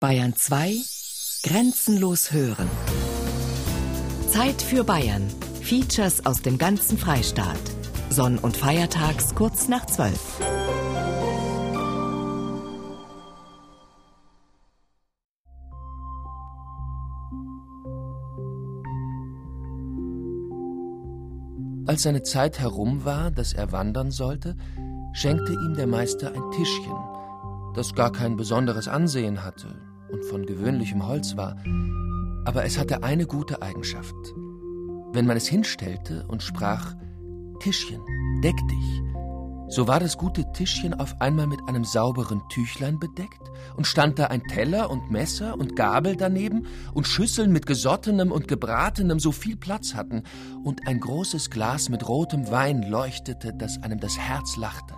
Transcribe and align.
Bayern 0.00 0.34
2 0.34 0.76
Grenzenlos 1.42 2.32
hören. 2.32 2.70
Zeit 4.30 4.62
für 4.62 4.82
Bayern. 4.82 5.28
Features 5.60 6.24
aus 6.24 6.40
dem 6.40 6.56
ganzen 6.56 6.96
Freistaat. 6.96 7.60
Sonn- 8.08 8.38
und 8.38 8.56
Feiertags 8.56 9.34
kurz 9.34 9.68
nach 9.68 9.84
12. 9.84 10.40
Als 21.86 22.04
seine 22.04 22.22
Zeit 22.22 22.58
herum 22.58 23.04
war, 23.04 23.30
dass 23.30 23.52
er 23.52 23.70
wandern 23.70 24.10
sollte, 24.10 24.56
schenkte 25.12 25.52
ihm 25.52 25.74
der 25.74 25.86
Meister 25.86 26.32
ein 26.32 26.50
Tischchen, 26.52 26.96
das 27.74 27.94
gar 27.94 28.10
kein 28.12 28.38
besonderes 28.38 28.88
Ansehen 28.88 29.44
hatte 29.44 29.89
und 30.12 30.24
von 30.24 30.46
gewöhnlichem 30.46 31.06
Holz 31.06 31.36
war, 31.36 31.56
aber 32.44 32.64
es 32.64 32.78
hatte 32.78 33.02
eine 33.02 33.26
gute 33.26 33.62
Eigenschaft. 33.62 34.14
Wenn 35.12 35.26
man 35.26 35.36
es 35.36 35.46
hinstellte 35.46 36.24
und 36.28 36.42
sprach 36.42 36.94
Tischchen, 37.60 38.00
deck 38.42 38.56
dich, 38.68 39.02
so 39.70 39.86
war 39.86 40.00
das 40.00 40.18
gute 40.18 40.50
Tischchen 40.52 40.94
auf 40.94 41.20
einmal 41.20 41.46
mit 41.46 41.60
einem 41.68 41.84
sauberen 41.84 42.42
Tüchlein 42.48 42.98
bedeckt 42.98 43.40
und 43.76 43.86
stand 43.86 44.18
da 44.18 44.26
ein 44.26 44.42
Teller 44.42 44.90
und 44.90 45.12
Messer 45.12 45.56
und 45.56 45.76
Gabel 45.76 46.16
daneben 46.16 46.66
und 46.92 47.06
Schüsseln 47.06 47.52
mit 47.52 47.66
gesottenem 47.66 48.32
und 48.32 48.48
gebratenem 48.48 49.20
so 49.20 49.30
viel 49.30 49.56
Platz 49.56 49.94
hatten 49.94 50.24
und 50.64 50.88
ein 50.88 50.98
großes 50.98 51.50
Glas 51.50 51.88
mit 51.88 52.08
rotem 52.08 52.50
Wein 52.50 52.82
leuchtete, 52.82 53.54
dass 53.54 53.80
einem 53.80 54.00
das 54.00 54.18
Herz 54.18 54.56
lachte. 54.56 54.94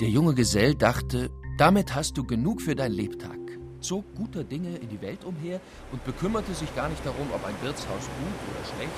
Der 0.00 0.08
junge 0.08 0.34
Gesell 0.34 0.74
dachte, 0.74 1.30
damit 1.58 1.94
hast 1.94 2.16
du 2.16 2.24
genug 2.24 2.62
für 2.62 2.74
dein 2.74 2.92
Lebtag, 2.92 3.38
zog 3.82 4.04
guter 4.16 4.44
Dinge 4.44 4.76
in 4.76 4.88
die 4.88 5.00
Welt 5.02 5.24
umher 5.24 5.60
und 5.92 6.04
bekümmerte 6.04 6.54
sich 6.54 6.74
gar 6.74 6.88
nicht 6.88 7.04
darum, 7.04 7.28
ob 7.34 7.44
ein 7.46 7.54
Wirtshaus 7.62 8.04
gut 8.18 8.38
oder 8.50 8.76
schlecht 8.76 8.92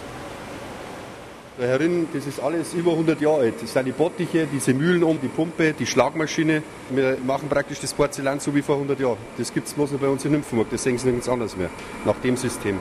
da 1.59 1.67
herin, 1.67 2.09
das 2.13 2.27
ist 2.27 2.41
alles 2.41 2.75
über 2.75 2.93
100 2.93 3.21
Jahre 3.21 3.43
alt. 3.43 3.63
Das 3.63 3.73
sind 3.73 3.85
die 3.85 3.93
Bottiche, 3.93 4.49
diese 4.53 4.75
Mühlen 4.75 5.05
um, 5.05 5.21
die 5.21 5.29
Pumpe, 5.29 5.73
die 5.73 5.87
Schlagmaschine. 5.87 6.63
Wir 6.91 7.17
machen 7.25 7.49
praktisch 7.49 7.81
das 7.81 7.95
Porzellan 7.95 8.41
so 8.41 8.55
wie 8.55 8.63
vor 8.63 8.75
100 8.75 8.99
Jahren. 8.99 9.19
Das 9.39 9.53
gibt 9.55 9.69
es 9.69 9.75
bloß 9.75 9.93
noch 9.93 10.01
bei 10.01 10.09
uns 10.09 10.25
in 10.25 10.33
Nymphenburg. 10.33 10.69
Das 10.71 10.83
sehen 10.83 10.99
Sie 10.99 11.07
nirgends 11.07 11.29
anders 11.29 11.57
mehr. 11.57 11.71
Nach 12.05 12.17
dem 12.17 12.37
System. 12.37 12.79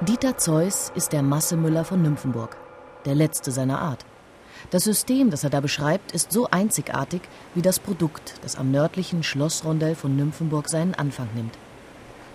Dieter 0.00 0.38
Zeus 0.38 0.90
ist 0.94 1.12
der 1.12 1.22
Massemüller 1.22 1.84
von 1.84 2.00
Nymphenburg. 2.00 2.56
Der 3.04 3.14
letzte 3.14 3.50
seiner 3.50 3.80
Art. 3.80 4.06
Das 4.70 4.84
System, 4.84 5.30
das 5.30 5.42
er 5.42 5.50
da 5.50 5.60
beschreibt, 5.60 6.12
ist 6.12 6.30
so 6.30 6.48
einzigartig 6.48 7.22
wie 7.54 7.62
das 7.62 7.80
Produkt, 7.80 8.34
das 8.42 8.54
am 8.56 8.70
nördlichen 8.70 9.24
Schlossrondell 9.24 9.96
von 9.96 10.14
Nymphenburg 10.16 10.68
seinen 10.68 10.94
Anfang 10.94 11.28
nimmt. 11.34 11.54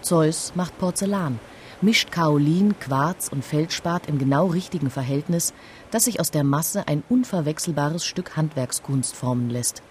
Zeus 0.02 0.52
macht 0.53 0.77
Porzellan, 0.77 1.39
mischt 1.81 2.11
Kaolin, 2.11 2.77
Quarz 2.80 3.30
und 3.30 3.45
Feldspat 3.45 4.08
im 4.08 4.19
genau 4.19 4.47
richtigen 4.47 4.89
Verhältnis, 4.89 5.53
dass 5.92 6.05
sich 6.05 6.19
aus 6.19 6.30
der 6.30 6.44
Masse 6.44 6.88
ein 6.88 7.03
unverwechselbares 7.08 8.05
Stück 8.05 8.36
Handwerkskunst 8.36 9.16
formen 9.16 9.49
lässt. 9.49 9.81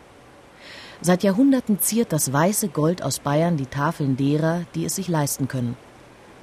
Seit 1.01 1.23
Jahrhunderten 1.23 1.81
ziert 1.81 2.13
das 2.13 2.33
weiße 2.33 2.69
Gold 2.69 3.03
aus 3.03 3.21
Bayern 3.21 3.57
die 3.57 3.67
Tafeln 3.67 4.17
derer, 4.17 4.63
die 4.75 4.85
es 4.85 4.97
sich 4.97 5.09
leisten 5.09 5.49
können. 5.49 5.77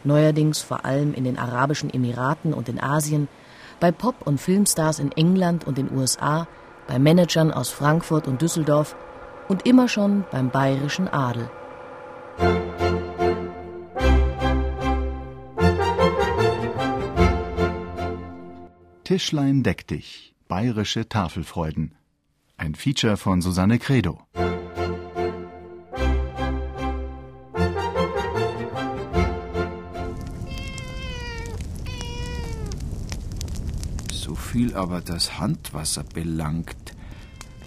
Neuerdings 0.04 0.62
vor 0.62 0.84
allem 0.84 1.14
in 1.14 1.24
den 1.24 1.38
Arabischen 1.38 1.94
Emiraten 1.94 2.54
und 2.54 2.70
in 2.70 2.82
Asien, 2.82 3.28
bei 3.82 3.92
Pop- 3.92 4.26
und 4.26 4.40
Filmstars 4.40 5.00
in 5.00 5.12
England 5.12 5.68
und 5.68 5.78
den 5.78 5.92
USA, 5.92 6.48
bei 6.88 7.00
Managern 7.00 7.52
aus 7.52 7.70
Frankfurt 7.70 8.28
und 8.28 8.42
Düsseldorf 8.42 8.96
und 9.50 9.66
immer 9.66 9.90
schon 9.90 10.24
beim 10.32 10.50
bayerischen 10.50 11.10
Adel. 11.10 11.50
Tischlein 19.04 19.64
deck 19.64 19.88
dich. 19.88 20.34
Bayerische 20.48 21.10
Tafelfreuden. 21.10 21.96
Ein 22.58 22.76
Feature 22.76 23.18
von 23.18 23.42
Susanne 23.42 23.80
Credo. 23.80 24.20
Viel 34.52 34.76
aber 34.76 35.00
das 35.00 35.40
Handwasser 35.40 36.04
belangt, 36.04 36.94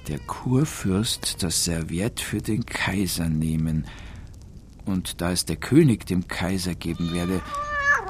der 0.07 0.19
Kurfürst 0.19 1.43
das 1.43 1.65
Serviett 1.65 2.21
für 2.21 2.43
den 2.43 2.67
Kaiser 2.67 3.31
nehmen, 3.31 3.87
und 4.85 5.23
da 5.23 5.33
es 5.33 5.47
der 5.47 5.57
König 5.57 6.05
dem 6.05 6.29
Kaiser 6.29 6.75
geben 6.75 7.15
werde, 7.15 7.41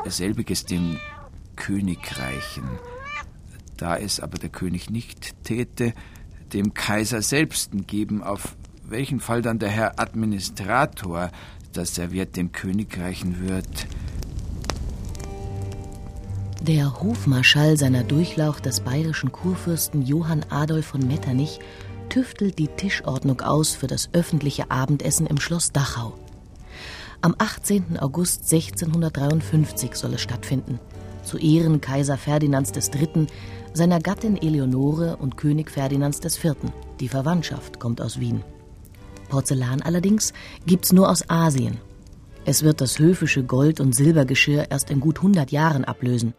selbiges 0.06 0.64
dem 0.64 0.98
Königreichen. 1.54 2.64
Da 3.76 3.96
es 3.96 4.18
aber 4.18 4.38
der 4.38 4.48
König 4.48 4.90
nicht 4.90 5.44
täte, 5.44 5.94
dem 6.52 6.74
Kaiser 6.74 7.22
selbsten 7.22 7.86
geben, 7.86 8.24
auf 8.24 8.56
welchen 8.82 9.20
Fall 9.20 9.40
dann 9.40 9.60
der 9.60 9.70
Herr 9.70 10.00
Administrator 10.00 11.30
das 11.72 11.94
Serviert 11.94 12.34
dem 12.34 12.50
König 12.50 12.98
reichen 12.98 13.48
wird. 13.48 13.86
Der 16.66 17.02
Hofmarschall 17.02 17.76
seiner 17.76 18.04
Durchlauch 18.04 18.58
des 18.58 18.80
bayerischen 18.80 19.30
Kurfürsten 19.30 20.00
Johann 20.00 20.46
Adolf 20.48 20.86
von 20.86 21.06
Metternich 21.06 21.60
tüftelt 22.08 22.58
die 22.58 22.68
Tischordnung 22.68 23.42
aus 23.42 23.74
für 23.74 23.86
das 23.86 24.08
öffentliche 24.14 24.70
Abendessen 24.70 25.26
im 25.26 25.38
Schloss 25.38 25.72
Dachau. 25.72 26.14
Am 27.20 27.34
18. 27.36 27.98
August 27.98 28.50
1653 28.50 29.94
soll 29.94 30.14
es 30.14 30.22
stattfinden, 30.22 30.80
zu 31.22 31.36
Ehren 31.36 31.82
Kaiser 31.82 32.16
Ferdinands 32.16 32.72
III., 32.74 33.26
seiner 33.74 34.00
Gattin 34.00 34.38
Eleonore 34.38 35.18
und 35.18 35.36
König 35.36 35.70
Ferdinands 35.70 36.24
IV. 36.24 36.54
Die 36.98 37.08
Verwandtschaft 37.08 37.78
kommt 37.78 38.00
aus 38.00 38.20
Wien. 38.20 38.42
Porzellan 39.28 39.82
allerdings 39.82 40.32
gibt's 40.64 40.94
nur 40.94 41.10
aus 41.10 41.28
Asien. 41.28 41.76
Es 42.46 42.62
wird 42.62 42.80
das 42.80 42.98
höfische 42.98 43.42
Gold- 43.42 43.80
und 43.80 43.94
Silbergeschirr 43.94 44.70
erst 44.70 44.90
in 44.90 45.00
gut 45.00 45.18
100 45.18 45.50
Jahren 45.50 45.84
ablösen. 45.84 46.34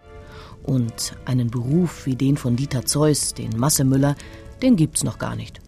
Und 0.64 1.16
einen 1.26 1.50
Beruf 1.50 2.06
wie 2.06 2.16
den 2.16 2.38
von 2.38 2.56
Dieter 2.56 2.86
Zeus, 2.86 3.34
den 3.34 3.58
Massemüller, 3.58 4.16
den 4.62 4.76
gibt's 4.76 5.04
noch 5.04 5.18
gar 5.18 5.36
nicht. 5.36 5.60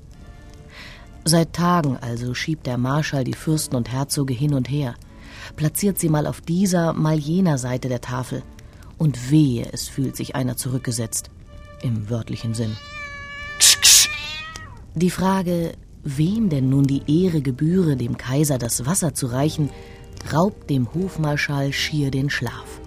Seit 1.26 1.54
Tagen 1.54 1.98
also 1.98 2.34
schiebt 2.34 2.68
der 2.68 2.78
Marschall 2.78 3.24
die 3.24 3.34
Fürsten 3.34 3.76
und 3.76 3.92
Herzoge 3.92 4.34
hin 4.34 4.54
und 4.54 4.70
her, 4.70 4.96
platziert 5.56 6.00
sie 6.00 6.10
mal 6.10 6.28
auf 6.28 6.42
dieser, 6.42 6.94
mal 6.94 7.18
jener 7.18 7.58
Seite 7.58 7.90
der 7.90 8.02
Tafel. 8.02 8.44
Und 8.98 9.32
wehe, 9.32 9.68
es 9.72 9.88
fühlt 9.88 10.16
sich 10.16 10.36
einer 10.36 10.56
zurückgesetzt 10.56 11.30
im 11.82 12.10
wörtlichen 12.10 12.54
Sinn. 12.54 12.76
Die 14.96 15.12
Frage, 15.12 15.74
wem 16.04 16.50
denn 16.50 16.70
nun 16.70 16.86
die 16.86 17.04
Ehre 17.24 17.42
gebühre, 17.42 17.98
dem 17.98 18.18
Kaiser 18.18 18.58
das 18.58 18.86
Wasser 18.86 19.14
zu 19.14 19.28
reichen, 19.28 19.70
raubt 20.34 20.70
dem 20.70 20.94
Hofmarschall 20.94 21.74
schier 21.74 22.12
den 22.12 22.30
Schlaf. 22.30 22.82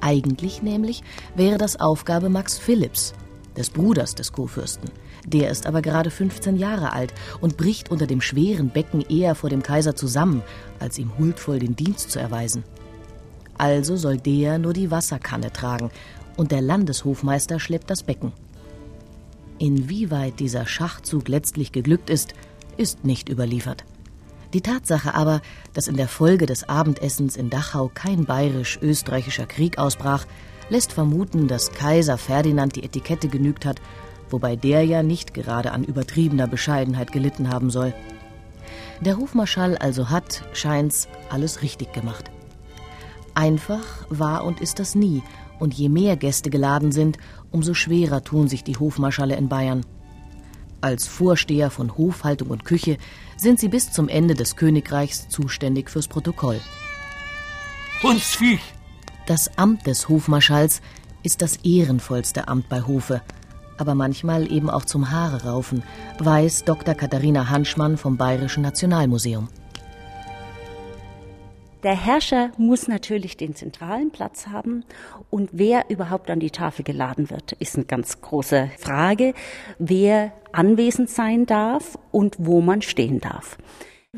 Eigentlich 0.00 0.62
nämlich 0.62 1.02
wäre 1.34 1.58
das 1.58 1.80
Aufgabe 1.80 2.28
Max 2.28 2.58
Philipps, 2.58 3.14
des 3.56 3.70
Bruders 3.70 4.14
des 4.14 4.32
Kurfürsten. 4.32 4.90
Der 5.26 5.50
ist 5.50 5.66
aber 5.66 5.82
gerade 5.82 6.10
15 6.10 6.56
Jahre 6.56 6.92
alt 6.92 7.12
und 7.40 7.56
bricht 7.56 7.90
unter 7.90 8.06
dem 8.06 8.20
schweren 8.20 8.70
Becken 8.70 9.00
eher 9.00 9.34
vor 9.34 9.50
dem 9.50 9.62
Kaiser 9.62 9.96
zusammen, 9.96 10.42
als 10.78 10.98
ihm 10.98 11.12
huldvoll 11.18 11.58
den 11.58 11.74
Dienst 11.74 12.10
zu 12.10 12.20
erweisen. 12.20 12.64
Also 13.58 13.96
soll 13.96 14.18
der 14.18 14.58
nur 14.58 14.72
die 14.72 14.90
Wasserkanne 14.90 15.52
tragen 15.52 15.90
und 16.36 16.52
der 16.52 16.60
Landeshofmeister 16.60 17.58
schleppt 17.58 17.90
das 17.90 18.02
Becken. 18.02 18.32
Inwieweit 19.58 20.38
dieser 20.38 20.66
Schachzug 20.66 21.28
letztlich 21.28 21.72
geglückt 21.72 22.10
ist, 22.10 22.34
ist 22.76 23.04
nicht 23.04 23.30
überliefert. 23.30 23.84
Die 24.56 24.62
Tatsache 24.62 25.14
aber, 25.14 25.42
dass 25.74 25.86
in 25.86 25.98
der 25.98 26.08
Folge 26.08 26.46
des 26.46 26.66
Abendessens 26.66 27.36
in 27.36 27.50
Dachau 27.50 27.90
kein 27.92 28.24
bayerisch-österreichischer 28.24 29.44
Krieg 29.44 29.76
ausbrach, 29.76 30.24
lässt 30.70 30.92
vermuten, 30.92 31.46
dass 31.46 31.72
Kaiser 31.72 32.16
Ferdinand 32.16 32.74
die 32.74 32.82
Etikette 32.82 33.28
genügt 33.28 33.66
hat, 33.66 33.82
wobei 34.30 34.56
der 34.56 34.82
ja 34.82 35.02
nicht 35.02 35.34
gerade 35.34 35.72
an 35.72 35.84
übertriebener 35.84 36.46
Bescheidenheit 36.46 37.12
gelitten 37.12 37.50
haben 37.50 37.68
soll. 37.68 37.92
Der 39.02 39.18
Hofmarschall 39.18 39.76
also 39.76 40.08
hat, 40.08 40.42
scheint's, 40.54 41.06
alles 41.28 41.60
richtig 41.60 41.92
gemacht. 41.92 42.30
Einfach 43.34 44.06
war 44.08 44.42
und 44.46 44.62
ist 44.62 44.78
das 44.78 44.94
nie, 44.94 45.22
und 45.58 45.74
je 45.74 45.90
mehr 45.90 46.16
Gäste 46.16 46.48
geladen 46.48 46.92
sind, 46.92 47.18
umso 47.50 47.74
schwerer 47.74 48.24
tun 48.24 48.48
sich 48.48 48.64
die 48.64 48.78
Hofmarschalle 48.78 49.36
in 49.36 49.50
Bayern. 49.50 49.84
Als 50.80 51.06
Vorsteher 51.06 51.68
von 51.68 51.98
Hofhaltung 51.98 52.48
und 52.48 52.64
Küche 52.64 52.96
sind 53.36 53.60
sie 53.60 53.68
bis 53.68 53.92
zum 53.92 54.08
Ende 54.08 54.34
des 54.34 54.56
Königreichs 54.56 55.28
zuständig 55.28 55.90
fürs 55.90 56.08
Protokoll. 56.08 56.60
Hundsviech! 58.02 58.60
Das 59.26 59.58
Amt 59.58 59.86
des 59.86 60.08
Hofmarschalls 60.08 60.80
ist 61.22 61.42
das 61.42 61.56
ehrenvollste 61.56 62.48
Amt 62.48 62.68
bei 62.68 62.82
Hofe, 62.82 63.22
aber 63.78 63.94
manchmal 63.94 64.50
eben 64.50 64.70
auch 64.70 64.84
zum 64.84 65.10
Haare 65.10 65.44
raufen, 65.44 65.82
weiß 66.18 66.64
Dr. 66.64 66.94
Katharina 66.94 67.48
Hanschmann 67.48 67.96
vom 67.96 68.16
Bayerischen 68.16 68.62
Nationalmuseum. 68.62 69.48
Der 71.86 71.94
Herrscher 71.94 72.50
muss 72.58 72.88
natürlich 72.88 73.36
den 73.36 73.54
zentralen 73.54 74.10
Platz 74.10 74.48
haben. 74.48 74.84
Und 75.30 75.50
wer 75.52 75.88
überhaupt 75.88 76.32
an 76.32 76.40
die 76.40 76.50
Tafel 76.50 76.82
geladen 76.82 77.30
wird, 77.30 77.52
ist 77.52 77.76
eine 77.76 77.84
ganz 77.84 78.20
große 78.20 78.70
Frage, 78.76 79.34
wer 79.78 80.32
anwesend 80.50 81.10
sein 81.10 81.46
darf 81.46 81.96
und 82.10 82.34
wo 82.40 82.60
man 82.60 82.82
stehen 82.82 83.20
darf 83.20 83.56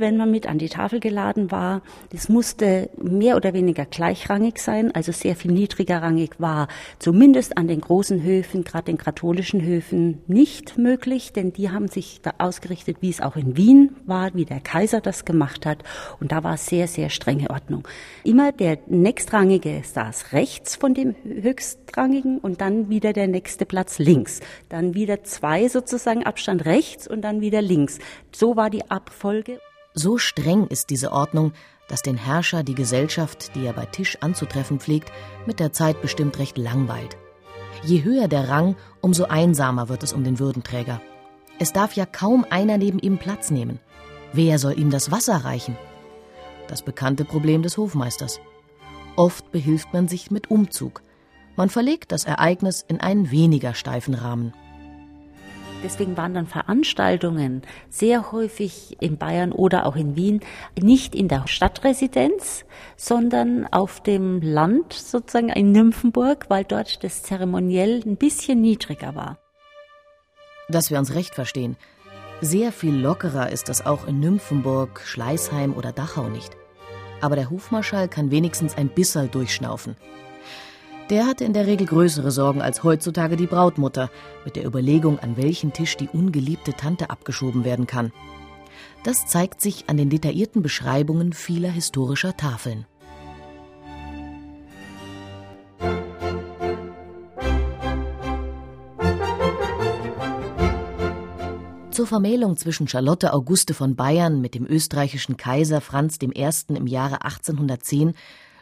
wenn 0.00 0.16
man 0.16 0.30
mit 0.30 0.46
an 0.46 0.58
die 0.58 0.68
Tafel 0.68 1.00
geladen 1.00 1.50
war. 1.50 1.82
Das 2.10 2.28
musste 2.28 2.90
mehr 3.00 3.36
oder 3.36 3.52
weniger 3.54 3.84
gleichrangig 3.84 4.58
sein, 4.58 4.94
also 4.94 5.12
sehr 5.12 5.36
viel 5.36 5.52
niedriger 5.52 6.02
rangig 6.02 6.32
war 6.38 6.68
zumindest 6.98 7.56
an 7.56 7.68
den 7.68 7.80
großen 7.80 8.22
Höfen, 8.22 8.64
gerade 8.64 8.84
den 8.84 8.98
katholischen 8.98 9.62
Höfen, 9.62 10.22
nicht 10.26 10.78
möglich, 10.78 11.32
denn 11.32 11.52
die 11.52 11.70
haben 11.70 11.88
sich 11.88 12.20
da 12.22 12.34
ausgerichtet, 12.38 12.98
wie 13.00 13.10
es 13.10 13.20
auch 13.20 13.36
in 13.36 13.56
Wien 13.56 13.96
war, 14.06 14.34
wie 14.34 14.44
der 14.44 14.60
Kaiser 14.60 15.00
das 15.00 15.24
gemacht 15.24 15.66
hat. 15.66 15.82
Und 16.20 16.32
da 16.32 16.44
war 16.44 16.56
sehr, 16.56 16.88
sehr 16.88 17.10
strenge 17.10 17.50
Ordnung. 17.50 17.86
Immer 18.24 18.52
der 18.52 18.78
nächstrangige 18.86 19.82
saß 19.84 20.32
rechts 20.32 20.76
von 20.76 20.94
dem 20.94 21.14
höchstrangigen 21.24 22.38
und 22.38 22.60
dann 22.60 22.88
wieder 22.88 23.12
der 23.12 23.28
nächste 23.28 23.66
Platz 23.66 23.98
links. 23.98 24.40
Dann 24.68 24.94
wieder 24.94 25.24
zwei 25.24 25.68
sozusagen 25.68 26.24
Abstand 26.24 26.64
rechts 26.64 27.08
und 27.08 27.22
dann 27.22 27.40
wieder 27.40 27.62
links. 27.62 27.98
So 28.32 28.56
war 28.56 28.70
die 28.70 28.90
Abfolge. 28.90 29.60
So 29.98 30.16
streng 30.16 30.68
ist 30.68 30.90
diese 30.90 31.10
Ordnung, 31.10 31.52
dass 31.88 32.02
den 32.02 32.16
Herrscher 32.16 32.62
die 32.62 32.76
Gesellschaft, 32.76 33.56
die 33.56 33.66
er 33.66 33.72
bei 33.72 33.84
Tisch 33.84 34.16
anzutreffen 34.20 34.78
pflegt, 34.78 35.10
mit 35.44 35.58
der 35.58 35.72
Zeit 35.72 36.00
bestimmt 36.02 36.38
recht 36.38 36.56
langweilt. 36.56 37.16
Je 37.82 38.04
höher 38.04 38.28
der 38.28 38.48
Rang, 38.48 38.76
umso 39.00 39.24
einsamer 39.24 39.88
wird 39.88 40.04
es 40.04 40.12
um 40.12 40.22
den 40.22 40.38
Würdenträger. 40.38 41.00
Es 41.58 41.72
darf 41.72 41.94
ja 41.94 42.06
kaum 42.06 42.46
einer 42.48 42.78
neben 42.78 43.00
ihm 43.00 43.18
Platz 43.18 43.50
nehmen. 43.50 43.80
Wer 44.32 44.60
soll 44.60 44.78
ihm 44.78 44.90
das 44.90 45.10
Wasser 45.10 45.38
reichen? 45.38 45.76
Das 46.68 46.82
bekannte 46.82 47.24
Problem 47.24 47.62
des 47.62 47.76
Hofmeisters. 47.76 48.38
Oft 49.16 49.50
behilft 49.50 49.92
man 49.92 50.06
sich 50.06 50.30
mit 50.30 50.48
Umzug. 50.48 51.02
Man 51.56 51.70
verlegt 51.70 52.12
das 52.12 52.24
Ereignis 52.24 52.84
in 52.86 53.00
einen 53.00 53.32
weniger 53.32 53.74
steifen 53.74 54.14
Rahmen. 54.14 54.54
Deswegen 55.84 56.16
waren 56.16 56.34
dann 56.34 56.46
Veranstaltungen 56.46 57.62
sehr 57.88 58.32
häufig 58.32 58.96
in 59.00 59.16
Bayern 59.16 59.52
oder 59.52 59.86
auch 59.86 59.94
in 59.94 60.16
Wien 60.16 60.40
nicht 60.80 61.14
in 61.14 61.28
der 61.28 61.46
Stadtresidenz, 61.46 62.64
sondern 62.96 63.66
auf 63.66 64.02
dem 64.02 64.40
Land, 64.40 64.92
sozusagen 64.92 65.50
in 65.50 65.70
Nymphenburg, 65.70 66.46
weil 66.48 66.64
dort 66.64 67.04
das 67.04 67.22
zeremoniell 67.22 68.02
ein 68.04 68.16
bisschen 68.16 68.60
niedriger 68.60 69.14
war. 69.14 69.38
Dass 70.68 70.90
wir 70.90 70.98
uns 70.98 71.14
recht 71.14 71.34
verstehen, 71.34 71.76
sehr 72.40 72.72
viel 72.72 72.94
lockerer 72.94 73.50
ist 73.50 73.68
das 73.68 73.86
auch 73.86 74.06
in 74.06 74.20
Nymphenburg, 74.20 75.00
Schleißheim 75.04 75.74
oder 75.74 75.92
Dachau 75.92 76.28
nicht. 76.28 76.56
Aber 77.20 77.36
der 77.36 77.50
Hofmarschall 77.50 78.08
kann 78.08 78.30
wenigstens 78.30 78.76
ein 78.76 78.88
Bisserl 78.88 79.28
durchschnaufen. 79.28 79.96
Der 81.10 81.26
hatte 81.26 81.44
in 81.44 81.54
der 81.54 81.66
Regel 81.66 81.86
größere 81.86 82.30
Sorgen 82.30 82.60
als 82.60 82.84
heutzutage 82.84 83.36
die 83.36 83.46
Brautmutter, 83.46 84.10
mit 84.44 84.56
der 84.56 84.66
Überlegung, 84.66 85.18
an 85.18 85.38
welchen 85.38 85.72
Tisch 85.72 85.96
die 85.96 86.08
ungeliebte 86.08 86.74
Tante 86.74 87.08
abgeschoben 87.08 87.64
werden 87.64 87.86
kann. 87.86 88.12
Das 89.04 89.26
zeigt 89.26 89.62
sich 89.62 89.88
an 89.88 89.96
den 89.96 90.10
detaillierten 90.10 90.60
Beschreibungen 90.60 91.32
vieler 91.32 91.70
historischer 91.70 92.36
Tafeln. 92.36 92.84
Zur 101.90 102.06
Vermählung 102.06 102.56
zwischen 102.58 102.86
Charlotte 102.86 103.32
Auguste 103.32 103.72
von 103.72 103.96
Bayern 103.96 104.42
mit 104.42 104.54
dem 104.54 104.66
österreichischen 104.66 105.38
Kaiser 105.38 105.80
Franz 105.80 106.18
I. 106.22 106.30
im 106.74 106.86
Jahre 106.86 107.22
1810 107.22 108.14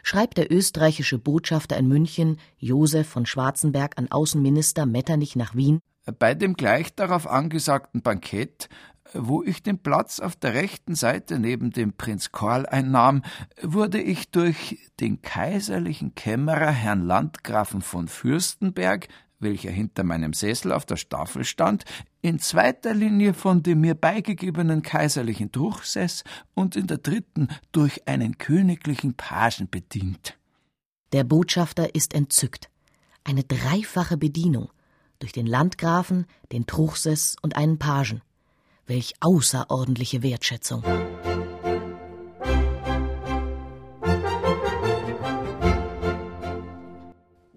schreibt 0.07 0.37
der 0.37 0.49
österreichische 0.49 1.17
Botschafter 1.17 1.75
in 1.75 1.89
München, 1.89 2.37
Josef 2.59 3.09
von 3.09 3.25
Schwarzenberg, 3.25 3.97
an 3.97 4.09
Außenminister 4.09 4.85
Metternich 4.85 5.35
nach 5.35 5.53
Wien. 5.53 5.79
Bei 6.17 6.33
dem 6.33 6.53
gleich 6.53 6.95
darauf 6.95 7.27
angesagten 7.27 8.01
Bankett, 8.01 8.69
wo 9.13 9.43
ich 9.43 9.63
den 9.63 9.79
Platz 9.79 10.21
auf 10.21 10.37
der 10.37 10.53
rechten 10.53 10.95
Seite 10.95 11.39
neben 11.39 11.71
dem 11.71 11.91
Prinz 11.91 12.31
Karl 12.31 12.65
einnahm, 12.65 13.21
wurde 13.61 14.01
ich 14.01 14.31
durch 14.31 14.79
den 15.01 15.21
kaiserlichen 15.21 16.15
Kämmerer 16.15 16.71
Herrn 16.71 17.05
Landgrafen 17.05 17.81
von 17.81 18.07
Fürstenberg 18.07 19.09
welcher 19.39 19.71
hinter 19.71 20.03
meinem 20.03 20.33
Sessel 20.33 20.71
auf 20.71 20.85
der 20.85 20.97
Staffel 20.97 21.43
stand, 21.43 21.85
in 22.21 22.39
zweiter 22.39 22.93
Linie 22.93 23.33
von 23.33 23.63
dem 23.63 23.81
mir 23.81 23.95
beigegebenen 23.95 24.81
kaiserlichen 24.81 25.51
Truchsess 25.51 26.23
und 26.53 26.75
in 26.75 26.87
der 26.87 26.97
dritten 26.97 27.47
durch 27.71 28.07
einen 28.07 28.37
königlichen 28.37 29.13
Pagen 29.13 29.69
bedient. 29.69 30.37
Der 31.13 31.23
Botschafter 31.23 31.95
ist 31.95 32.13
entzückt. 32.13 32.69
Eine 33.23 33.43
dreifache 33.43 34.17
Bedienung 34.17 34.69
durch 35.19 35.31
den 35.31 35.47
Landgrafen, 35.47 36.25
den 36.51 36.65
Truchsess 36.65 37.35
und 37.41 37.55
einen 37.55 37.79
Pagen. 37.79 38.21
Welch 38.85 39.13
außerordentliche 39.19 40.23
Wertschätzung. 40.23 40.83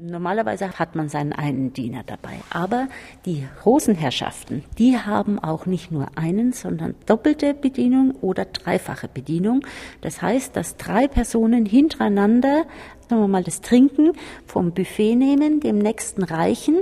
Normalerweise 0.02 0.79
hat 0.79 0.97
man 0.97 1.08
seinen 1.08 1.32
einen 1.32 1.73
Diener 1.73 2.02
dabei. 2.06 2.41
Aber 2.50 2.88
die 3.26 3.47
Rosenherrschaften, 3.67 4.64
die 4.79 4.97
haben 4.97 5.38
auch 5.38 5.67
nicht 5.67 5.91
nur 5.91 6.08
einen, 6.17 6.52
sondern 6.52 6.94
doppelte 7.06 7.52
Bedienung 7.52 8.12
oder 8.20 8.47
dreifache 8.47 9.08
Bedienung. 9.08 9.67
Das 10.00 10.23
heißt, 10.23 10.56
dass 10.56 10.76
drei 10.76 11.06
Personen 11.06 11.67
hintereinander, 11.67 12.64
sagen 13.08 13.23
wir 13.23 13.29
mal, 13.29 13.44
das 13.44 13.61
Trinken 13.61 14.12
vom 14.47 14.73
Buffet 14.73 15.17
nehmen, 15.17 15.61
dem 15.61 15.79
nächsten 15.79 16.23
reichen, 16.23 16.79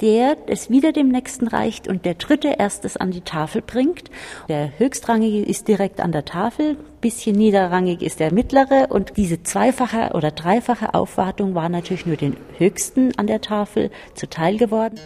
der 0.00 0.36
es 0.46 0.70
wieder 0.70 0.92
dem 0.92 1.08
nächsten 1.08 1.46
reicht 1.48 1.88
und 1.88 2.04
der 2.04 2.14
dritte 2.14 2.56
erst 2.58 2.84
es 2.84 2.96
an 2.96 3.10
die 3.10 3.20
Tafel 3.20 3.62
bringt. 3.62 4.10
Der 4.48 4.78
höchstrangige 4.78 5.42
ist 5.42 5.68
direkt 5.68 6.00
an 6.00 6.12
der 6.12 6.24
Tafel, 6.24 6.76
bisschen 7.00 7.36
niederrangig 7.36 8.02
ist 8.02 8.20
der 8.20 8.32
mittlere 8.32 8.88
und 8.90 9.16
diese 9.16 9.42
zweifache 9.42 10.10
oder 10.14 10.30
dreifache 10.30 10.94
Aufwartung 10.94 11.54
war 11.54 11.68
natürlich 11.68 12.06
nur 12.06 12.16
den 12.16 12.36
höchsten 12.56 13.16
an 13.18 13.26
der 13.26 13.40
Tafel 13.40 13.90
zuteil 14.14 14.56
geworden. 14.56 14.98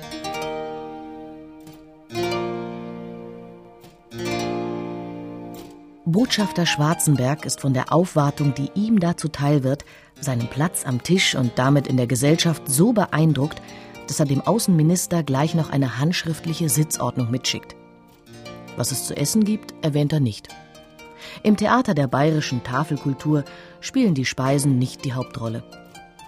Botschafter 6.04 6.66
Schwarzenberg 6.66 7.46
ist 7.46 7.60
von 7.60 7.72
der 7.72 7.92
Aufwartung, 7.92 8.54
die 8.54 8.70
ihm 8.74 9.00
da 9.00 9.16
zuteil 9.16 9.64
wird, 9.64 9.84
seinen 10.20 10.46
Platz 10.48 10.84
am 10.84 11.02
Tisch 11.02 11.34
und 11.34 11.52
damit 11.56 11.86
in 11.86 11.96
der 11.96 12.06
Gesellschaft 12.06 12.62
so 12.66 12.92
beeindruckt, 12.92 13.62
dass 14.08 14.20
er 14.20 14.26
dem 14.26 14.42
Außenminister 14.42 15.22
gleich 15.22 15.54
noch 15.54 15.70
eine 15.70 15.98
handschriftliche 15.98 16.68
Sitzordnung 16.68 17.30
mitschickt. 17.30 17.76
Was 18.76 18.92
es 18.92 19.06
zu 19.06 19.16
essen 19.16 19.44
gibt, 19.44 19.74
erwähnt 19.82 20.12
er 20.12 20.20
nicht. 20.20 20.48
Im 21.42 21.56
Theater 21.56 21.94
der 21.94 22.06
bayerischen 22.06 22.62
Tafelkultur 22.62 23.44
spielen 23.80 24.14
die 24.14 24.24
Speisen 24.24 24.78
nicht 24.78 25.04
die 25.04 25.12
Hauptrolle. 25.12 25.62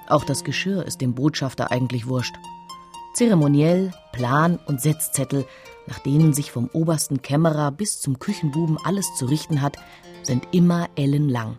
Auch 0.09 0.25
das 0.25 0.45
Geschirr 0.45 0.85
ist 0.85 1.01
dem 1.01 1.15
Botschafter 1.15 1.71
eigentlich 1.71 2.07
wurscht. 2.07 2.35
Zeremoniell, 3.15 3.93
Plan 4.13 4.59
und 4.67 4.81
Setzzettel, 4.81 5.47
nach 5.87 5.99
denen 6.01 6.33
sich 6.33 6.51
vom 6.51 6.69
obersten 6.73 7.23
Kämmerer 7.23 7.71
bis 7.71 8.01
zum 8.01 8.19
Küchenbuben 8.19 8.79
alles 8.85 9.15
zu 9.17 9.27
richten 9.27 9.63
hat, 9.63 9.77
sind 10.23 10.49
immer 10.53 10.89
ellenlang. 10.97 11.59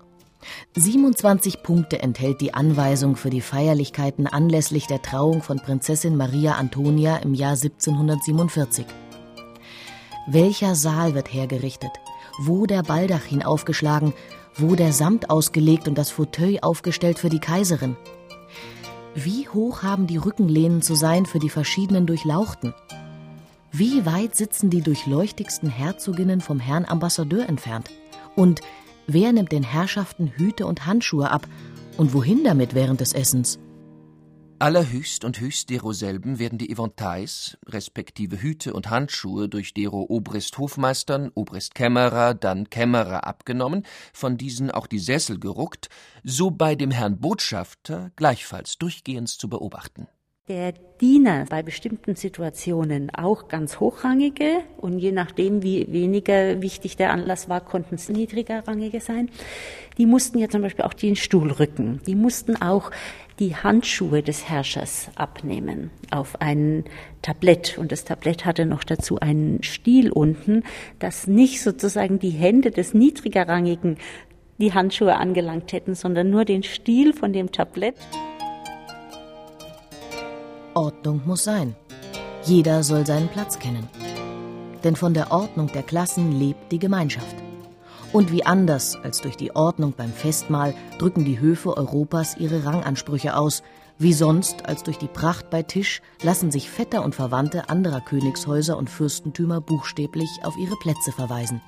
27 0.76 1.64
Punkte 1.64 2.00
enthält 2.00 2.42
die 2.42 2.54
Anweisung 2.54 3.16
für 3.16 3.30
die 3.30 3.42
Feierlichkeiten 3.42 4.28
anlässlich 4.28 4.86
der 4.88 5.02
Trauung 5.02 5.42
von 5.42 5.60
Prinzessin 5.60 6.18
Maria 6.18 6.54
Antonia 6.54 7.18
im 7.18 7.34
Jahr 7.34 7.54
1747. 7.54 8.86
Welcher 10.28 10.76
Saal 10.76 11.16
wird 11.16 11.34
hergerichtet? 11.34 11.92
Wo 12.40 12.66
der 12.66 12.84
Baldachin 12.84 13.44
aufgeschlagen? 13.44 14.14
Wo 14.56 14.76
der 14.76 14.94
Samt 14.94 15.30
ausgelegt 15.30 15.88
und 15.88 15.98
das 15.98 16.12
Fauteuil 16.12 16.60
aufgestellt 16.62 17.20
für 17.20 17.30
die 17.30 17.40
Kaiserin? 17.40 17.96
Wie 19.14 19.48
hoch 19.50 19.84
haben 19.84 20.08
die 20.08 20.18
Rückenlehnen 20.18 20.82
zu 20.82 20.96
sein 20.96 21.26
für 21.26 21.40
die 21.40 21.50
verschiedenen 21.50 22.06
Durchlauchten? 22.06 22.74
Wie 23.72 24.06
weit 24.06 24.36
sitzen 24.36 24.70
die 24.70 24.82
durchleuchtigsten 24.82 25.70
Herzoginnen 25.70 26.42
vom 26.42 26.60
Herrn 26.60 26.86
Ambassadeur 26.86 27.48
entfernt? 27.48 27.90
Und 28.36 28.62
Wer 29.08 29.34
nimmt 29.34 29.52
den 29.52 29.64
Herrschaften 29.64 30.32
Hüte 30.36 30.66
und 30.66 30.86
Handschuhe 30.88 31.30
ab 31.30 31.48
und 31.98 32.14
wohin 32.14 32.44
damit 32.44 32.74
während 32.74 33.02
des 33.02 33.14
Essens? 33.14 33.60
Allerhöchst 34.66 35.24
und 35.24 35.40
höchst 35.40 35.70
deroselben 35.70 36.40
werden 36.40 36.58
die 36.58 36.72
Eventails, 36.72 37.56
respektive 37.68 38.42
Hüte 38.42 38.74
und 38.74 38.90
Handschuhe 38.90 39.48
durch 39.48 39.76
dero 39.76 40.08
Obrist 40.10 40.58
Hofmeistern, 40.58 41.30
Obrist 41.36 41.76
Kämmerer, 41.76 42.34
dann 42.34 42.68
Kämmerer 42.72 43.28
abgenommen, 43.28 43.86
von 44.12 44.40
diesen 44.40 44.72
auch 44.72 44.88
die 44.88 44.98
Sessel 44.98 45.40
geruckt, 45.40 45.90
so 46.24 46.50
bei 46.50 46.74
dem 46.74 46.90
Herrn 46.90 47.20
Botschafter 47.20 48.10
gleichfalls 48.16 48.80
durchgehends 48.80 49.38
zu 49.38 49.50
beobachten. 49.50 50.08
Der 50.48 50.74
Diener 51.02 51.46
bei 51.50 51.64
bestimmten 51.64 52.16
Situationen 52.16 53.10
auch 53.10 53.48
ganz 53.48 53.80
hochrangige 53.80 54.62
und 54.78 55.00
je 55.00 55.12
nachdem, 55.12 55.64
wie 55.64 55.92
weniger 55.92 56.62
wichtig 56.62 56.98
der 56.98 57.12
Anlass 57.12 57.50
war, 57.50 57.62
konnten 57.62 57.96
es 57.96 58.10
niedrigerrangige 58.10 59.02
sein. 59.02 59.30
Die 59.98 60.06
mussten 60.06 60.38
ja 60.38 60.48
zum 60.48 60.62
Beispiel 60.62 60.86
auch 60.86 60.94
den 60.94 61.16
Stuhl 61.16 61.52
rücken. 61.52 62.00
Die 62.06 62.14
mussten 62.14 62.62
auch 62.62 62.92
die 63.40 63.56
Handschuhe 63.56 64.24
des 64.24 64.50
Herrschers 64.50 65.10
abnehmen 65.16 65.92
auf 66.12 66.40
ein 66.42 66.86
Tablett. 67.22 67.78
Und 67.78 67.92
das 67.92 68.06
Tablett 68.06 68.46
hatte 68.46 68.66
noch 68.66 68.84
dazu 68.84 69.20
einen 69.20 69.62
Stiel 69.64 70.12
unten, 70.12 70.64
dass 71.00 71.28
nicht 71.28 71.62
sozusagen 71.62 72.20
die 72.20 72.30
Hände 72.30 72.72
des 72.72 72.94
niedrigerrangigen 72.94 73.98
die 74.58 74.74
Handschuhe 74.74 75.18
angelangt 75.18 75.74
hätten, 75.74 75.96
sondern 75.96 76.30
nur 76.30 76.46
den 76.46 76.64
Stiel 76.64 77.14
von 77.14 77.34
dem 77.34 77.52
Tablett. 77.52 77.96
Ordnung 80.74 81.22
muss 81.26 81.44
sein. 81.44 81.76
Jeder 82.44 82.84
soll 82.84 83.06
seinen 83.06 83.28
Platz 83.28 83.60
kennen. 83.60 83.88
Denn 84.84 84.96
von 84.96 85.14
der 85.14 85.32
Ordnung 85.32 85.72
der 85.74 85.84
Klassen 85.84 86.38
lebt 86.40 86.72
die 86.72 86.80
Gemeinschaft. 86.80 87.45
Und 88.16 88.32
wie 88.32 88.46
anders 88.46 88.96
als 89.04 89.20
durch 89.20 89.36
die 89.36 89.58
Ordnung 89.58 89.92
beim 89.92 90.10
Festmahl 90.10 90.74
drücken 91.00 91.26
die 91.26 91.42
Höfe 91.42 91.76
Europas 91.76 92.38
ihre 92.38 92.64
Rangansprüche 92.64 93.36
aus, 93.36 93.62
wie 93.98 94.14
sonst 94.14 94.70
als 94.70 94.84
durch 94.84 94.98
die 94.98 95.10
Pracht 95.10 95.50
bei 95.50 95.64
Tisch 95.64 96.02
lassen 96.24 96.50
sich 96.50 96.70
Vetter 96.70 97.04
und 97.04 97.14
Verwandte 97.14 97.68
anderer 97.68 98.00
Königshäuser 98.00 98.78
und 98.78 98.90
Fürstentümer 98.90 99.60
buchstäblich 99.60 100.30
auf 100.44 100.56
ihre 100.56 100.78
Plätze 100.78 101.12
verweisen. 101.12 101.60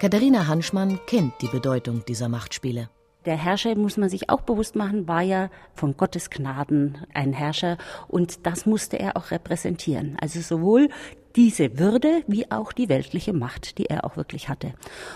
Katharina 0.00 0.48
Hanschmann 0.48 0.98
kennt 1.06 1.34
die 1.40 1.46
Bedeutung 1.46 2.04
dieser 2.04 2.28
Machtspiele. 2.28 2.88
Der 3.24 3.36
Herrscher, 3.36 3.76
muss 3.76 3.96
man 3.96 4.08
sich 4.08 4.30
auch 4.30 4.40
bewusst 4.40 4.74
machen, 4.74 5.06
war 5.06 5.22
ja 5.22 5.50
von 5.74 5.96
Gottes 5.96 6.30
Gnaden 6.30 6.98
ein 7.14 7.32
Herrscher 7.32 7.76
und 8.08 8.46
das 8.46 8.64
musste 8.64 8.98
er 8.98 9.16
auch 9.16 9.30
repräsentieren. 9.30 10.16
Also 10.20 10.40
sowohl 10.40 10.88
diese 11.36 11.78
Würde 11.78 12.22
wie 12.26 12.50
auch 12.50 12.72
die 12.72 12.88
weltliche 12.88 13.32
Macht, 13.32 13.78
die 13.78 13.86
er 13.86 14.04
auch 14.04 14.16
wirklich 14.16 14.48
hatte. 14.48 14.74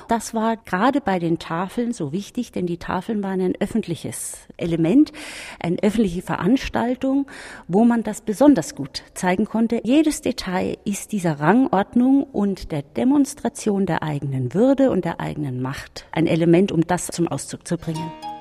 Das 0.09 0.35
war 0.35 0.57
gerade 0.57 1.01
bei 1.01 1.19
den 1.19 1.39
Tafeln 1.39 1.93
so 1.93 2.13
wichtig, 2.13 2.53
denn 2.53 2.67
die 2.67 2.79
Tafeln 2.79 3.23
waren 3.23 3.41
ein 3.41 3.55
öffentliches 3.61 4.39
Element, 4.57 5.13
eine 5.61 5.79
öffentliche 5.83 6.23
Veranstaltung, 6.23 7.27
wo 7.69 7.85
man 7.85 8.03
das 8.03 8.21
besonders 8.21 8.75
gut 8.75 9.03
zeigen 9.15 9.45
konnte. 9.45 9.81
Jedes 9.85 10.21
Detail 10.21 10.77
ist 10.85 11.13
dieser 11.13 11.41
Rangordnung 11.41 12.25
und 12.25 12.73
der 12.73 12.83
Demonstration 12.83 13.87
der 13.87 14.03
eigenen 14.03 14.55
Würde 14.55 14.91
und 14.91 15.05
der 15.05 15.21
eigenen 15.21 15.61
Macht 15.61 16.07
ein 16.13 16.27
Element, 16.27 16.73
um 16.73 16.87
das 16.87 17.09
zum 17.09 17.29
Ausdruck 17.29 17.67
zu 17.67 17.77
bringen. 17.77 18.32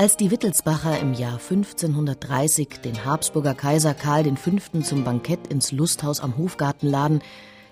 Als 0.00 0.16
die 0.16 0.30
Wittelsbacher 0.30 0.98
im 0.98 1.12
Jahr 1.12 1.34
1530 1.34 2.80
den 2.82 3.04
Habsburger 3.04 3.52
Kaiser 3.52 3.92
Karl 3.92 4.24
V. 4.34 4.80
zum 4.80 5.04
Bankett 5.04 5.48
ins 5.48 5.72
Lusthaus 5.72 6.20
am 6.20 6.38
Hofgarten 6.38 6.88
laden, 6.88 7.20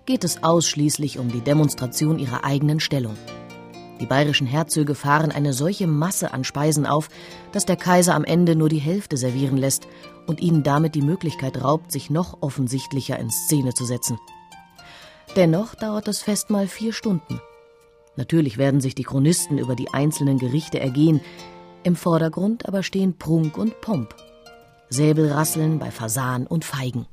geht 0.05 0.25
es 0.25 0.43
ausschließlich 0.43 1.19
um 1.19 1.33
die 1.33 1.41
Demonstration 1.41 2.19
ihrer 2.19 2.45
eigenen 2.45 2.81
Stellung. 2.81 3.17
Die 3.99 4.05
bayerischen 4.05 4.47
Herzöge 4.47 4.95
fahren 4.95 5.33
eine 5.33 5.55
solche 5.55 5.87
Masse 5.87 6.35
an 6.35 6.45
Speisen 6.45 6.85
auf, 6.85 7.09
dass 7.53 7.65
der 7.65 7.77
Kaiser 7.77 8.15
am 8.15 8.25
Ende 8.25 8.57
nur 8.57 8.69
die 8.69 8.77
Hälfte 8.77 9.17
servieren 9.17 9.57
lässt 9.57 9.89
und 10.27 10.41
ihnen 10.41 10.63
damit 10.63 10.97
die 10.97 11.01
Möglichkeit 11.01 11.65
raubt, 11.65 11.91
sich 11.91 12.11
noch 12.11 12.43
offensichtlicher 12.43 13.19
in 13.19 13.31
Szene 13.31 13.73
zu 13.73 13.87
setzen. 13.87 14.19
Dennoch 15.35 15.75
dauert 15.75 16.07
das 16.07 16.21
Festmahl 16.21 16.69
vier 16.69 16.93
Stunden. 16.93 17.41
Natürlich 18.17 18.59
werden 18.59 18.83
sich 18.83 18.95
die 18.95 19.05
Chronisten 19.05 19.57
über 19.57 19.75
die 19.75 19.95
einzelnen 19.95 20.39
Gerichte 20.39 20.79
ergehen, 20.79 21.23
im 21.89 21.97
Vordergrund 21.97 22.69
aber 22.69 22.85
stehen 22.85 23.19
Prunk 23.19 23.59
und 23.59 23.81
Pomp. 23.81 24.15
Säbelrasseln 24.91 25.79
bei 25.79 25.91
Fasan 25.91 26.47
und 26.47 26.65
Feigen. 26.65 27.07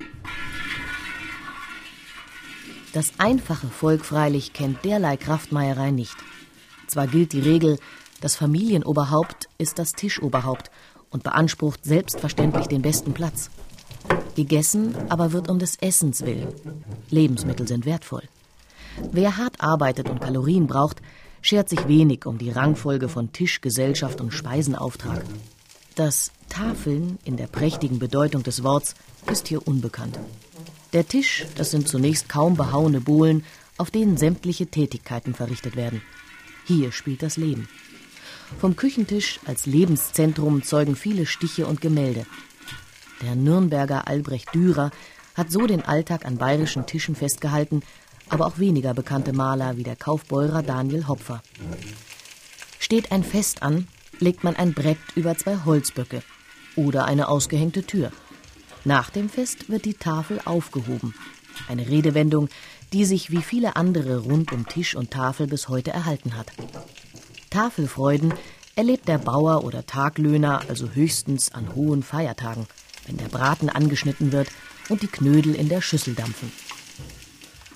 Das 2.94 3.14
einfache 3.18 3.68
Volk 3.68 4.06
freilich 4.06 4.54
kennt 4.54 4.86
derlei 4.86 5.18
Kraftmeierei 5.18 5.92
nicht. 5.92 6.16
Zwar 6.88 7.08
gilt 7.08 7.34
die 7.34 7.40
Regel, 7.40 7.80
das 8.22 8.36
Familienoberhaupt 8.36 9.50
ist 9.58 9.80
das 9.80 9.94
Tischoberhaupt 9.94 10.70
und 11.10 11.24
beansprucht 11.24 11.84
selbstverständlich 11.84 12.68
den 12.68 12.82
besten 12.82 13.14
Platz. 13.14 13.50
Gegessen 14.36 14.96
aber 15.10 15.32
wird 15.32 15.50
um 15.50 15.58
des 15.58 15.78
Essens 15.78 16.26
willen. 16.26 16.54
Lebensmittel 17.10 17.68
sind 17.68 17.86
wertvoll. 17.86 18.24
Wer 19.12 19.38
hart 19.38 19.62
arbeitet 19.62 20.10
und 20.10 20.22
Kalorien 20.22 20.68
braucht, 20.68 21.02
schert 21.46 21.70
sich 21.70 21.88
wenig 21.88 22.26
um 22.26 22.40
die 22.40 22.50
Rangfolge 22.50 23.08
von 23.08 23.32
Tisch, 23.32 23.62
Gesellschaft 23.62 24.20
und 24.20 24.34
Speisenauftrag. 24.34 25.24
Das 25.94 26.32
Tafeln 26.50 27.20
in 27.24 27.38
der 27.38 27.46
prächtigen 27.46 28.00
Bedeutung 28.00 28.42
des 28.42 28.64
Worts 28.64 28.96
ist 29.32 29.48
hier 29.48 29.68
unbekannt. 29.68 30.18
Der 30.92 31.08
Tisch, 31.08 31.46
das 31.56 31.70
sind 31.70 31.88
zunächst 31.88 32.30
kaum 32.30 32.58
behauene 32.58 33.00
Bohlen, 33.00 33.44
auf 33.78 33.92
denen 33.92 34.18
sämtliche 34.18 34.66
Tätigkeiten 34.66 35.36
verrichtet 35.36 35.76
werden. 35.76 36.02
Hier 36.66 36.92
spielt 36.92 37.22
das 37.22 37.38
Leben. 37.38 37.70
Vom 38.60 38.76
Küchentisch 38.76 39.40
als 39.46 39.68
Lebenszentrum 39.68 40.64
zeugen 40.64 40.96
viele 40.96 41.28
Stiche 41.28 41.68
und 41.68 41.80
Gemälde. 41.80 42.26
Der 43.22 43.36
Nürnberger 43.36 44.08
Albrecht 44.08 44.56
Dürer 44.56 44.90
hat 45.36 45.52
so 45.52 45.68
den 45.68 45.84
Alltag 45.84 46.26
an 46.26 46.38
bayerischen 46.38 46.88
Tischen 46.88 47.16
festgehalten, 47.16 47.84
aber 48.30 48.48
auch 48.48 48.60
weniger 48.60 48.94
bekannte 48.94 49.34
Maler 49.34 49.78
wie 49.78 49.84
der 49.84 49.96
Kaufbeurer 49.96 50.64
Daniel 50.64 51.08
Hopfer. 51.08 51.42
Steht 52.80 53.12
ein 53.12 53.24
Fest 53.24 53.64
an, 53.64 53.88
legt 54.20 54.44
man 54.44 54.56
ein 54.56 54.74
Brett 54.74 54.98
über 55.16 55.38
zwei 55.38 55.58
Holzböcke 55.66 56.22
oder 56.76 57.06
eine 57.06 57.28
ausgehängte 57.28 57.84
Tür. 57.84 58.12
Nach 58.84 59.10
dem 59.10 59.30
Fest 59.30 59.70
wird 59.70 59.86
die 59.86 59.96
Tafel 59.96 60.40
aufgehoben. 60.46 61.16
Eine 61.68 61.88
Redewendung, 61.88 62.50
die 62.94 63.06
sich 63.06 63.32
wie 63.32 63.42
viele 63.42 63.76
andere 63.76 64.20
rund 64.20 64.52
um 64.52 64.68
Tisch 64.68 64.96
und 64.96 65.12
Tafel 65.12 65.48
bis 65.48 65.70
heute 65.70 65.92
erhalten 65.92 66.38
hat. 66.38 66.52
Tafelfreuden 67.50 68.34
erlebt 68.76 69.08
der 69.08 69.18
Bauer 69.18 69.64
oder 69.64 69.86
Taglöhner 69.86 70.62
also 70.68 70.90
höchstens 70.90 71.52
an 71.52 71.74
hohen 71.74 72.04
Feiertagen, 72.04 72.68
wenn 73.08 73.18
der 73.18 73.30
Braten 73.30 73.70
angeschnitten 73.70 74.32
wird 74.32 74.50
und 74.90 75.02
die 75.02 75.08
Knödel 75.08 75.56
in 75.56 75.70
der 75.70 75.82
Schüssel 75.82 76.14
dampfen. 76.14 76.52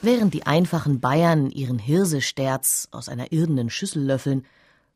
Während 0.02 0.34
die 0.34 0.46
einfachen 0.46 1.02
Bayern 1.02 1.52
ihren 1.52 1.78
Hirsesterz 1.78 2.88
aus 2.92 3.10
einer 3.10 3.34
irdenen 3.34 3.70
Schüssel 3.70 4.02
löffeln, 4.02 4.46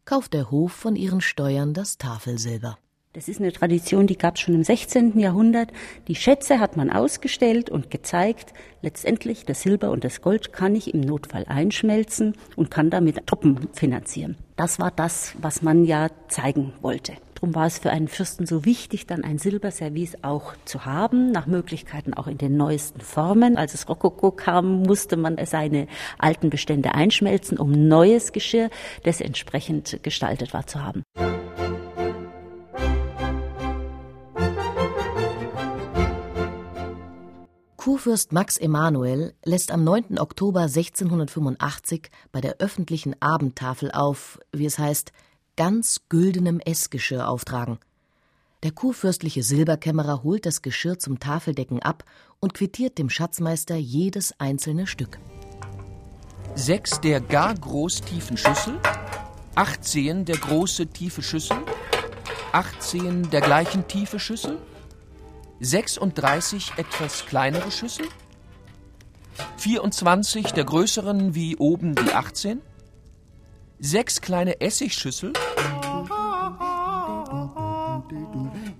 kauft 0.06 0.34
der 0.34 0.50
Hof 0.50 0.72
von 0.72 0.96
ihren 0.96 1.20
Steuern 1.20 1.74
das 1.74 1.98
Tafelsilber. 1.98 2.78
Das 3.12 3.28
ist 3.28 3.42
eine 3.42 3.52
Tradition, 3.52 4.08
die 4.08 4.18
gab 4.18 4.36
es 4.36 4.42
schon 4.42 4.56
im 4.56 4.64
16. 4.64 5.20
Jahrhundert. 5.20 5.72
Die 6.08 6.16
Schätze 6.16 6.60
hat 6.60 6.78
man 6.78 6.90
ausgestellt 6.90 7.70
und 7.70 7.92
gezeigt. 7.92 8.54
Letztendlich 8.82 9.44
das 9.46 9.62
Silber 9.62 9.92
und 9.92 10.06
das 10.06 10.22
Gold 10.22 10.54
kann 10.54 10.74
ich 10.74 10.94
im 10.94 11.02
Notfall 11.02 11.46
einschmelzen 11.48 12.36
und 12.56 12.72
kann 12.72 12.90
damit 12.90 13.28
Truppen 13.28 13.68
finanzieren. 13.74 14.38
Das 14.56 14.80
war 14.80 14.90
das, 14.90 15.36
was 15.42 15.62
man 15.62 15.84
ja 15.84 16.08
zeigen 16.30 16.74
wollte. 16.82 17.14
Darum 17.44 17.56
war 17.56 17.66
es 17.66 17.78
für 17.78 17.90
einen 17.90 18.08
Fürsten 18.08 18.46
so 18.46 18.64
wichtig, 18.64 19.06
dann 19.06 19.26
ein 19.26 19.38
Silberservice 19.38 20.16
auch 20.22 20.54
zu 20.64 20.86
haben, 20.86 21.30
nach 21.30 21.46
Möglichkeiten 21.46 22.14
auch 22.14 22.28
in 22.28 22.38
den 22.38 22.56
neuesten 22.56 23.02
Formen. 23.02 23.58
Als 23.58 23.74
es 23.74 23.90
Rokoko 23.90 24.32
kam, 24.32 24.84
musste 24.84 25.18
man 25.18 25.36
seine 25.46 25.88
alten 26.18 26.50
Bestände 26.50 26.96
einschmelzen, 26.96 27.58
um 27.58 27.72
neues 27.90 28.32
Geschirr, 28.32 28.70
das 29.04 29.20
entsprechend 29.20 30.02
gestaltet 30.04 30.54
war, 30.54 30.68
zu 30.68 30.82
haben. 30.82 31.04
Kurfürst 37.76 38.32
Max 38.32 38.56
Emanuel 38.56 39.34
lässt 39.44 39.74
am 39.74 39.84
9. 39.84 40.18
Oktober 40.18 40.62
1685 40.62 42.10
bei 42.32 42.40
der 42.40 42.60
öffentlichen 42.60 43.22
Abendtafel 43.22 43.92
auf, 43.92 44.40
wie 44.54 44.66
es 44.66 44.80
heißt, 44.80 45.12
ganz 45.56 46.02
güldenem 46.10 46.60
Essgeschirr 46.60 47.28
auftragen. 47.28 47.80
Der 48.64 48.72
kurfürstliche 48.72 49.44
Silberkämmerer 49.44 50.24
holt 50.24 50.46
das 50.46 50.62
Geschirr 50.62 50.98
zum 50.98 51.20
Tafeldecken 51.20 51.82
ab 51.82 52.06
und 52.40 52.54
quittiert 52.54 52.98
dem 52.98 53.10
Schatzmeister 53.10 53.76
jedes 53.76 54.40
einzelne 54.40 54.88
Stück. 54.88 55.20
Sechs 56.56 57.02
der 57.02 57.20
gar 57.20 57.54
großtiefen 57.56 58.38
Schüssel, 58.38 58.80
acht 59.56 59.84
Zehen 59.84 60.24
der 60.26 60.38
große 60.38 60.88
tiefe 60.88 61.22
Schüssel, 61.22 61.58
acht 62.52 62.82
Zehen 62.82 63.30
der 63.32 63.42
gleichen 63.42 63.88
tiefe 63.88 64.20
Schüssel, 64.20 64.60
36 65.60 66.74
etwas 66.78 67.26
kleinere 67.26 67.72
Schüssel, 67.72 68.06
24 69.58 70.54
der 70.54 70.64
größeren 70.64 71.36
wie 71.36 71.58
oben 71.58 71.96
die 71.96 72.14
18, 72.14 72.62
sechs 73.80 74.22
kleine 74.22 74.62
Essigschüssel, 74.62 75.34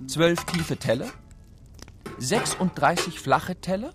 zwölf 0.08 0.44
tiefe 0.46 0.78
Teller, 0.78 1.10
36 2.20 3.20
flache 3.20 3.56
Teller, 3.56 3.94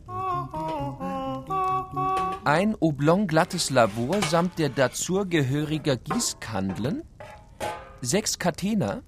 ein 2.44 2.74
oblong 2.80 3.26
glattes 3.26 3.70
Labor 3.70 4.22
samt 4.22 4.58
der 4.58 4.70
dazugehöriger 4.70 5.96
Gießkandeln, 5.96 7.02
sechs 8.00 8.38
Catena, 8.38 9.02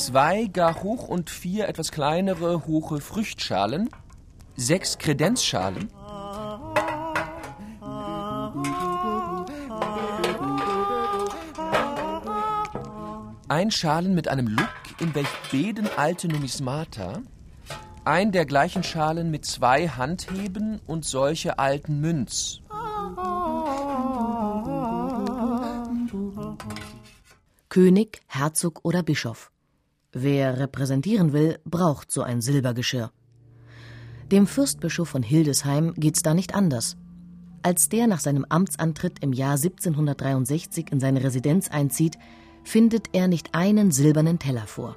zwei 0.00 0.46
gar 0.46 0.82
hoch 0.82 1.08
und 1.08 1.28
vier 1.28 1.68
etwas 1.68 1.92
kleinere 1.92 2.66
hohe 2.66 3.00
Früchtschalen, 3.00 3.90
sechs 4.56 4.96
Kredenzschalen, 4.96 5.90
ein 13.48 13.70
Schalen 13.70 14.14
mit 14.14 14.28
einem 14.28 14.46
Look, 14.46 14.68
in 15.00 15.14
welch 15.14 15.28
beden 15.50 15.88
alte 15.96 16.28
Numismata, 16.28 17.20
ein 18.04 18.32
der 18.32 18.46
gleichen 18.46 18.82
Schalen 18.82 19.30
mit 19.30 19.44
zwei 19.44 19.88
Handheben 19.88 20.80
und 20.86 21.04
solche 21.04 21.58
alten 21.58 22.00
Münz. 22.00 22.60
König, 27.68 28.22
Herzog 28.26 28.80
oder 28.82 29.02
Bischof. 29.02 29.50
Wer 30.12 30.58
repräsentieren 30.58 31.32
will, 31.32 31.58
braucht 31.64 32.10
so 32.10 32.22
ein 32.22 32.40
Silbergeschirr. 32.40 33.12
Dem 34.32 34.46
Fürstbischof 34.46 35.08
von 35.08 35.22
Hildesheim 35.22 35.94
geht's 35.96 36.22
da 36.22 36.34
nicht 36.34 36.54
anders. 36.54 36.96
Als 37.62 37.88
der 37.88 38.06
nach 38.06 38.20
seinem 38.20 38.46
Amtsantritt 38.48 39.22
im 39.22 39.32
Jahr 39.32 39.56
1763 39.56 40.90
in 40.90 40.98
seine 40.98 41.22
Residenz 41.22 41.70
einzieht, 41.70 42.18
findet 42.64 43.08
er 43.12 43.28
nicht 43.28 43.54
einen 43.54 43.90
silbernen 43.90 44.38
Teller 44.38 44.66
vor. 44.66 44.96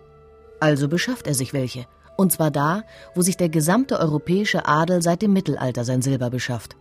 Also 0.60 0.88
beschafft 0.88 1.28
er 1.28 1.34
sich 1.34 1.54
welche, 1.54 1.86
und 2.18 2.32
zwar 2.32 2.52
da, 2.52 2.84
wo 3.16 3.22
sich 3.22 3.38
der 3.38 3.50
gesamte 3.50 4.00
europäische 4.00 4.66
Adel 4.68 5.02
seit 5.02 5.22
dem 5.22 5.34
Mittelalter 5.34 5.84
sein 5.84 6.02
Silber 6.02 6.30
beschafft. 6.30 6.76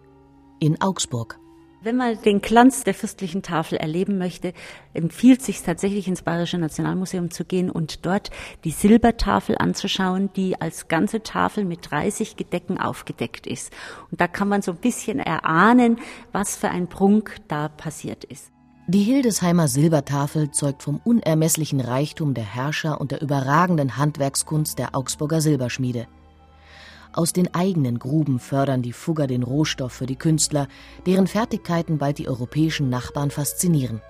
In 0.60 0.80
Augsburg. 0.80 1.38
Wenn 1.84 1.96
man 1.96 2.22
den 2.22 2.40
Glanz 2.40 2.84
der 2.84 2.94
fürstlichen 2.94 3.42
Tafel 3.42 3.76
erleben 3.76 4.16
möchte, 4.16 4.52
empfiehlt 4.94 5.42
sich 5.42 5.62
tatsächlich 5.62 6.06
ins 6.06 6.22
Bayerische 6.22 6.56
Nationalmuseum 6.56 7.32
zu 7.32 7.44
gehen 7.44 7.70
und 7.70 8.06
dort 8.06 8.30
die 8.62 8.70
Silbertafel 8.70 9.58
anzuschauen, 9.58 10.30
die 10.36 10.60
als 10.60 10.86
ganze 10.86 11.24
Tafel 11.24 11.64
mit 11.64 11.90
30 11.90 12.36
Gedecken 12.36 12.78
aufgedeckt 12.78 13.48
ist. 13.48 13.72
Und 14.12 14.20
da 14.20 14.28
kann 14.28 14.46
man 14.46 14.62
so 14.62 14.70
ein 14.70 14.76
bisschen 14.76 15.18
erahnen, 15.18 15.98
was 16.30 16.54
für 16.54 16.68
ein 16.68 16.86
Prunk 16.86 17.34
da 17.48 17.68
passiert 17.68 18.22
ist. 18.22 18.52
Die 18.86 19.02
Hildesheimer 19.02 19.66
Silbertafel 19.66 20.52
zeugt 20.52 20.84
vom 20.84 21.00
unermesslichen 21.02 21.80
Reichtum 21.80 22.34
der 22.34 22.44
Herrscher 22.44 23.00
und 23.00 23.10
der 23.10 23.22
überragenden 23.22 23.96
Handwerkskunst 23.96 24.78
der 24.78 24.94
Augsburger 24.94 25.40
Silberschmiede. 25.40 26.06
Aus 27.14 27.32
den 27.34 27.54
eigenen 27.54 27.98
Gruben 27.98 28.38
fördern 28.38 28.80
die 28.80 28.92
Fugger 28.92 29.26
den 29.26 29.42
Rohstoff 29.42 29.92
für 29.92 30.06
die 30.06 30.16
Künstler, 30.16 30.66
deren 31.06 31.26
Fertigkeiten 31.26 31.98
bald 31.98 32.18
die 32.18 32.28
europäischen 32.28 32.88
Nachbarn 32.88 33.30
faszinieren. 33.30 34.00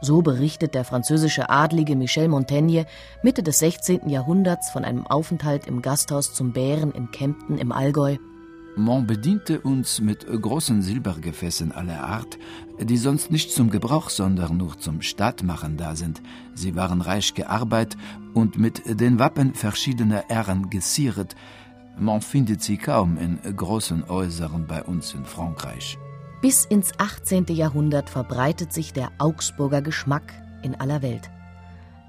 So 0.00 0.22
berichtet 0.22 0.74
der 0.74 0.84
französische 0.84 1.50
Adlige 1.50 1.94
Michel 1.94 2.28
Montaigne 2.28 2.86
Mitte 3.22 3.42
des 3.42 3.58
16. 3.60 4.08
Jahrhunderts 4.08 4.70
von 4.70 4.84
einem 4.84 5.06
Aufenthalt 5.06 5.66
im 5.66 5.82
Gasthaus 5.82 6.34
zum 6.34 6.52
Bären 6.52 6.90
in 6.92 7.10
Kempten 7.10 7.58
im 7.58 7.70
Allgäu. 7.70 8.16
Man 8.74 9.06
bediente 9.06 9.60
uns 9.60 10.00
mit 10.00 10.26
großen 10.26 10.80
Silbergefäßen 10.80 11.72
aller 11.72 12.02
Art, 12.04 12.38
die 12.80 12.96
sonst 12.96 13.30
nicht 13.30 13.52
zum 13.52 13.68
Gebrauch, 13.68 14.08
sondern 14.08 14.56
nur 14.56 14.78
zum 14.78 15.02
Staatmachen 15.02 15.76
da 15.76 15.94
sind. 15.94 16.22
Sie 16.54 16.74
waren 16.74 17.02
reich 17.02 17.34
gearbeitet 17.34 17.98
und 18.32 18.58
mit 18.58 18.82
den 18.98 19.18
Wappen 19.18 19.54
verschiedener 19.54 20.30
Ehren 20.30 20.70
gezieret. 20.70 21.36
Man 21.96 22.20
findet 22.20 22.62
sie 22.62 22.76
kaum 22.76 23.18
in 23.18 23.38
großen 23.56 24.08
Häusern 24.08 24.66
bei 24.66 24.82
uns 24.82 25.14
in 25.14 25.24
Frankreich. 25.24 25.98
Bis 26.40 26.64
ins 26.64 26.92
18. 26.98 27.46
Jahrhundert 27.50 28.10
verbreitet 28.10 28.72
sich 28.72 28.92
der 28.92 29.12
Augsburger 29.18 29.82
Geschmack 29.82 30.32
in 30.62 30.74
aller 30.74 31.02
Welt. 31.02 31.30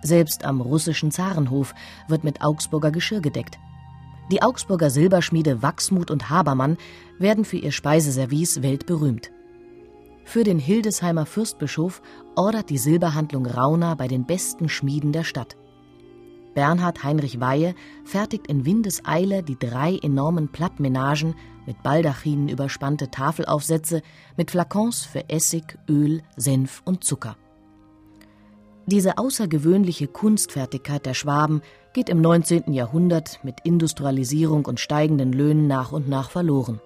Selbst 0.02 0.44
am 0.46 0.60
russischen 0.62 1.12
Zarenhof 1.12 1.76
wird 2.08 2.24
mit 2.24 2.42
Augsburger 2.42 2.92
Geschirr 2.92 3.22
gedeckt. 3.22 3.60
Die 4.32 4.42
Augsburger 4.42 4.90
Silberschmiede 4.90 5.62
Wachsmuth 5.62 6.10
und 6.10 6.30
Habermann 6.30 6.78
werden 7.20 7.46
für 7.46 7.58
ihr 7.58 7.72
Speiseservice 7.72 8.62
weltberühmt. 8.62 9.32
Für 10.26 10.44
den 10.44 10.60
Hildesheimer 10.60 11.26
Fürstbischof 11.26 12.02
ordert 12.36 12.70
die 12.70 12.78
Silberhandlung 12.78 13.46
Rauner 13.46 13.96
bei 13.96 14.08
den 14.08 14.26
besten 14.26 14.70
Schmieden 14.70 15.12
der 15.12 15.24
Stadt. 15.24 15.58
Bernhard 16.54 17.04
Heinrich 17.04 17.40
Weihe 17.40 17.76
fertigt 18.04 18.48
in 18.48 18.66
Windeseile 18.66 19.44
die 19.44 19.58
drei 19.58 19.98
enormen 19.98 20.50
Plattmenagen 20.50 21.36
mit 21.66 21.82
Baldachinen 21.84 22.50
überspannte 22.50 23.10
Tafelaufsätze 23.10 24.02
mit 24.38 24.52
Flakons 24.52 25.06
für 25.06 25.30
Essig, 25.30 25.78
Öl, 25.90 26.22
Senf 26.36 26.82
und 26.86 27.04
Zucker. 27.04 27.38
Diese 28.86 29.18
außergewöhnliche 29.18 30.08
Kunstfertigkeit 30.08 31.06
der 31.06 31.14
Schwaben 31.14 31.62
geht 31.94 32.10
im 32.10 32.20
19. 32.20 32.74
Jahrhundert 32.74 33.40
mit 33.44 33.62
Industrialisierung 33.64 34.66
und 34.66 34.80
steigenden 34.80 35.32
Löhnen 35.32 35.68
nach 35.68 35.94
und 35.94 36.10
nach 36.10 36.30
verloren. 36.30 36.82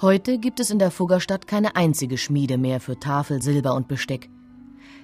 Heute 0.00 0.38
gibt 0.38 0.60
es 0.60 0.70
in 0.70 0.78
der 0.78 0.90
Fuggerstadt 0.90 1.48
keine 1.48 1.74
einzige 1.74 2.16
Schmiede 2.18 2.58
mehr 2.58 2.80
für 2.80 3.00
Tafel, 3.00 3.42
Silber 3.42 3.74
und 3.74 3.88
Besteck. 3.88 4.28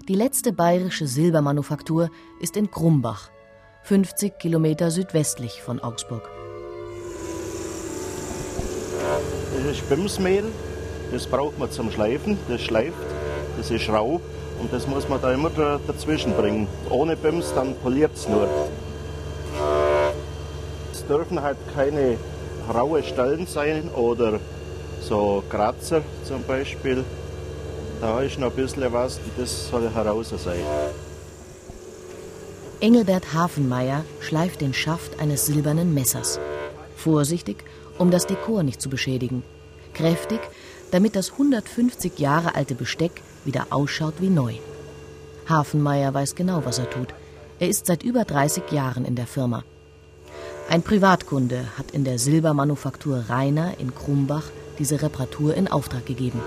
Die 0.07 0.14
letzte 0.14 0.52
bayerische 0.52 1.07
Silbermanufaktur 1.07 2.11
ist 2.40 2.57
in 2.57 2.70
Krumbach, 2.70 3.31
50 3.85 4.38
Kilometer 4.38 4.92
südwestlich 4.92 5.61
von 5.61 5.81
Augsburg. 5.81 6.31
Das 9.57 9.77
ist 9.77 9.88
Bimsmehl, 9.88 10.45
das 11.11 11.27
braucht 11.27 11.59
man 11.59 11.71
zum 11.71 11.90
Schleifen, 11.90 12.38
das 12.49 12.62
schleift, 12.62 12.95
das 13.57 13.73
ist 13.73 13.88
rau 13.88 14.21
und 14.61 14.73
das 14.73 14.87
muss 14.87 15.09
man 15.09 15.21
da 15.21 15.33
immer 15.33 15.51
dazwischen 15.51 16.33
bringen. 16.35 16.68
Ohne 16.90 17.16
Bims, 17.16 17.53
dann 17.55 17.75
poliert 17.77 18.12
es 18.14 18.29
nur. 18.29 18.49
Es 20.92 21.05
dürfen 21.07 21.42
halt 21.42 21.59
keine 21.75 22.18
raue 22.73 23.03
Stellen 23.03 23.49
sein 23.49 23.90
oder 23.90 24.38
so 25.01 25.42
Kratzer 25.51 26.03
zum 26.25 26.45
Beispiel. 26.45 27.05
Da 28.01 28.23
ist 28.23 28.38
noch 28.38 28.51
ein 28.51 28.57
bisschen 28.57 28.92
was, 28.92 29.18
das 29.37 29.68
soll 29.68 29.90
heraus 29.92 30.33
sein. 30.37 30.61
Engelbert 32.83 33.33
Hafenmeier 33.33 34.05
schleift 34.18 34.61
den 34.61 34.75
Schaft 34.75 35.21
eines 35.21 35.47
silbernen 35.47 35.95
Messers. 35.95 36.40
Vorsichtig, 36.97 37.59
um 37.97 38.11
das 38.11 38.27
Dekor 38.27 38.64
nicht 38.64 38.83
zu 38.83 38.90
beschädigen. 38.90 39.45
Kräftig, 39.95 40.40
damit 40.90 41.14
das 41.14 41.31
150 41.31 42.18
Jahre 42.18 42.57
alte 42.57 42.75
Besteck 42.75 43.12
wieder 43.45 43.68
ausschaut 43.71 44.14
wie 44.18 44.31
neu. 44.31 44.55
Hafenmeier 45.49 46.12
weiß 46.12 46.35
genau, 46.35 46.64
was 46.64 46.81
er 46.81 46.90
tut. 46.90 47.14
Er 47.61 47.68
ist 47.68 47.87
seit 47.87 48.03
über 48.03 48.25
30 48.25 48.73
Jahren 48.73 49.05
in 49.05 49.14
der 49.14 49.29
Firma. 49.29 49.62
Ein 50.68 50.83
Privatkunde 50.83 51.64
hat 51.79 51.92
in 51.92 52.03
der 52.03 52.18
Silbermanufaktur 52.18 53.27
Rainer 53.29 53.79
in 53.79 53.95
Krumbach 53.95 54.51
diese 54.81 55.01
Reparatur 55.01 55.55
in 55.55 55.68
Auftrag 55.68 56.05
gegeben. 56.05 56.40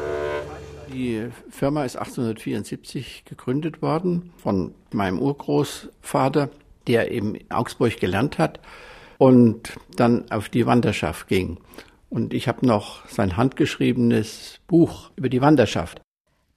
Die 0.91 1.30
Firma 1.50 1.84
ist 1.84 1.95
1874 1.98 3.24
gegründet 3.26 3.82
worden 3.82 4.32
von 4.38 4.74
meinem 4.91 5.19
Urgroßvater, 5.19 6.50
der 6.88 7.12
eben 7.12 7.36
in 7.36 7.52
Augsburg 7.52 8.00
gelernt 8.00 8.38
hat 8.38 8.60
und 9.17 9.74
dann 9.95 10.30
auf 10.32 10.50
die 10.50 10.65
Wanderschaft 10.65 11.28
ging. 11.28 11.60
Und 12.10 12.34
ich 12.34 12.48
habe 12.48 12.65
noch 12.65 13.08
sein 13.08 13.36
handgeschriebenes 13.36 14.60
Buch 14.67 15.12
über 15.15 15.30
die 15.30 15.41
Wanderschaft. 15.41 16.02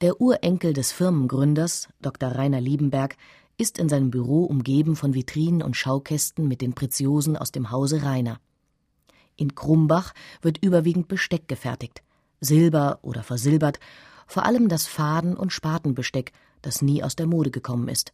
Der 0.01 0.21
Urenkel 0.21 0.73
des 0.73 0.93
Firmengründers, 0.93 1.89
Dr. 2.01 2.31
Rainer 2.31 2.61
Liebenberg, 2.61 3.17
ist 3.57 3.79
in 3.79 3.89
seinem 3.89 4.11
Büro 4.11 4.45
umgeben 4.45 4.95
von 4.95 5.15
Vitrinen 5.15 5.63
und 5.63 5.77
Schaukästen 5.77 6.47
mit 6.47 6.61
den 6.61 6.75
Preziosen 6.75 7.37
aus 7.37 7.51
dem 7.51 7.73
Hause 7.73 8.05
Rainer. 8.05 8.39
In 9.35 9.55
Krumbach 9.55 10.15
wird 10.43 10.63
überwiegend 10.63 11.09
Besteck 11.09 11.49
gefertigt, 11.49 12.03
Silber 12.41 13.01
oder 13.03 13.25
versilbert, 13.25 13.81
vor 14.29 14.47
allem 14.47 14.69
das 14.69 14.87
Faden- 14.87 15.37
und 15.37 15.53
Spatenbesteck, 15.53 16.33
das 16.63 16.83
nie 16.83 17.03
aus 17.03 17.17
der 17.17 17.27
Mode 17.27 17.51
gekommen 17.51 17.89
ist. 17.89 18.13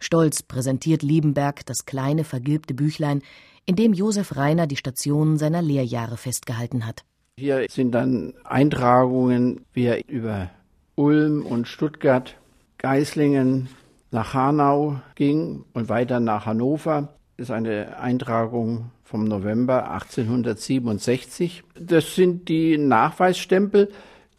Stolz 0.00 0.42
präsentiert 0.42 1.02
Liebenberg 1.02 1.64
das 1.66 1.86
kleine 1.86 2.24
vergilbte 2.24 2.74
Büchlein, 2.74 3.22
in 3.66 3.76
dem 3.76 3.92
Josef 3.92 4.36
Rainer 4.36 4.66
die 4.66 4.76
Stationen 4.76 5.38
seiner 5.38 5.62
Lehrjahre 5.62 6.16
festgehalten 6.16 6.86
hat. 6.86 7.04
Hier 7.38 7.66
sind 7.70 7.92
dann 7.92 8.34
Eintragungen, 8.44 9.60
wie 9.72 9.84
er 9.84 10.08
über 10.08 10.50
Ulm 10.94 11.44
und 11.44 11.68
Stuttgart, 11.68 12.36
Geislingen, 12.78 13.68
nach 14.10 14.34
Hanau 14.34 15.00
ging 15.16 15.64
und 15.72 15.88
weiter 15.88 16.20
nach 16.20 16.46
Hannover. 16.46 17.08
Das 17.36 17.48
ist 17.48 17.50
eine 17.50 17.98
Eintragung 17.98 18.92
vom 19.02 19.24
November 19.24 19.90
1867. 19.90 21.64
Das 21.78 22.14
sind 22.14 22.48
die 22.48 22.78
Nachweisstempel 22.78 23.90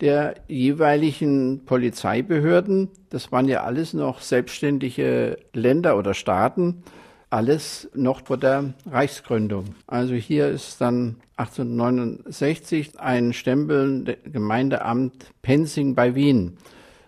der 0.01 0.35
jeweiligen 0.47 1.65
Polizeibehörden. 1.65 2.89
Das 3.09 3.31
waren 3.31 3.47
ja 3.47 3.63
alles 3.63 3.93
noch 3.93 4.21
selbstständige 4.21 5.37
Länder 5.53 5.97
oder 5.97 6.13
Staaten, 6.13 6.83
alles 7.29 7.89
noch 7.93 8.25
vor 8.25 8.37
der 8.37 8.73
Reichsgründung. 8.85 9.75
Also 9.87 10.13
hier 10.13 10.49
ist 10.49 10.81
dann 10.81 11.17
1869 11.37 12.99
ein 12.99 13.33
Stempel 13.33 14.17
Gemeindeamt 14.23 15.31
Penzing 15.41 15.95
bei 15.95 16.15
Wien, 16.15 16.57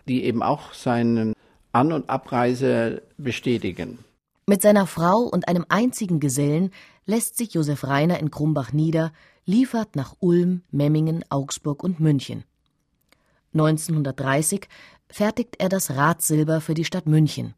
die 0.08 0.24
eben 0.24 0.44
auch 0.44 0.74
seinen 0.74 1.34
an- 1.72 1.92
und 1.92 2.10
Abreise 2.10 3.04
bestätigen. 3.18 4.00
Mit 4.48 4.62
seiner 4.62 4.88
Frau 4.88 5.20
und 5.20 5.48
einem 5.50 5.66
einzigen 5.68 6.20
Gesellen 6.20 6.72
lässt 7.06 7.38
sich 7.38 7.54
Josef 7.54 7.84
Reiner 7.84 8.20
in 8.20 8.32
Krumbach 8.32 8.72
nieder, 8.72 9.12
liefert 9.46 9.96
nach 9.96 10.16
Ulm, 10.20 10.62
Memmingen, 10.72 11.24
Augsburg 11.30 11.84
und 11.84 12.00
München. 12.00 12.44
1930 13.54 14.68
fertigt 15.10 15.56
er 15.60 15.70
das 15.70 15.92
Radsilber 15.92 16.62
für 16.62 16.74
die 16.74 16.86
Stadt 16.86 17.08
München. 17.08 17.54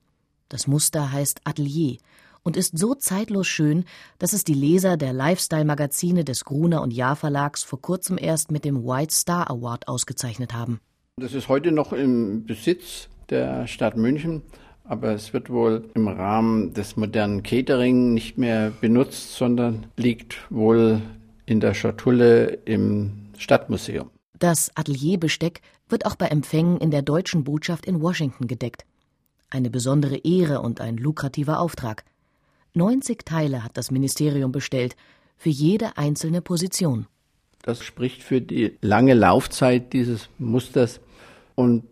Das 0.49 0.67
Muster 0.67 1.11
heißt 1.11 1.41
Atelier 1.43 1.97
und 2.43 2.57
ist 2.57 2.77
so 2.77 2.95
zeitlos 2.95 3.47
schön, 3.47 3.85
dass 4.17 4.33
es 4.33 4.43
die 4.43 4.53
Leser 4.53 4.97
der 4.97 5.13
Lifestyle-Magazine 5.13 6.23
des 6.23 6.45
Gruner 6.45 6.81
und 6.81 6.91
Jahr 6.91 7.15
Verlags 7.15 7.63
vor 7.63 7.81
kurzem 7.81 8.17
erst 8.19 8.51
mit 8.51 8.65
dem 8.65 8.83
White 8.83 9.13
Star 9.13 9.49
Award 9.49 9.87
ausgezeichnet 9.87 10.53
haben. 10.53 10.79
Das 11.17 11.33
ist 11.33 11.49
heute 11.49 11.71
noch 11.71 11.93
im 11.93 12.45
Besitz 12.45 13.09
der 13.29 13.67
Stadt 13.67 13.97
München, 13.97 14.41
aber 14.83 15.13
es 15.13 15.33
wird 15.33 15.49
wohl 15.49 15.89
im 15.93 16.07
Rahmen 16.07 16.73
des 16.73 16.95
modernen 16.97 17.43
Catering 17.43 18.13
nicht 18.13 18.37
mehr 18.37 18.71
benutzt, 18.71 19.35
sondern 19.35 19.87
liegt 19.97 20.37
wohl 20.49 21.01
in 21.45 21.59
der 21.59 21.73
Schatulle 21.73 22.59
im 22.65 23.27
Stadtmuseum. 23.37 24.09
Das 24.39 24.71
Atelierbesteck 24.75 25.61
wird 25.89 26.05
auch 26.05 26.15
bei 26.15 26.27
Empfängen 26.27 26.77
in 26.77 26.91
der 26.91 27.01
deutschen 27.01 27.43
Botschaft 27.43 27.85
in 27.85 28.01
Washington 28.01 28.47
gedeckt. 28.47 28.85
Eine 29.49 29.69
besondere 29.69 30.17
Ehre 30.17 30.61
und 30.61 30.79
ein 30.79 30.97
lukrativer 30.97 31.59
Auftrag. 31.59 32.03
90 32.75 33.25
Teile 33.25 33.63
hat 33.63 33.77
das 33.77 33.91
Ministerium 33.91 34.51
bestellt, 34.51 34.95
für 35.37 35.49
jede 35.49 35.97
einzelne 35.97 36.41
Position. 36.41 37.07
Das 37.63 37.83
spricht 37.83 38.23
für 38.23 38.41
die 38.41 38.77
lange 38.81 39.13
Laufzeit 39.13 39.93
dieses 39.93 40.29
Musters 40.37 40.99
und 41.55 41.83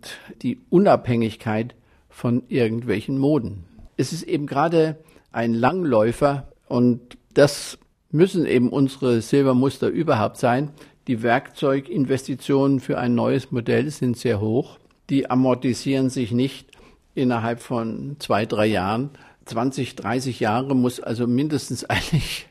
die 0.42 0.60
Unabhängigkeit 0.70 1.76
von 2.10 2.44
irgendwelchen 2.48 3.18
Moden. 3.18 3.66
Es 3.98 4.14
ist 4.14 4.24
eben 4.24 4.48
gerade 4.48 4.98
ein 5.32 5.54
Langläufer 5.54 6.48
und 6.68 7.18
das 7.34 7.78
müssen 8.12 8.46
eben 8.46 8.70
unsere 8.70 9.22
Silbermuster 9.22 9.88
überhaupt 9.88 10.38
sein. 10.38 10.72
Die 11.08 11.24
Werkzeuginvestitionen 11.24 12.82
für 12.82 12.98
ein 12.98 13.16
neues 13.16 13.50
Modell 13.52 13.90
sind 13.92 14.18
sehr 14.18 14.42
hoch. 14.42 14.78
Die 15.10 15.30
amortisieren 15.30 16.10
sich 16.10 16.34
nicht 16.34 16.72
innerhalb 17.16 17.62
von 17.62 18.18
zwei, 18.20 18.46
drei 18.46 18.66
Jahren. 18.66 19.12
20, 19.46 19.96
30 19.96 20.42
Jahre 20.42 20.76
muss 20.76 21.00
also 21.00 21.26
mindestens 21.26 21.86
eigentlich 21.90 22.50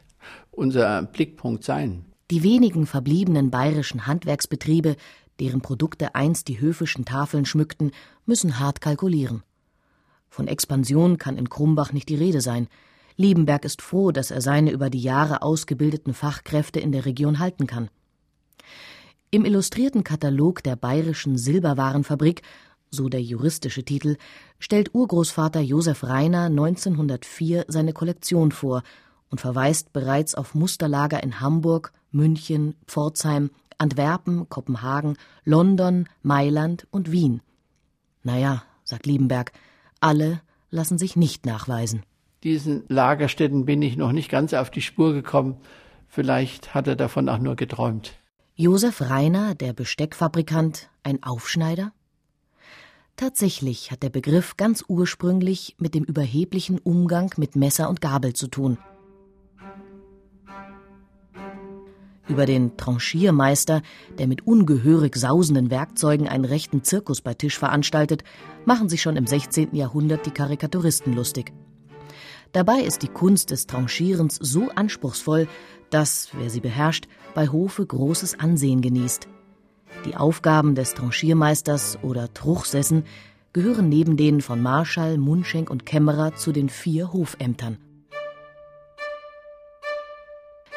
unser 0.51 1.03
Blickpunkt 1.03 1.65
sein. 1.65 2.07
Die 2.31 2.43
wenigen 2.43 2.87
verbliebenen 2.87 3.51
bayerischen 3.51 4.07
Handwerksbetriebe, 4.07 4.97
deren 5.39 5.61
Produkte 5.61 6.15
einst 6.15 6.49
die 6.49 6.59
höfischen 6.59 7.05
Tafeln 7.05 7.45
schmückten, 7.45 7.91
müssen 8.25 8.59
hart 8.59 8.81
kalkulieren. 8.81 9.43
Von 10.31 10.49
Expansion 10.49 11.19
kann 11.19 11.37
in 11.37 11.51
Krumbach 11.51 11.93
nicht 11.93 12.09
die 12.09 12.17
Rede 12.17 12.41
sein. 12.41 12.69
Liebenberg 13.17 13.67
ist 13.67 13.83
froh, 13.83 14.13
dass 14.13 14.31
er 14.31 14.41
seine 14.41 14.71
über 14.71 14.89
die 14.89 15.01
Jahre 15.01 15.43
ausgebildeten 15.43 16.15
Fachkräfte 16.15 16.81
in 16.81 16.91
der 16.91 17.05
Region 17.05 17.39
halten 17.39 17.67
kann. 17.67 17.91
Im 19.37 19.45
illustrierten 19.45 20.03
Katalog 20.03 20.63
der 20.63 20.77
Bayerischen 20.77 21.37
Silberwarenfabrik, 21.37 22.41
so 22.89 23.11
der 23.11 23.21
juristische 23.21 23.85
Titel, 23.85 24.17
stellt 24.59 24.95
Urgroßvater 24.95 25.61
Josef 25.61 26.05
Reiner 26.05 26.45
1904 26.47 27.67
seine 27.69 27.93
Kollektion 27.93 28.51
vor 28.51 28.83
und 29.29 29.43
verweist 29.43 29.93
bereits 29.93 30.35
auf 30.35 30.55
Musterlager 30.55 31.23
in 31.23 31.39
Hamburg, 31.39 31.93
München, 32.11 32.77
Pforzheim, 32.87 33.51
Antwerpen, 33.77 34.49
Kopenhagen, 34.49 35.19
London, 35.45 36.09
Mailand 36.23 36.87
und 36.91 37.13
Wien. 37.13 37.43
Naja, 38.23 38.63
sagt 38.85 39.05
Liebenberg, 39.05 39.53
alle 40.01 40.41
lassen 40.71 40.97
sich 40.97 41.15
nicht 41.15 41.45
nachweisen. 41.45 42.05
Diesen 42.43 42.85
Lagerstätten 42.89 43.67
bin 43.67 43.83
ich 43.83 43.99
noch 43.99 44.13
nicht 44.13 44.31
ganz 44.31 44.55
auf 44.55 44.71
die 44.71 44.81
Spur 44.81 45.13
gekommen. 45.13 45.59
Vielleicht 46.09 46.73
hat 46.73 46.87
er 46.87 46.97
davon 46.97 47.29
auch 47.29 47.39
nur 47.39 47.55
geträumt. 47.57 48.15
Josef 48.59 49.03
Reiner, 49.03 49.55
der 49.55 49.75
Besteckfabrikant, 49.75 50.89
ein 51.03 51.23
Aufschneider? 51.23 51.93
Tatsächlich 53.15 53.91
hat 53.91 54.03
der 54.03 54.09
Begriff 54.09 54.57
ganz 54.57 54.83
ursprünglich 54.89 55.77
mit 55.79 55.95
dem 55.95 56.05
überheblichen 56.05 56.79
Umgang 56.79 57.35
mit 57.37 57.55
Messer 57.55 57.91
und 57.91 58.01
Gabel 58.01 58.33
zu 58.33 58.49
tun. 58.49 58.79
Über 62.29 62.47
den 62.47 62.79
Tranchiermeister, 62.79 63.83
der 64.17 64.27
mit 64.27 64.47
ungehörig 64.47 65.17
sausenden 65.17 65.71
Werkzeugen 65.71 66.27
einen 66.27 66.47
rechten 66.47 66.83
Zirkus 66.83 67.21
bei 67.21 67.35
Tisch 67.35 67.59
veranstaltet, 67.59 68.25
machen 68.65 68.89
sich 68.89 69.03
schon 69.03 69.17
im 69.17 69.27
16. 69.27 69.75
Jahrhundert 69.75 70.25
die 70.25 70.31
Karikaturisten 70.31 71.13
lustig. 71.13 71.53
Dabei 72.53 72.81
ist 72.81 73.03
die 73.03 73.09
Kunst 73.09 73.51
des 73.51 73.67
Tranchierens 73.67 74.37
so 74.41 74.71
anspruchsvoll, 74.71 75.47
dass, 75.91 76.31
wer 76.33 76.49
sie 76.49 76.61
beherrscht, 76.61 77.07
bei 77.37 77.49
Hofe 77.49 77.85
großes 77.85 78.41
Ansehen 78.41 78.81
genießt. 78.81 79.29
Die 80.07 80.17
Aufgaben 80.17 80.75
des 80.75 80.95
Tranchiermeisters 80.95 81.99
oder 82.03 82.33
Truchsessen 82.33 83.05
gehören 83.53 83.91
neben 83.91 84.17
denen 84.17 84.41
von 84.41 84.63
Marschall, 84.63 85.19
Mundschenk 85.19 85.69
und 85.69 85.85
Kämmerer 85.85 86.35
zu 86.35 86.51
den 86.51 86.71
vier 86.71 87.13
Hofämtern. 87.13 87.77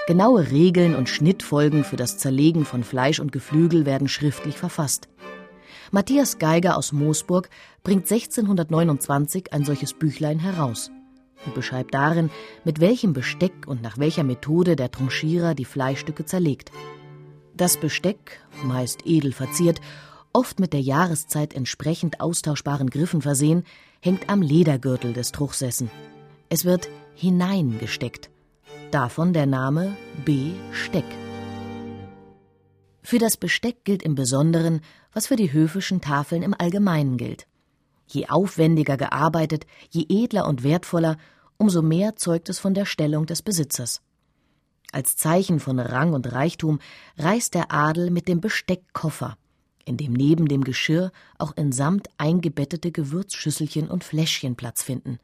Genaue 0.06 0.52
Regeln 0.52 0.96
und 0.96 1.08
Schnittfolgen 1.08 1.86
für 1.86 1.96
das 1.96 2.18
Zerlegen 2.18 2.66
von 2.66 2.84
Fleisch 2.84 3.22
und 3.22 3.32
Geflügel 3.32 3.86
werden 3.86 4.10
schriftlich 4.10 4.58
verfasst. 4.58 5.08
Matthias 5.92 6.40
Geiger 6.40 6.76
aus 6.76 6.92
Moosburg 6.92 7.50
bringt 7.84 8.12
1629 8.12 9.54
ein 9.54 9.64
solches 9.64 9.94
Büchlein 9.94 10.40
heraus 10.40 10.92
und 11.46 11.56
beschreibt 11.56 11.94
darin, 11.94 12.30
mit 12.64 12.80
welchem 12.80 13.14
Besteck 13.14 13.68
und 13.68 13.82
nach 13.82 13.98
welcher 13.98 14.24
Methode 14.24 14.76
der 14.76 14.92
Tranchierer 14.92 15.56
die 15.56 15.66
Fleischstücke 15.66 16.26
zerlegt. 16.26 16.72
Das 17.56 17.78
Besteck, 17.78 18.42
meist 18.64 19.06
edel 19.06 19.34
verziert, 19.34 19.82
oft 20.34 20.60
mit 20.60 20.74
der 20.74 20.82
Jahreszeit 20.82 21.54
entsprechend 21.54 22.22
austauschbaren 22.22 22.90
Griffen 22.90 23.22
versehen, 23.22 23.64
hängt 24.02 24.30
am 24.30 24.42
Ledergürtel 24.42 25.14
des 25.14 25.32
Truchsessen. 25.32 25.90
Es 26.50 26.66
wird 26.66 26.90
hineingesteckt. 27.16 28.30
Davon 28.92 29.34
der 29.34 29.46
Name 29.46 29.96
Besteck. 30.26 31.06
Für 33.04 33.18
das 33.18 33.38
Besteck 33.38 33.84
gilt 33.84 34.04
im 34.04 34.16
Besonderen, 34.16 34.82
was 35.14 35.28
für 35.28 35.36
die 35.36 35.52
höfischen 35.52 36.00
Tafeln 36.00 36.44
im 36.44 36.54
Allgemeinen 36.58 37.18
gilt. 37.18 37.49
Je 38.10 38.28
aufwendiger 38.28 38.98
gearbeitet, 38.98 39.66
je 39.90 40.06
edler 40.10 40.48
und 40.48 40.64
wertvoller, 40.64 41.18
umso 41.58 41.82
mehr 41.82 42.16
zeugt 42.16 42.50
es 42.50 42.60
von 42.60 42.74
der 42.74 42.86
Stellung 42.86 43.26
des 43.26 43.42
Besitzers. 43.42 44.02
Als 44.92 45.16
Zeichen 45.16 45.60
von 45.60 45.80
Rang 45.80 46.14
und 46.14 46.32
Reichtum 46.32 46.80
reist 47.18 47.54
der 47.54 47.72
Adel 47.72 48.10
mit 48.10 48.28
dem 48.28 48.42
Besteckkoffer, 48.42 49.38
in 49.86 49.98
dem 49.98 50.14
neben 50.14 50.48
dem 50.48 50.64
Geschirr 50.64 51.12
auch 51.38 51.56
in 51.56 51.72
Samt 51.72 52.10
eingebettete 52.18 52.92
Gewürzschüsselchen 52.92 53.88
und 53.88 54.04
Fläschchen 54.04 54.56
Platz 54.56 54.82
finden. 54.82 55.20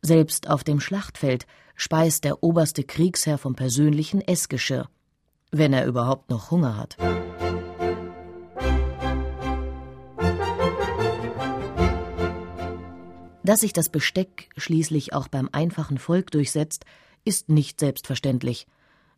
Selbst 0.00 0.48
auf 0.48 0.64
dem 0.64 0.80
Schlachtfeld 0.80 1.46
speist 1.74 2.24
der 2.24 2.42
oberste 2.42 2.84
Kriegsherr 2.84 3.38
vom 3.38 3.54
persönlichen 3.54 4.20
Essgeschirr, 4.20 4.88
wenn 5.50 5.72
er 5.72 5.86
überhaupt 5.86 6.30
noch 6.30 6.50
Hunger 6.50 6.76
hat. 6.76 6.96
Dass 13.44 13.60
sich 13.60 13.72
das 13.72 13.88
Besteck 13.88 14.48
schließlich 14.56 15.12
auch 15.12 15.28
beim 15.28 15.48
einfachen 15.52 15.98
Volk 15.98 16.32
durchsetzt, 16.32 16.84
ist 17.24 17.48
nicht 17.48 17.78
selbstverständlich. 17.78 18.66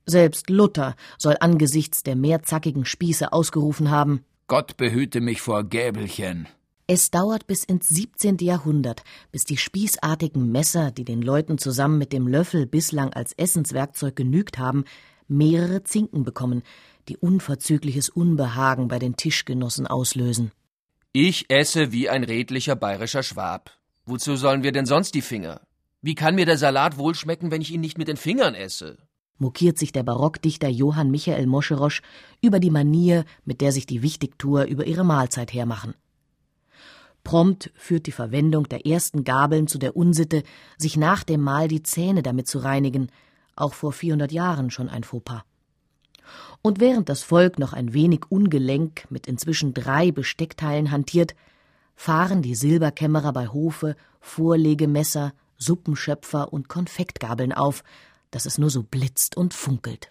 Selbst 0.04 0.50
Luther 0.50 0.94
soll 1.16 1.36
angesichts 1.40 2.02
der 2.02 2.16
mehrzackigen 2.16 2.84
Spieße 2.84 3.32
ausgerufen 3.32 3.90
haben 3.90 4.24
Gott 4.48 4.76
behüte 4.76 5.20
mich 5.20 5.40
vor 5.40 5.64
Gäbelchen. 5.64 6.46
Es 6.86 7.10
dauert 7.10 7.48
bis 7.48 7.64
ins 7.64 7.88
17. 7.88 8.36
Jahrhundert, 8.38 9.02
bis 9.32 9.44
die 9.44 9.56
spießartigen 9.56 10.52
Messer, 10.52 10.92
die 10.92 11.04
den 11.04 11.20
Leuten 11.20 11.58
zusammen 11.58 11.98
mit 11.98 12.12
dem 12.12 12.28
Löffel 12.28 12.64
bislang 12.64 13.12
als 13.12 13.32
Essenswerkzeug 13.32 14.14
genügt 14.14 14.58
haben, 14.58 14.84
mehrere 15.26 15.82
Zinken 15.82 16.22
bekommen, 16.22 16.62
die 17.08 17.16
unverzügliches 17.16 18.08
Unbehagen 18.08 18.86
bei 18.86 19.00
den 19.00 19.16
Tischgenossen 19.16 19.88
auslösen. 19.88 20.52
Ich 21.12 21.50
esse 21.50 21.90
wie 21.90 22.08
ein 22.08 22.22
redlicher 22.22 22.76
bayerischer 22.76 23.24
Schwab. 23.24 23.72
Wozu 24.06 24.36
sollen 24.36 24.62
wir 24.62 24.72
denn 24.72 24.86
sonst 24.86 25.14
die 25.14 25.22
Finger? 25.22 25.60
Wie 26.00 26.14
kann 26.14 26.36
mir 26.36 26.46
der 26.46 26.58
Salat 26.58 26.96
wohlschmecken, 26.96 27.50
wenn 27.50 27.60
ich 27.60 27.72
ihn 27.72 27.80
nicht 27.80 27.98
mit 27.98 28.08
den 28.08 28.16
Fingern 28.16 28.54
esse? 28.54 28.98
mokiert 29.38 29.78
sich 29.78 29.92
der 29.92 30.02
Barockdichter 30.02 30.68
Johann 30.68 31.10
Michael 31.10 31.46
Moscherosch 31.46 32.02
über 32.40 32.60
die 32.60 32.70
Manier, 32.70 33.24
mit 33.44 33.60
der 33.60 33.72
sich 33.72 33.86
die 33.86 34.02
Wichtigtuer 34.02 34.64
über 34.64 34.86
ihre 34.86 35.04
Mahlzeit 35.04 35.52
hermachen. 35.52 35.94
Prompt 37.24 37.72
führt 37.74 38.06
die 38.06 38.12
Verwendung 38.12 38.68
der 38.68 38.86
ersten 38.86 39.24
Gabeln 39.24 39.66
zu 39.66 39.78
der 39.78 39.96
Unsitte, 39.96 40.42
sich 40.78 40.96
nach 40.96 41.24
dem 41.24 41.40
Mahl 41.40 41.68
die 41.68 41.82
Zähne 41.82 42.22
damit 42.22 42.46
zu 42.46 42.58
reinigen, 42.58 43.08
auch 43.56 43.74
vor 43.74 43.92
400 43.92 44.30
Jahren 44.30 44.70
schon 44.70 44.88
ein 44.88 45.02
Fauxpas. 45.02 45.42
Und 46.62 46.80
während 46.80 47.08
das 47.08 47.22
Volk 47.22 47.58
noch 47.58 47.72
ein 47.72 47.92
wenig 47.92 48.22
ungelenk 48.28 49.06
mit 49.10 49.26
inzwischen 49.26 49.74
drei 49.74 50.12
Besteckteilen 50.12 50.90
hantiert, 50.90 51.34
fahren 51.96 52.42
die 52.42 52.54
Silberkämmerer 52.54 53.32
bei 53.32 53.48
Hofe 53.48 53.96
Vorlegemesser, 54.20 55.32
Suppenschöpfer 55.56 56.52
und 56.52 56.68
Konfektgabeln 56.68 57.52
auf, 57.52 57.82
dass 58.30 58.46
es 58.46 58.58
nur 58.58 58.70
so 58.70 58.82
blitzt 58.82 59.36
und 59.36 59.54
funkelt. 59.54 60.08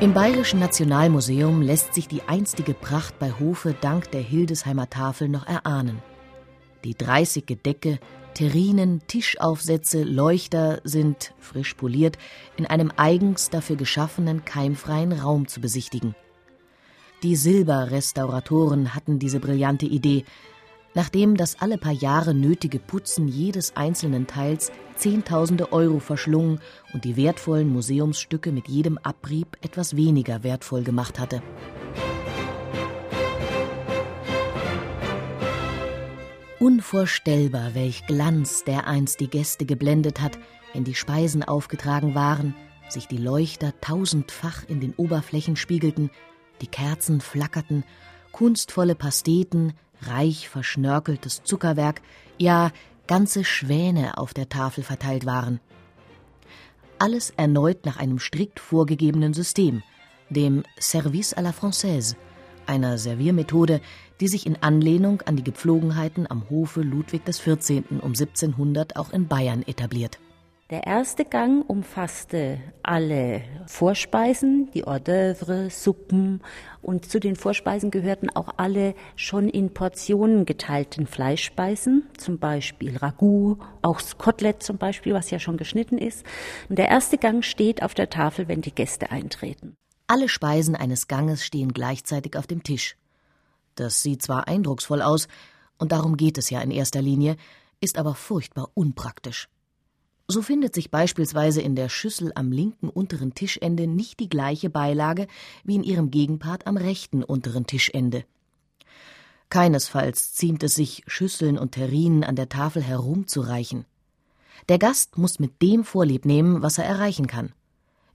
Im 0.00 0.14
Bayerischen 0.14 0.60
Nationalmuseum 0.60 1.60
lässt 1.60 1.94
sich 1.94 2.06
die 2.06 2.22
einstige 2.22 2.74
Pracht 2.74 3.18
bei 3.18 3.32
Hofe 3.32 3.74
dank 3.80 4.10
der 4.12 4.20
Hildesheimer 4.20 4.88
Tafel 4.90 5.28
noch 5.28 5.46
erahnen. 5.46 6.02
Die 6.84 6.94
30 6.94 7.46
Gedecke, 7.46 7.98
Terrinen, 8.34 9.02
Tischaufsätze, 9.08 10.04
Leuchter 10.04 10.80
sind, 10.84 11.34
frisch 11.40 11.74
poliert, 11.74 12.16
in 12.56 12.66
einem 12.66 12.92
eigens 12.96 13.50
dafür 13.50 13.74
geschaffenen 13.74 14.44
keimfreien 14.44 15.12
Raum 15.12 15.48
zu 15.48 15.60
besichtigen. 15.60 16.14
Die 17.24 17.34
Silberrestauratoren 17.34 18.94
hatten 18.94 19.18
diese 19.18 19.40
brillante 19.40 19.86
Idee, 19.86 20.24
nachdem 20.94 21.36
das 21.36 21.60
alle 21.60 21.76
paar 21.76 21.92
Jahre 21.92 22.32
nötige 22.32 22.78
Putzen 22.78 23.26
jedes 23.26 23.74
einzelnen 23.76 24.28
Teils 24.28 24.70
Zehntausende 24.94 25.72
Euro 25.72 25.98
verschlungen 25.98 26.60
und 26.92 27.04
die 27.04 27.16
wertvollen 27.16 27.72
Museumsstücke 27.72 28.52
mit 28.52 28.68
jedem 28.68 28.98
Abrieb 28.98 29.56
etwas 29.62 29.96
weniger 29.96 30.44
wertvoll 30.44 30.84
gemacht 30.84 31.18
hatte. 31.18 31.42
Unvorstellbar, 36.60 37.74
welch 37.74 38.06
Glanz 38.06 38.62
der 38.62 38.86
einst 38.86 39.18
die 39.18 39.28
Gäste 39.28 39.66
geblendet 39.66 40.20
hat, 40.20 40.38
wenn 40.72 40.84
die 40.84 40.94
Speisen 40.94 41.42
aufgetragen 41.42 42.14
waren, 42.14 42.54
sich 42.88 43.08
die 43.08 43.16
Leuchter 43.16 43.72
tausendfach 43.80 44.68
in 44.68 44.80
den 44.80 44.94
Oberflächen 44.94 45.56
spiegelten, 45.56 46.10
die 46.60 46.66
Kerzen 46.66 47.20
flackerten, 47.20 47.84
kunstvolle 48.32 48.94
Pasteten, 48.94 49.72
reich 50.02 50.48
verschnörkeltes 50.48 51.42
Zuckerwerk, 51.42 52.02
ja 52.38 52.70
ganze 53.06 53.44
Schwäne 53.44 54.18
auf 54.18 54.34
der 54.34 54.48
Tafel 54.48 54.84
verteilt 54.84 55.26
waren. 55.26 55.60
Alles 56.98 57.30
erneut 57.30 57.86
nach 57.86 57.96
einem 57.96 58.18
strikt 58.18 58.60
vorgegebenen 58.60 59.34
System, 59.34 59.82
dem 60.30 60.62
Service 60.80 61.36
à 61.36 61.42
la 61.42 61.50
Française, 61.50 62.16
einer 62.66 62.98
Serviermethode, 62.98 63.80
die 64.20 64.28
sich 64.28 64.46
in 64.46 64.56
Anlehnung 64.62 65.22
an 65.22 65.36
die 65.36 65.44
Gepflogenheiten 65.44 66.30
am 66.30 66.50
Hofe 66.50 66.82
Ludwig 66.82 67.24
XIV. 67.24 67.84
um 68.00 68.10
1700 68.10 68.96
auch 68.96 69.10
in 69.10 69.26
Bayern 69.26 69.62
etabliert. 69.62 70.18
Der 70.70 70.86
erste 70.86 71.24
Gang 71.24 71.64
umfasste 71.66 72.58
alle 72.82 73.40
Vorspeisen, 73.66 74.70
die 74.74 74.82
Hors 74.82 75.00
d'oeuvre, 75.00 75.70
Suppen 75.70 76.42
und 76.82 77.10
zu 77.10 77.20
den 77.20 77.36
Vorspeisen 77.36 77.90
gehörten 77.90 78.28
auch 78.28 78.52
alle 78.58 78.94
schon 79.16 79.48
in 79.48 79.72
Portionen 79.72 80.44
geteilten 80.44 81.06
Fleischspeisen, 81.06 82.06
zum 82.18 82.38
Beispiel 82.38 82.98
Ragout, 82.98 83.56
auch 83.80 83.98
Kotelett 84.18 84.62
zum 84.62 84.76
Beispiel, 84.76 85.14
was 85.14 85.30
ja 85.30 85.38
schon 85.38 85.56
geschnitten 85.56 85.96
ist. 85.96 86.26
Und 86.68 86.78
der 86.78 86.88
erste 86.88 87.16
Gang 87.16 87.42
steht 87.46 87.82
auf 87.82 87.94
der 87.94 88.10
Tafel, 88.10 88.46
wenn 88.46 88.60
die 88.60 88.74
Gäste 88.74 89.10
eintreten. 89.10 89.74
Alle 90.06 90.28
Speisen 90.28 90.76
eines 90.76 91.08
Ganges 91.08 91.46
stehen 91.46 91.72
gleichzeitig 91.72 92.36
auf 92.36 92.46
dem 92.46 92.62
Tisch. 92.62 92.98
Das 93.74 94.02
sieht 94.02 94.20
zwar 94.20 94.48
eindrucksvoll 94.48 95.00
aus, 95.00 95.28
und 95.78 95.92
darum 95.92 96.18
geht 96.18 96.36
es 96.36 96.50
ja 96.50 96.60
in 96.60 96.72
erster 96.72 97.00
Linie, 97.00 97.36
ist 97.80 97.96
aber 97.96 98.14
furchtbar 98.14 98.68
unpraktisch. 98.74 99.48
So 100.30 100.42
findet 100.42 100.74
sich 100.74 100.90
beispielsweise 100.90 101.62
in 101.62 101.74
der 101.74 101.88
Schüssel 101.88 102.32
am 102.34 102.52
linken 102.52 102.90
unteren 102.90 103.32
Tischende 103.32 103.86
nicht 103.86 104.20
die 104.20 104.28
gleiche 104.28 104.68
Beilage 104.68 105.26
wie 105.64 105.76
in 105.76 105.82
ihrem 105.82 106.10
Gegenpart 106.10 106.66
am 106.66 106.76
rechten 106.76 107.24
unteren 107.24 107.66
Tischende. 107.66 108.24
Keinesfalls 109.48 110.34
ziemt 110.34 110.62
es 110.62 110.74
sich, 110.74 111.02
Schüsseln 111.06 111.56
und 111.56 111.72
Terrinen 111.72 112.24
an 112.24 112.36
der 112.36 112.50
Tafel 112.50 112.82
herumzureichen. 112.82 113.86
Der 114.68 114.78
Gast 114.78 115.16
muss 115.16 115.38
mit 115.38 115.62
dem 115.62 115.82
Vorlieb 115.82 116.26
nehmen, 116.26 116.60
was 116.60 116.76
er 116.76 116.84
erreichen 116.84 117.26
kann. 117.26 117.54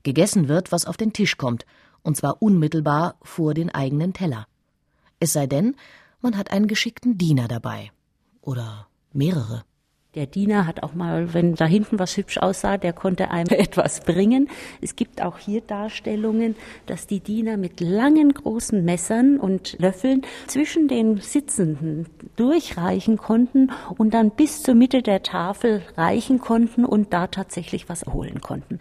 Gegessen 0.04 0.46
wird, 0.46 0.70
was 0.70 0.86
auf 0.86 0.96
den 0.96 1.12
Tisch 1.12 1.36
kommt, 1.36 1.66
und 2.02 2.16
zwar 2.16 2.40
unmittelbar 2.40 3.16
vor 3.22 3.54
den 3.54 3.70
eigenen 3.70 4.12
Teller. 4.12 4.46
Es 5.18 5.32
sei 5.32 5.48
denn, 5.48 5.74
man 6.20 6.36
hat 6.36 6.52
einen 6.52 6.68
geschickten 6.68 7.18
Diener 7.18 7.48
dabei. 7.48 7.90
Oder 8.40 8.86
mehrere. 9.12 9.64
Der 10.14 10.26
Diener 10.26 10.66
hat 10.66 10.84
auch 10.84 10.94
mal, 10.94 11.34
wenn 11.34 11.56
da 11.56 11.66
hinten 11.66 11.98
was 11.98 12.16
hübsch 12.16 12.38
aussah, 12.38 12.78
der 12.78 12.92
konnte 12.92 13.30
einem 13.30 13.48
etwas 13.50 14.00
bringen. 14.00 14.48
Es 14.80 14.94
gibt 14.94 15.20
auch 15.22 15.38
hier 15.38 15.60
Darstellungen, 15.60 16.54
dass 16.86 17.06
die 17.06 17.20
Diener 17.20 17.56
mit 17.56 17.80
langen 17.80 18.32
großen 18.32 18.84
Messern 18.84 19.40
und 19.40 19.76
Löffeln 19.80 20.22
zwischen 20.46 20.86
den 20.86 21.18
Sitzenden 21.18 22.06
durchreichen 22.36 23.16
konnten 23.16 23.72
und 23.98 24.14
dann 24.14 24.30
bis 24.30 24.62
zur 24.62 24.74
Mitte 24.74 25.02
der 25.02 25.22
Tafel 25.22 25.82
reichen 25.96 26.38
konnten 26.38 26.84
und 26.84 27.12
da 27.12 27.26
tatsächlich 27.26 27.88
was 27.88 28.02
erholen 28.02 28.40
konnten. 28.40 28.78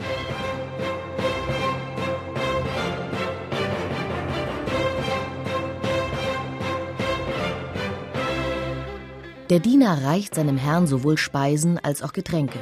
Der 9.49 9.59
Diener 9.59 10.05
reicht 10.05 10.35
seinem 10.35 10.57
Herrn 10.57 10.87
sowohl 10.87 11.17
Speisen 11.17 11.77
als 11.77 12.01
auch 12.01 12.13
Getränke. 12.13 12.59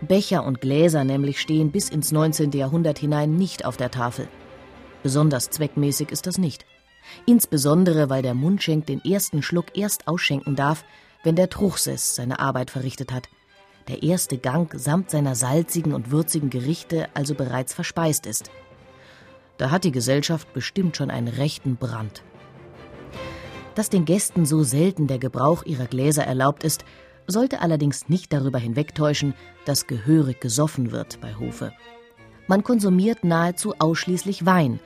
Becher 0.00 0.44
und 0.44 0.60
Gläser 0.60 1.02
nämlich 1.02 1.40
stehen 1.40 1.72
bis 1.72 1.88
ins 1.88 2.12
19. 2.12 2.52
Jahrhundert 2.52 3.00
hinein 3.00 3.34
nicht 3.36 3.64
auf 3.64 3.76
der 3.76 3.90
Tafel. 3.90 4.28
Besonders 5.02 5.50
zweckmäßig 5.50 6.12
ist 6.12 6.28
das 6.28 6.38
nicht. 6.38 6.66
Insbesondere, 7.26 8.10
weil 8.10 8.22
der 8.22 8.34
Mundschenk 8.34 8.86
den 8.86 9.04
ersten 9.04 9.42
Schluck 9.42 9.76
erst 9.76 10.06
ausschenken 10.06 10.54
darf, 10.54 10.84
wenn 11.24 11.34
der 11.34 11.50
Truchsess 11.50 12.14
seine 12.14 12.38
Arbeit 12.38 12.70
verrichtet 12.70 13.12
hat. 13.12 13.28
Der 13.88 14.04
erste 14.04 14.38
Gang 14.38 14.72
samt 14.78 15.10
seiner 15.10 15.34
salzigen 15.34 15.92
und 15.92 16.12
würzigen 16.12 16.48
Gerichte 16.48 17.08
also 17.14 17.34
bereits 17.34 17.74
verspeist 17.74 18.26
ist. 18.26 18.50
Da 19.58 19.70
hat 19.70 19.84
die 19.84 19.92
Gesellschaft 19.92 20.52
bestimmt 20.52 20.96
schon 20.96 21.10
einen 21.10 21.28
rechten 21.28 21.76
Brand. 21.76 22.22
Dass 23.74 23.90
den 23.90 24.04
Gästen 24.04 24.46
so 24.46 24.62
selten 24.62 25.08
der 25.08 25.18
Gebrauch 25.18 25.64
ihrer 25.64 25.86
Gläser 25.86 26.24
erlaubt 26.24 26.62
ist, 26.62 26.84
sollte 27.26 27.60
allerdings 27.60 28.08
nicht 28.08 28.32
darüber 28.32 28.58
hinwegtäuschen, 28.58 29.34
dass 29.64 29.86
gehörig 29.86 30.40
gesoffen 30.40 30.92
wird 30.92 31.20
bei 31.20 31.34
Hofe. 31.34 31.72
Man 32.46 32.62
konsumiert 32.62 33.24
nahezu 33.24 33.74
ausschließlich 33.78 34.46
Wein. 34.46 34.78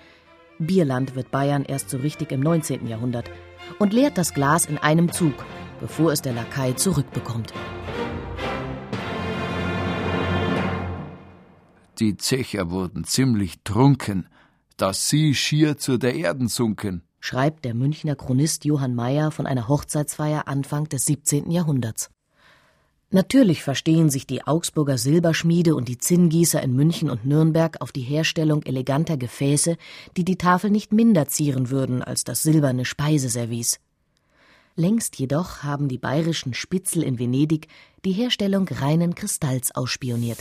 Bierland 0.58 1.16
wird 1.16 1.30
Bayern 1.30 1.64
erst 1.64 1.90
so 1.90 1.98
richtig 1.98 2.32
im 2.32 2.40
19. 2.40 2.86
Jahrhundert 2.86 3.30
und 3.78 3.92
leert 3.92 4.16
das 4.16 4.32
Glas 4.32 4.64
in 4.64 4.78
einem 4.78 5.12
Zug, 5.12 5.34
bevor 5.80 6.12
es 6.12 6.22
der 6.22 6.32
Lakai 6.32 6.72
zurückbekommt. 6.72 7.52
Die 11.98 12.16
Zecher 12.16 12.70
wurden 12.70 13.04
ziemlich 13.04 13.56
trunken, 13.64 14.28
dass 14.76 15.08
sie 15.08 15.34
schier 15.34 15.76
zu 15.76 15.98
der 15.98 16.14
Erden 16.14 16.46
sunken 16.46 17.02
schreibt 17.20 17.64
der 17.64 17.74
Münchner 17.74 18.16
Chronist 18.16 18.64
Johann 18.64 18.94
Mayer 18.94 19.30
von 19.30 19.46
einer 19.46 19.68
Hochzeitsfeier 19.68 20.48
Anfang 20.48 20.88
des 20.88 21.06
17. 21.06 21.50
Jahrhunderts. 21.50 22.10
Natürlich 23.10 23.62
verstehen 23.62 24.10
sich 24.10 24.26
die 24.26 24.46
Augsburger 24.46 24.98
Silberschmiede 24.98 25.74
und 25.74 25.88
die 25.88 25.96
Zinngießer 25.96 26.62
in 26.62 26.74
München 26.74 27.08
und 27.08 27.24
Nürnberg 27.24 27.80
auf 27.80 27.90
die 27.90 28.02
Herstellung 28.02 28.62
eleganter 28.64 29.16
Gefäße, 29.16 29.78
die 30.18 30.24
die 30.24 30.36
Tafel 30.36 30.70
nicht 30.70 30.92
minder 30.92 31.26
zieren 31.26 31.70
würden 31.70 32.02
als 32.02 32.24
das 32.24 32.42
silberne 32.42 32.84
Speiseservice. 32.84 33.80
Längst 34.76 35.18
jedoch 35.18 35.62
haben 35.62 35.88
die 35.88 35.98
bayerischen 35.98 36.52
Spitzel 36.52 37.02
in 37.02 37.18
Venedig 37.18 37.68
die 38.04 38.12
Herstellung 38.12 38.68
reinen 38.68 39.14
Kristalls 39.14 39.74
ausspioniert. 39.74 40.38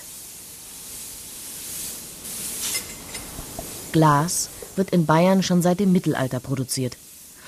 Glas 3.93 4.49
wird 4.77 4.91
in 4.91 5.05
Bayern 5.05 5.43
schon 5.43 5.61
seit 5.61 5.79
dem 5.79 5.91
Mittelalter 5.91 6.39
produziert. 6.39 6.97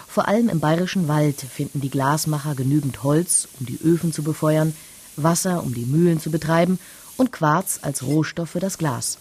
Vor 0.07 0.27
allem 0.27 0.49
im 0.49 0.59
bayerischen 0.59 1.07
Wald 1.07 1.39
finden 1.39 1.81
die 1.81 1.91
Glasmacher 1.91 2.55
genügend 2.55 3.03
Holz, 3.03 3.47
um 3.59 3.65
die 3.65 3.79
Öfen 3.83 4.11
zu 4.11 4.23
befeuern, 4.23 4.75
Wasser, 5.15 5.63
um 5.63 5.73
die 5.73 5.85
Mühlen 5.85 6.19
zu 6.19 6.31
betreiben 6.31 6.79
und 7.17 7.31
Quarz 7.31 7.79
als 7.81 8.03
Rohstoff 8.03 8.49
für 8.49 8.59
das 8.59 8.77
Glas. 8.77 9.17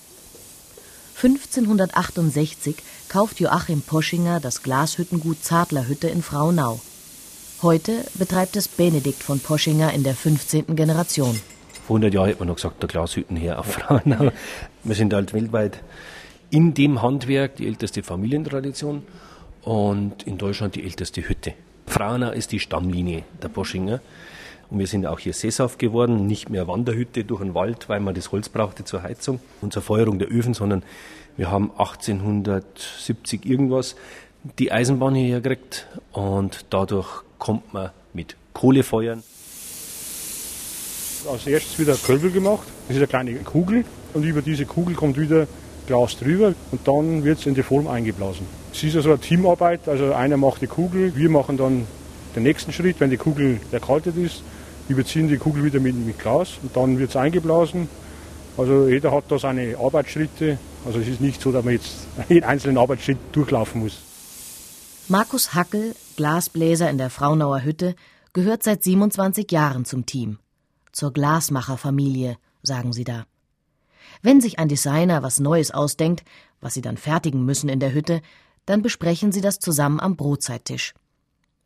1568 1.23 2.77
kauft 3.09 3.41
Joachim 3.41 3.83
Poschinger 3.83 4.39
das 4.41 4.63
Glashüttengut 4.63 5.43
Zartlerhütte 5.43 6.09
in 6.09 6.23
Fraunau. 6.23 6.81
Heute 7.61 8.05
betreibt 8.15 8.55
es 8.55 8.69
Benedikt 8.69 9.23
von 9.23 9.41
Poschinger 9.41 9.93
in 9.93 10.05
der 10.05 10.15
15. 10.15 10.77
Generation. 10.77 11.41
Vor 11.87 11.97
100 11.97 12.15
Jahren 12.15 12.31
hat 12.31 12.39
man 12.39 12.49
noch 12.49 12.55
gesagt, 12.55 12.81
der 12.83 12.89
Glashüttenherr 12.89 13.59
auf 13.59 13.67
Fraunau. 13.67 14.31
Wir 14.85 14.95
sind 14.95 15.13
halt 15.13 15.35
weltweit 15.35 15.83
in 16.51 16.75
dem 16.75 17.03
Handwerk 17.03 17.57
die 17.57 17.67
älteste 17.67 18.03
Familientradition 18.03 19.03
und 19.63 20.23
in 20.23 20.39
Deutschland 20.39 20.75
die 20.75 20.85
älteste 20.85 21.29
Hütte. 21.29 21.55
Fraunau 21.87 22.31
ist 22.31 22.53
die 22.53 22.61
Stammlinie 22.61 23.25
der 23.43 23.49
Boschinger. 23.49 24.01
Und 24.71 24.79
wir 24.79 24.87
sind 24.87 25.07
auch 25.07 25.19
hier 25.19 25.33
sesshaft 25.33 25.79
geworden, 25.79 26.27
nicht 26.27 26.51
mehr 26.51 26.69
Wanderhütte 26.69 27.25
durch 27.25 27.41
den 27.41 27.55
Wald, 27.55 27.89
weil 27.89 28.01
man 28.01 28.15
das 28.15 28.33
Holz 28.33 28.51
brauchte 28.51 28.85
zur 28.85 29.03
Heizung 29.03 29.41
und 29.63 29.73
zur 29.73 29.81
Feuerung 29.81 30.19
der 30.19 30.31
Öfen, 30.31 30.53
sondern 30.53 30.83
wir 31.39 31.51
haben 31.51 31.71
1870 31.71 33.47
irgendwas 33.47 33.97
die 34.59 34.71
Eisenbahn 34.71 35.15
hierher 35.15 35.41
gekriegt 35.41 35.87
und 36.13 36.67
dadurch 36.71 37.23
kommt 37.39 37.73
man 37.73 37.91
mit 38.13 38.37
Kohlefeuern. 38.53 39.23
Als 41.31 41.47
erstes 41.47 41.79
wieder 41.79 41.95
Kölbel 41.95 42.31
gemacht. 42.31 42.67
Das 42.87 42.97
ist 42.97 43.03
eine 43.03 43.07
kleine 43.07 43.35
Kugel 43.37 43.85
und 44.15 44.23
über 44.23 44.43
diese 44.43 44.67
Kugel 44.67 44.95
kommt 44.95 45.19
wieder 45.19 45.47
Glas 45.89 46.17
drüber 46.19 46.55
und 46.71 46.87
dann 46.87 47.25
wird 47.25 47.41
es 47.41 47.47
in 47.47 47.55
die 47.55 47.65
Form 47.65 47.89
eingeblasen. 47.89 48.47
Es 48.73 48.85
ist 48.85 48.95
also 48.95 49.09
eine 49.11 49.19
Teamarbeit, 49.19 49.89
also 49.89 50.13
einer 50.13 50.37
macht 50.37 50.63
die 50.63 50.67
Kugel, 50.67 51.17
wir 51.17 51.31
machen 51.31 51.57
dann 51.57 51.87
den 52.37 52.43
nächsten 52.45 52.73
Schritt, 52.73 53.01
wenn 53.01 53.11
die 53.11 53.17
Kugel 53.17 53.59
erkaltet 53.73 54.17
ist, 54.17 54.43
überziehen 54.89 55.29
die 55.29 55.39
Kugel 55.39 55.65
wieder 55.65 55.81
mit, 55.81 55.97
mit 55.97 56.19
Glas 56.19 56.59
und 56.63 56.77
dann 56.77 56.99
wird 56.99 57.11
es 57.11 57.17
eingeblasen. 57.17 57.89
Also 58.57 58.89
jeder 58.89 59.13
hat 59.13 59.25
da 59.29 59.39
seine 59.39 59.77
Arbeitsschritte. 59.79 60.59
Also 60.85 60.99
es 60.99 61.09
ist 61.09 61.21
nicht 61.21 61.41
so, 61.41 61.53
dass 61.53 61.65
man 61.65 61.75
jetzt 61.75 62.07
jeden 62.29 62.45
einzelnen 62.45 62.79
Arbeitsschritt 62.79 63.19
durchlaufen 63.33 63.81
muss. 63.81 63.99
Markus 65.09 65.55
Hackel, 65.55 65.95
Glasbläser 66.17 66.91
in 66.91 66.99
der 66.99 67.09
Fraunauer 67.09 67.63
Hütte, 67.63 67.95
gehört 68.35 68.63
seit 68.63 68.85
27 68.85 69.51
Jahren 69.51 69.85
zum 69.85 70.05
Team. 70.05 70.39
Zur 70.93 71.13
Glasmacherfamilie, 71.13 72.37
sagen 72.63 72.93
sie 72.93 73.05
da. 73.05 73.25
Wenn 74.23 74.41
sich 74.41 74.59
ein 74.59 74.69
Designer 74.69 75.23
was 75.23 75.41
Neues 75.41 75.71
ausdenkt, 75.71 76.25
was 76.61 76.75
sie 76.75 76.83
dann 76.83 76.97
fertigen 76.97 77.45
müssen 77.45 77.69
in 77.69 77.81
der 77.81 77.93
Hütte, 77.93 78.21
dann 78.67 78.83
besprechen 78.83 79.33
sie 79.33 79.41
das 79.41 79.59
zusammen 79.59 80.01
am 80.01 80.17
Brotzeittisch. 80.17 80.95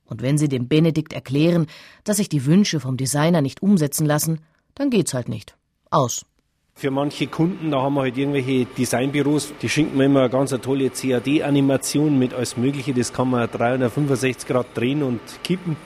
Und 0.05 0.23
wenn 0.23 0.39
sie 0.39 0.49
dem 0.49 0.69
Benedikt 0.69 1.13
erklären, 1.13 1.67
dass 2.05 2.19
sich 2.19 2.29
die 2.29 2.45
Wünsche 2.45 2.81
vom 2.81 2.97
Designer 2.97 3.41
nicht 3.41 3.63
umsetzen 3.63 4.07
lassen, 4.07 4.41
dann 4.75 4.91
geht's 4.91 5.15
halt 5.15 5.29
nicht. 5.29 5.57
Aus. 5.91 6.27
Für 6.75 6.91
manche 6.91 7.27
Kunden, 7.27 7.71
da 7.71 7.83
haben 7.83 7.95
wir 7.95 8.03
halt 8.03 8.17
irgendwelche 8.17 8.65
Designbüros, 8.65 9.53
die 9.61 9.69
schinken 9.69 9.99
mir 9.99 10.07
immer 10.07 10.21
eine 10.21 10.31
ganz 10.31 10.51
tolle 10.63 10.91
CAD-Animation 10.91 12.19
mit 12.19 12.35
alles 12.35 12.57
Mögliche. 12.57 12.95
Das 12.95 13.13
kann 13.13 13.31
man 13.31 13.51
365 13.51 14.49
Grad 14.49 14.67
drehen 14.75 15.03
und 15.03 15.21
kippen. 15.45 15.77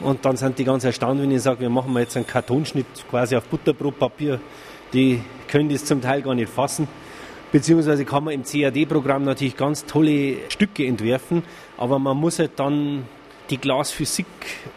Und 0.00 0.24
dann 0.24 0.36
sind 0.36 0.58
die 0.58 0.64
ganz 0.64 0.84
erstaunt, 0.84 1.20
wenn 1.20 1.30
ich 1.30 1.42
sage, 1.42 1.60
wir 1.60 1.70
machen 1.70 1.96
jetzt 1.96 2.16
einen 2.16 2.26
Kartonschnitt 2.26 2.86
quasi 3.10 3.36
auf 3.36 3.44
Butterbrotpapier. 3.44 4.38
Die 4.92 5.22
können 5.48 5.68
das 5.68 5.84
zum 5.84 6.00
Teil 6.00 6.22
gar 6.22 6.34
nicht 6.34 6.50
fassen. 6.50 6.88
Beziehungsweise 7.52 8.04
kann 8.04 8.24
man 8.24 8.34
im 8.34 8.44
CAD-Programm 8.44 9.24
natürlich 9.24 9.56
ganz 9.56 9.86
tolle 9.86 10.36
Stücke 10.50 10.86
entwerfen, 10.86 11.42
aber 11.78 11.98
man 11.98 12.16
muss 12.16 12.38
halt 12.38 12.52
dann 12.56 13.04
die 13.48 13.56
Glasphysik 13.56 14.26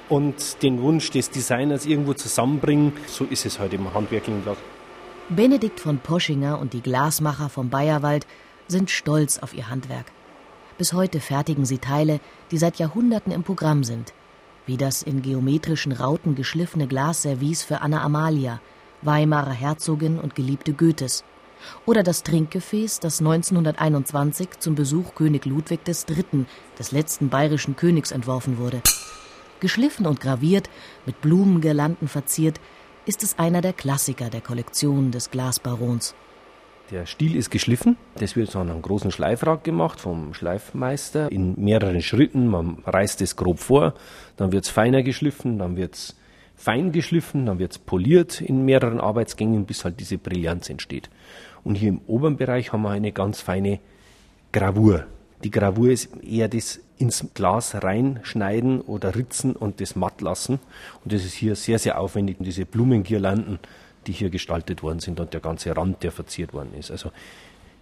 und 0.07 0.63
den 0.63 0.81
Wunsch 0.81 1.11
des 1.11 1.29
Designers 1.29 1.85
irgendwo 1.85 2.13
zusammenbringen. 2.13 2.93
So 3.07 3.25
ist 3.25 3.45
es 3.45 3.59
halt 3.59 3.73
im 3.73 3.93
handwerklichen 3.93 4.43
Glas. 4.43 4.57
Benedikt 5.27 5.79
von 5.79 5.99
Poschinger 5.99 6.59
und 6.59 6.73
die 6.73 6.81
Glasmacher 6.81 7.49
vom 7.49 7.69
Bayerwald 7.69 8.25
sind 8.67 8.89
stolz 8.89 9.39
auf 9.39 9.53
ihr 9.53 9.69
Handwerk. 9.69 10.05
Bis 10.77 10.93
heute 10.93 11.19
fertigen 11.19 11.65
sie 11.65 11.77
Teile, 11.77 12.19
die 12.51 12.57
seit 12.57 12.79
Jahrhunderten 12.79 13.31
im 13.31 13.43
Programm 13.43 13.83
sind, 13.83 14.13
wie 14.65 14.77
das 14.77 15.03
in 15.03 15.21
geometrischen 15.21 15.91
Rauten 15.91 16.35
geschliffene 16.35 16.87
Glasservice 16.87 17.63
für 17.63 17.81
Anna 17.81 18.01
Amalia, 18.01 18.61
Weimarer 19.01 19.51
Herzogin 19.51 20.19
und 20.19 20.35
Geliebte 20.35 20.73
Goethes, 20.73 21.23
oder 21.85 22.03
das 22.03 22.23
Trinkgefäß, 22.23 22.99
das 22.99 23.19
1921 23.19 24.59
zum 24.59 24.75
Besuch 24.75 25.15
König 25.15 25.45
Ludwig 25.45 25.81
III., 25.87 26.45
des 26.77 26.91
letzten 26.91 27.29
bayerischen 27.29 27.75
Königs, 27.75 28.11
entworfen 28.11 28.57
wurde. 28.57 28.81
Geschliffen 29.59 30.07
und 30.07 30.19
graviert, 30.19 30.69
mit 31.05 31.21
Blumengirlanden 31.21 32.07
verziert, 32.07 32.59
ist 33.05 33.23
es 33.23 33.37
einer 33.39 33.61
der 33.61 33.73
Klassiker 33.73 34.29
der 34.29 34.41
Kollektion 34.41 35.11
des 35.11 35.31
Glasbarons. 35.31 36.15
Der 36.91 37.05
Stiel 37.05 37.37
ist 37.37 37.51
geschliffen. 37.51 37.95
Das 38.15 38.35
wird 38.35 38.53
an 38.55 38.69
einem 38.69 38.81
großen 38.81 39.11
Schleifrad 39.11 39.63
gemacht 39.63 40.01
vom 40.01 40.33
Schleifmeister 40.33 41.31
in 41.31 41.55
mehreren 41.57 42.01
Schritten. 42.01 42.47
Man 42.47 42.83
reißt 42.85 43.21
es 43.21 43.37
grob 43.37 43.59
vor, 43.59 43.93
dann 44.35 44.51
wird 44.51 44.65
es 44.65 44.69
feiner 44.69 45.01
geschliffen, 45.01 45.57
dann 45.57 45.77
wird 45.77 45.95
es 45.95 46.15
fein 46.61 46.91
geschliffen, 46.91 47.47
dann 47.47 47.57
wird 47.57 47.71
es 47.71 47.79
poliert 47.79 48.39
in 48.39 48.65
mehreren 48.65 48.99
Arbeitsgängen, 48.99 49.65
bis 49.65 49.83
halt 49.83 49.99
diese 49.99 50.17
Brillanz 50.17 50.69
entsteht. 50.69 51.09
Und 51.63 51.75
hier 51.75 51.89
im 51.89 52.01
oberen 52.07 52.37
Bereich 52.37 52.71
haben 52.71 52.83
wir 52.83 52.91
eine 52.91 53.11
ganz 53.11 53.41
feine 53.41 53.79
Gravur. 54.51 55.05
Die 55.43 55.49
Gravur 55.49 55.89
ist 55.89 56.09
eher 56.23 56.47
das 56.47 56.79
ins 56.99 57.25
Glas 57.33 57.83
reinschneiden 57.83 58.81
oder 58.81 59.15
ritzen 59.15 59.55
und 59.55 59.81
das 59.81 59.95
matt 59.95 60.21
lassen. 60.21 60.59
Und 61.03 61.13
das 61.13 61.25
ist 61.25 61.33
hier 61.33 61.55
sehr, 61.55 61.79
sehr 61.79 61.99
aufwendig. 61.99 62.39
Und 62.39 62.45
diese 62.45 62.65
Blumengirlanden, 62.65 63.57
die 64.05 64.11
hier 64.11 64.29
gestaltet 64.29 64.83
worden 64.83 64.99
sind 64.99 65.19
und 65.19 65.33
der 65.33 65.41
ganze 65.41 65.75
Rand, 65.75 66.03
der 66.03 66.11
verziert 66.11 66.53
worden 66.53 66.75
ist. 66.77 66.91
Also 66.91 67.11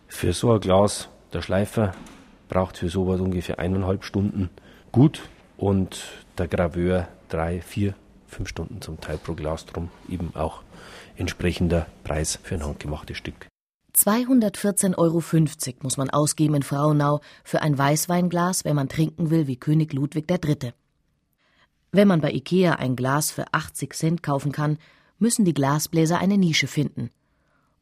für 0.07 0.31
so 0.31 0.53
ein 0.53 0.61
Glas, 0.61 1.09
der 1.33 1.41
Schleifer 1.41 1.93
braucht 2.47 2.77
für 2.77 2.87
sowas 2.87 3.19
ungefähr 3.19 3.59
eineinhalb 3.59 4.05
Stunden 4.05 4.49
gut 4.93 5.21
und 5.57 6.01
der 6.37 6.47
Graveur 6.47 7.09
drei, 7.27 7.61
vier, 7.61 7.93
fünf 8.29 8.49
Stunden 8.49 8.81
zum 8.81 9.01
Teil 9.01 9.17
pro 9.17 9.33
Glas 9.33 9.65
drum. 9.65 9.89
Eben 10.07 10.31
auch 10.35 10.61
entsprechender 11.17 11.87
Preis 12.03 12.39
für 12.41 12.55
ein 12.55 12.63
handgemachtes 12.63 13.17
Stück. 13.17 13.47
214,50 13.95 14.97
Euro 14.97 15.21
muss 15.81 15.97
man 15.97 16.09
ausgeben 16.09 16.55
in 16.55 16.63
Frauenau 16.63 17.21
für 17.43 17.61
ein 17.61 17.77
Weißweinglas, 17.77 18.63
wenn 18.63 18.75
man 18.75 18.87
trinken 18.87 19.29
will 19.29 19.47
wie 19.47 19.57
König 19.57 19.93
Ludwig 19.93 20.31
III. 20.31 20.73
Wenn 21.91 22.07
man 22.07 22.21
bei 22.21 22.31
Ikea 22.31 22.75
ein 22.75 22.95
Glas 22.95 23.31
für 23.31 23.45
80 23.51 23.93
Cent 23.93 24.23
kaufen 24.23 24.51
kann, 24.51 24.77
müssen 25.17 25.43
die 25.43 25.53
Glasbläser 25.53 26.19
eine 26.19 26.37
Nische 26.37 26.67
finden. 26.67 27.09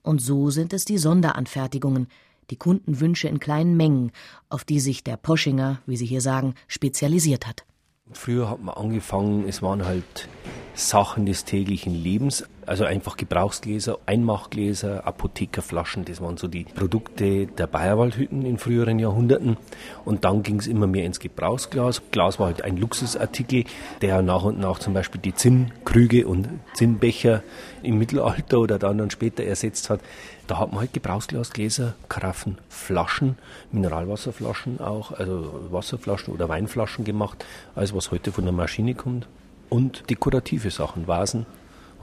Und 0.02 0.22
so 0.22 0.50
sind 0.50 0.74
es 0.74 0.86
die 0.86 0.98
Sonderanfertigungen, 0.98 2.08
die 2.50 2.56
Kundenwünsche 2.56 3.28
in 3.28 3.40
kleinen 3.40 3.76
Mengen, 3.76 4.12
auf 4.50 4.64
die 4.64 4.80
sich 4.80 5.04
der 5.04 5.18
Poschinger, 5.18 5.82
wie 5.86 5.98
Sie 5.98 6.06
hier 6.06 6.22
sagen, 6.22 6.56
spezialisiert 6.68 7.46
hat. 7.46 7.66
Früher 8.14 8.50
hat 8.50 8.62
man 8.62 8.76
angefangen, 8.76 9.48
es 9.48 9.62
waren 9.62 9.86
halt 9.86 10.30
Sachen 10.74 11.26
des 11.26 11.46
täglichen 11.46 11.94
Lebens, 11.94 12.46
also 12.68 12.84
einfach 12.84 13.16
Gebrauchsgläser, 13.16 13.98
Einmachgläser, 14.06 15.08
Apothekerflaschen, 15.08 16.04
das 16.04 16.22
waren 16.22 16.36
so 16.36 16.48
die 16.48 16.66
Produkte 16.66 17.48
der 17.48 17.66
Bayerwaldhütten 17.66 18.46
in 18.46 18.58
früheren 18.58 19.00
Jahrhunderten. 19.00 19.56
Und 20.04 20.26
dann 20.26 20.44
ging 20.44 20.60
es 20.60 20.68
immer 20.68 20.86
mehr 20.86 21.06
ins 21.06 21.20
Gebrauchsglas. 21.20 22.02
Glas 22.12 22.40
war 22.40 22.48
halt 22.48 22.64
ein 22.64 22.76
Luxusartikel, 22.76 23.64
der 24.02 24.22
nach 24.22 24.44
und 24.44 24.60
nach 24.60 24.80
zum 24.80 24.94
Beispiel 24.94 25.22
die 25.22 25.34
Zinnkrüge 25.34 26.28
und 26.28 26.50
Zinnbecher 26.74 27.42
im 27.84 27.98
Mittelalter 27.98 28.60
oder 28.60 28.78
dann, 28.78 28.98
dann 28.98 29.12
später 29.12 29.44
ersetzt 29.44 29.90
hat. 29.90 30.02
Da 30.48 30.60
hat 30.60 30.72
man 30.72 30.82
halt 30.82 30.94
Gebrauchsglasgläser, 30.94 31.96
Karaffen, 32.10 32.58
Flaschen, 32.68 33.38
Mineralwasserflaschen 33.72 34.82
auch, 34.82 35.14
also 35.14 35.68
Wasserflaschen 35.72 36.34
oder 36.34 36.50
Weinflaschen 36.50 37.06
gemacht, 37.06 37.46
alles 37.76 37.96
was 37.96 38.12
heute 38.12 38.34
von 38.34 38.44
der 38.44 38.54
Maschine 38.54 38.94
kommt. 38.94 39.28
Und 39.70 40.10
dekorative 40.10 40.72
Sachen, 40.72 41.08
Vasen 41.08 41.46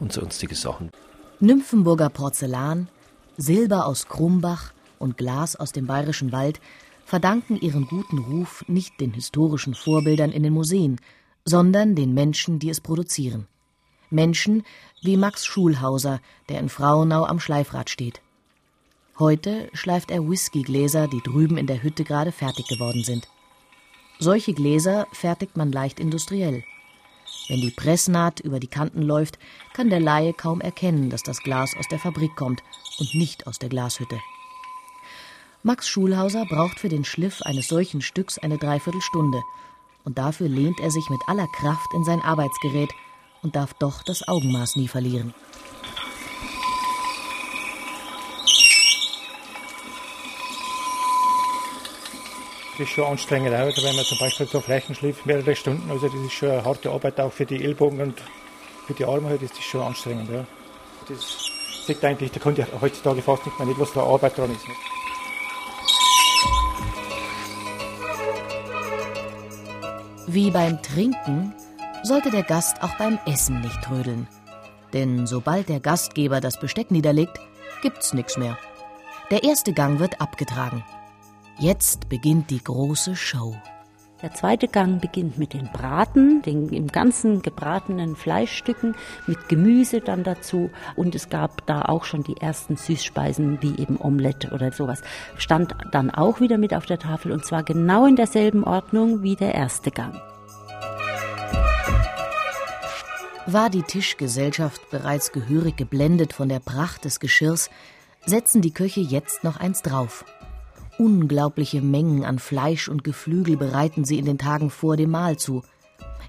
und 0.01 0.13
sonstige 0.13 0.55
Sachen. 0.55 0.91
Nymphenburger 1.41 2.09
Porzellan, 2.09 2.89
Silber 3.37 3.87
aus 3.87 4.09
Krumbach 4.09 4.73
und 4.99 5.17
Glas 5.17 5.57
aus 5.57 5.73
dem 5.73 5.87
bayerischen 5.87 6.33
Wald 6.33 6.61
verdanken 7.05 7.57
ihren 7.57 7.87
guten 7.87 8.19
Ruf 8.19 8.65
nicht 8.69 9.01
den 9.01 9.13
historischen 9.13 9.75
Vorbildern 9.75 10.33
in 10.33 10.43
den 10.43 10.53
Museen, 10.53 11.01
sondern 11.45 11.95
den 11.95 12.15
Menschen, 12.15 12.59
die 12.59 12.71
es 12.71 12.81
produzieren. 12.81 13.47
Menschen 14.11 14.63
wie 15.03 15.17
Max 15.17 15.45
Schulhauser, 15.45 16.21
der 16.49 16.61
in 16.61 16.69
Frauenau 16.69 17.25
am 17.25 17.41
Schleifrad 17.41 17.91
steht. 17.91 18.23
Heute 19.19 19.69
schleift 19.75 20.11
er 20.11 20.29
Whiskygläser, 20.29 21.09
die 21.09 21.21
drüben 21.21 21.57
in 21.57 21.67
der 21.67 21.83
Hütte 21.83 22.05
gerade 22.05 22.33
fertig 22.33 22.67
geworden 22.69 23.05
sind. 23.05 23.29
Solche 24.19 24.55
Gläser 24.55 25.07
fertigt 25.13 25.57
man 25.57 25.73
leicht 25.73 26.01
industriell. 26.01 26.65
Wenn 27.49 27.61
die 27.61 27.71
Pressnaht 27.71 28.41
über 28.41 28.59
die 28.59 28.69
Kanten 28.69 29.03
läuft, 29.03 29.39
kann 29.75 29.91
der 29.91 30.01
Laie 30.01 30.33
kaum 30.33 30.61
erkennen, 30.61 31.11
dass 31.11 31.23
das 31.23 31.41
Glas 31.41 31.77
aus 31.79 31.87
der 31.89 31.99
Fabrik 31.99 32.35
kommt 32.37 32.63
und 32.99 33.15
nicht 33.15 33.47
aus 33.47 33.59
der 33.59 33.69
Glashütte. 33.69 34.19
Max 35.63 35.89
Schulhauser 35.89 36.45
braucht 36.47 36.79
für 36.81 36.89
den 36.89 37.05
Schliff 37.05 37.43
eines 37.43 37.69
solchen 37.69 38.03
Stücks 38.03 38.39
eine 38.39 38.59
Dreiviertelstunde, 38.59 39.43
und 40.05 40.19
dafür 40.19 40.49
lehnt 40.49 40.81
er 40.81 40.91
sich 40.91 41.09
mit 41.09 41.21
aller 41.27 41.47
Kraft 41.49 41.95
in 41.95 42.05
sein 42.05 42.21
Arbeitsgerät 42.21 42.91
und 43.43 43.57
darf 43.57 43.73
doch 43.75 44.03
das 44.03 44.27
Augenmaß 44.29 44.77
nie 44.77 44.89
verlieren. 44.89 45.33
Das 52.77 52.89
ist 52.89 52.95
schon 52.95 53.05
anstrengend, 53.05 53.55
auch, 53.55 53.85
wenn 53.85 53.95
man 53.95 54.05
zum 54.05 54.19
Beispiel 54.19 54.49
so 54.49 54.61
Flächen 54.61 54.97
schläft, 54.97 55.25
mehrere 55.27 55.55
Stunden. 55.55 55.89
Also 55.93 56.09
das 56.09 56.17
ist 56.17 56.33
schon 56.33 56.51
eine 56.51 56.65
harte 56.65 56.91
Arbeit 56.91 57.21
auch 57.21 57.33
für 57.33 57.47
die 57.47 57.63
Ellbogen 57.63 58.01
und 58.01 58.21
für 58.89 58.95
die 58.95 59.05
Arme. 59.05 59.39
Das 59.41 59.53
ist 59.53 59.63
schon 59.63 59.81
anstrengend. 59.81 60.29
Ja. 60.29 60.45
Das 61.09 61.53
sieht 61.87 62.05
eigentlich, 62.05 62.33
kommt 62.41 62.59
ja 62.59 62.67
heutzutage 62.81 63.23
fast 63.23 63.47
nicht 63.47 63.57
mehr 63.61 63.69
nicht, 63.69 63.79
was 63.79 63.93
da 63.93 64.03
Arbeit 64.03 64.37
dran 64.37 64.51
ist. 64.51 64.67
Wie 70.27 70.51
beim 70.51 70.83
Trinken 70.83 71.55
sollte 72.03 72.33
der 72.33 72.43
Gast 72.43 72.83
auch 72.83 72.97
beim 72.97 73.21
Essen 73.25 73.61
nicht 73.61 73.83
trödeln. 73.83 74.27
Denn 74.93 75.29
sobald 75.29 75.69
der 75.69 75.79
Gastgeber 75.79 76.41
das 76.41 76.59
Besteck 76.59 76.91
niederlegt, 76.91 77.39
gibt's 77.83 78.15
nichts 78.15 78.37
mehr. 78.37 78.59
Der 79.31 79.45
erste 79.45 79.73
Gang 79.73 80.01
wird 80.01 80.21
abgetragen. 80.21 80.83
Jetzt 81.59 82.09
beginnt 82.09 82.51
die 82.51 82.63
große 82.63 83.15
Show. 83.15 83.55
Der 84.23 84.33
zweite 84.33 84.67
Gang 84.67 85.01
beginnt 85.01 85.39
mit 85.39 85.53
den 85.53 85.71
Braten, 85.71 86.43
den 86.43 86.69
im 86.71 86.89
ganzen 86.89 87.43
gebratenen 87.43 88.17
Fleischstücken 88.17 88.97
mit 89.27 89.49
Gemüse 89.49 90.01
dann 90.01 90.25
dazu. 90.25 90.71
Und 90.97 91.15
es 91.15 91.29
gab 91.29 91.65
da 91.67 91.83
auch 91.83 92.05
schon 92.05 92.25
die 92.25 92.39
ersten 92.39 92.77
Süßspeisen 92.77 93.63
wie 93.63 93.81
eben 93.81 94.01
Omelette 94.01 94.51
oder 94.51 94.73
sowas. 94.73 95.03
Stand 95.37 95.77
dann 95.93 96.11
auch 96.11 96.41
wieder 96.41 96.59
mit 96.59 96.75
auf 96.75 96.87
der 96.87 96.99
Tafel 96.99 97.31
und 97.31 97.45
zwar 97.45 97.63
genau 97.63 98.07
in 98.07 98.17
derselben 98.17 98.65
Ordnung 98.65 99.23
wie 99.23 99.37
der 99.37 99.55
erste 99.55 99.91
Gang. 99.91 100.21
War 103.47 103.71
die 103.71 103.83
Tischgesellschaft 103.83 104.91
bereits 104.91 105.31
gehörig 105.31 105.77
geblendet 105.77 106.33
von 106.33 106.49
der 106.49 106.61
Pracht 106.61 107.05
des 107.05 107.21
Geschirrs, 107.21 107.69
setzen 108.27 108.63
die 108.63 108.73
Köche 108.73 109.01
jetzt 109.01 109.45
noch 109.45 109.59
eins 109.61 109.83
drauf. 109.83 110.25
Unglaubliche 110.99 111.83
Mengen 111.83 112.25
an 112.25 112.39
Fleisch 112.39 112.89
und 112.89 113.03
Geflügel 113.03 113.57
bereiten 113.57 114.05
sie 114.05 114.19
in 114.19 114.27
den 114.27 114.39
Tagen 114.39 114.71
vor 114.71 114.97
dem 114.97 115.11
Mahl 115.11 115.37
zu. 115.37 115.63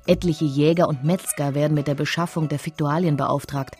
Etliche 0.08 0.46
Jäger 0.46 0.88
und 0.88 1.04
Metzger 1.04 1.54
werden 1.54 1.76
mit 1.76 1.88
der 1.88 1.94
Beschaffung 1.94 2.50
der 2.50 2.58
Fiktualien 2.58 3.16
beauftragt. 3.16 3.78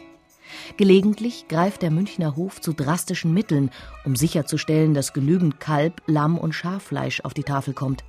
Gelegentlich 0.78 1.48
greift 1.48 1.82
der 1.82 1.90
Münchner 1.90 2.36
Hof 2.36 2.62
zu 2.62 2.74
drastischen 2.74 3.34
Mitteln, 3.34 3.72
um 4.06 4.16
sicherzustellen, 4.16 4.94
dass 4.94 5.14
genügend 5.14 5.60
Kalb, 5.60 6.04
Lamm 6.06 6.38
und 6.38 6.54
Schaffleisch 6.54 7.22
auf 7.22 7.34
die 7.34 7.44
Tafel 7.44 7.74
kommt. 7.74 8.04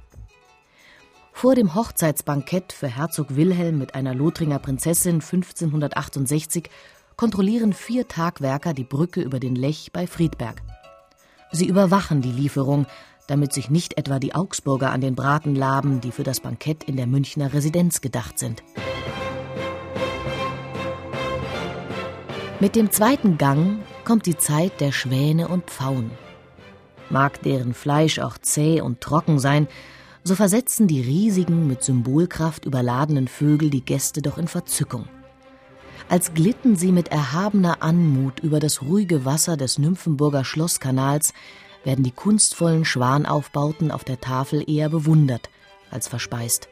Vor 1.32 1.54
dem 1.54 1.74
Hochzeitsbankett 1.74 2.72
für 2.72 2.88
Herzog 2.88 3.36
Wilhelm 3.36 3.78
mit 3.78 3.94
einer 3.94 4.14
Lothringer 4.14 4.58
Prinzessin 4.58 5.16
1568 5.16 6.70
kontrollieren 7.16 7.72
vier 7.72 8.06
Tagwerker 8.08 8.74
die 8.74 8.84
Brücke 8.84 9.22
über 9.22 9.40
den 9.40 9.54
Lech 9.54 9.90
bei 9.92 10.06
Friedberg. 10.06 10.62
Sie 11.52 11.66
überwachen 11.66 12.22
die 12.22 12.32
Lieferung, 12.32 12.86
damit 13.26 13.52
sich 13.52 13.70
nicht 13.70 13.98
etwa 13.98 14.18
die 14.18 14.34
Augsburger 14.34 14.90
an 14.92 15.00
den 15.00 15.14
Braten 15.14 15.54
laben, 15.54 16.00
die 16.00 16.12
für 16.12 16.22
das 16.22 16.40
Bankett 16.40 16.84
in 16.84 16.96
der 16.96 17.06
Münchner 17.06 17.52
Residenz 17.52 18.00
gedacht 18.00 18.38
sind. 18.38 18.62
Mit 22.58 22.74
dem 22.74 22.90
zweiten 22.90 23.36
Gang 23.36 23.80
kommt 24.04 24.26
die 24.26 24.38
Zeit 24.38 24.80
der 24.80 24.92
Schwäne 24.92 25.48
und 25.48 25.64
Pfauen. 25.64 26.10
Mag 27.10 27.42
deren 27.42 27.74
Fleisch 27.74 28.18
auch 28.18 28.38
zäh 28.38 28.80
und 28.80 29.00
trocken 29.00 29.38
sein, 29.38 29.68
so 30.24 30.34
versetzen 30.34 30.88
die 30.88 31.00
riesigen, 31.00 31.68
mit 31.68 31.84
Symbolkraft 31.84 32.64
überladenen 32.64 33.28
Vögel 33.28 33.70
die 33.70 33.84
Gäste 33.84 34.22
doch 34.22 34.38
in 34.38 34.48
Verzückung. 34.48 35.06
Als 36.08 36.34
glitten 36.34 36.76
sie 36.76 36.92
mit 36.92 37.08
erhabener 37.08 37.82
Anmut 37.82 38.38
über 38.38 38.60
das 38.60 38.80
ruhige 38.82 39.24
Wasser 39.24 39.56
des 39.56 39.78
Nymphenburger 39.78 40.44
Schlosskanals, 40.44 41.34
werden 41.82 42.04
die 42.04 42.12
kunstvollen 42.12 42.84
Schwanaufbauten 42.84 43.90
auf 43.90 44.04
der 44.04 44.20
Tafel 44.20 44.62
eher 44.68 44.88
bewundert 44.88 45.50
als 45.90 46.06
verspeist. 46.06 46.68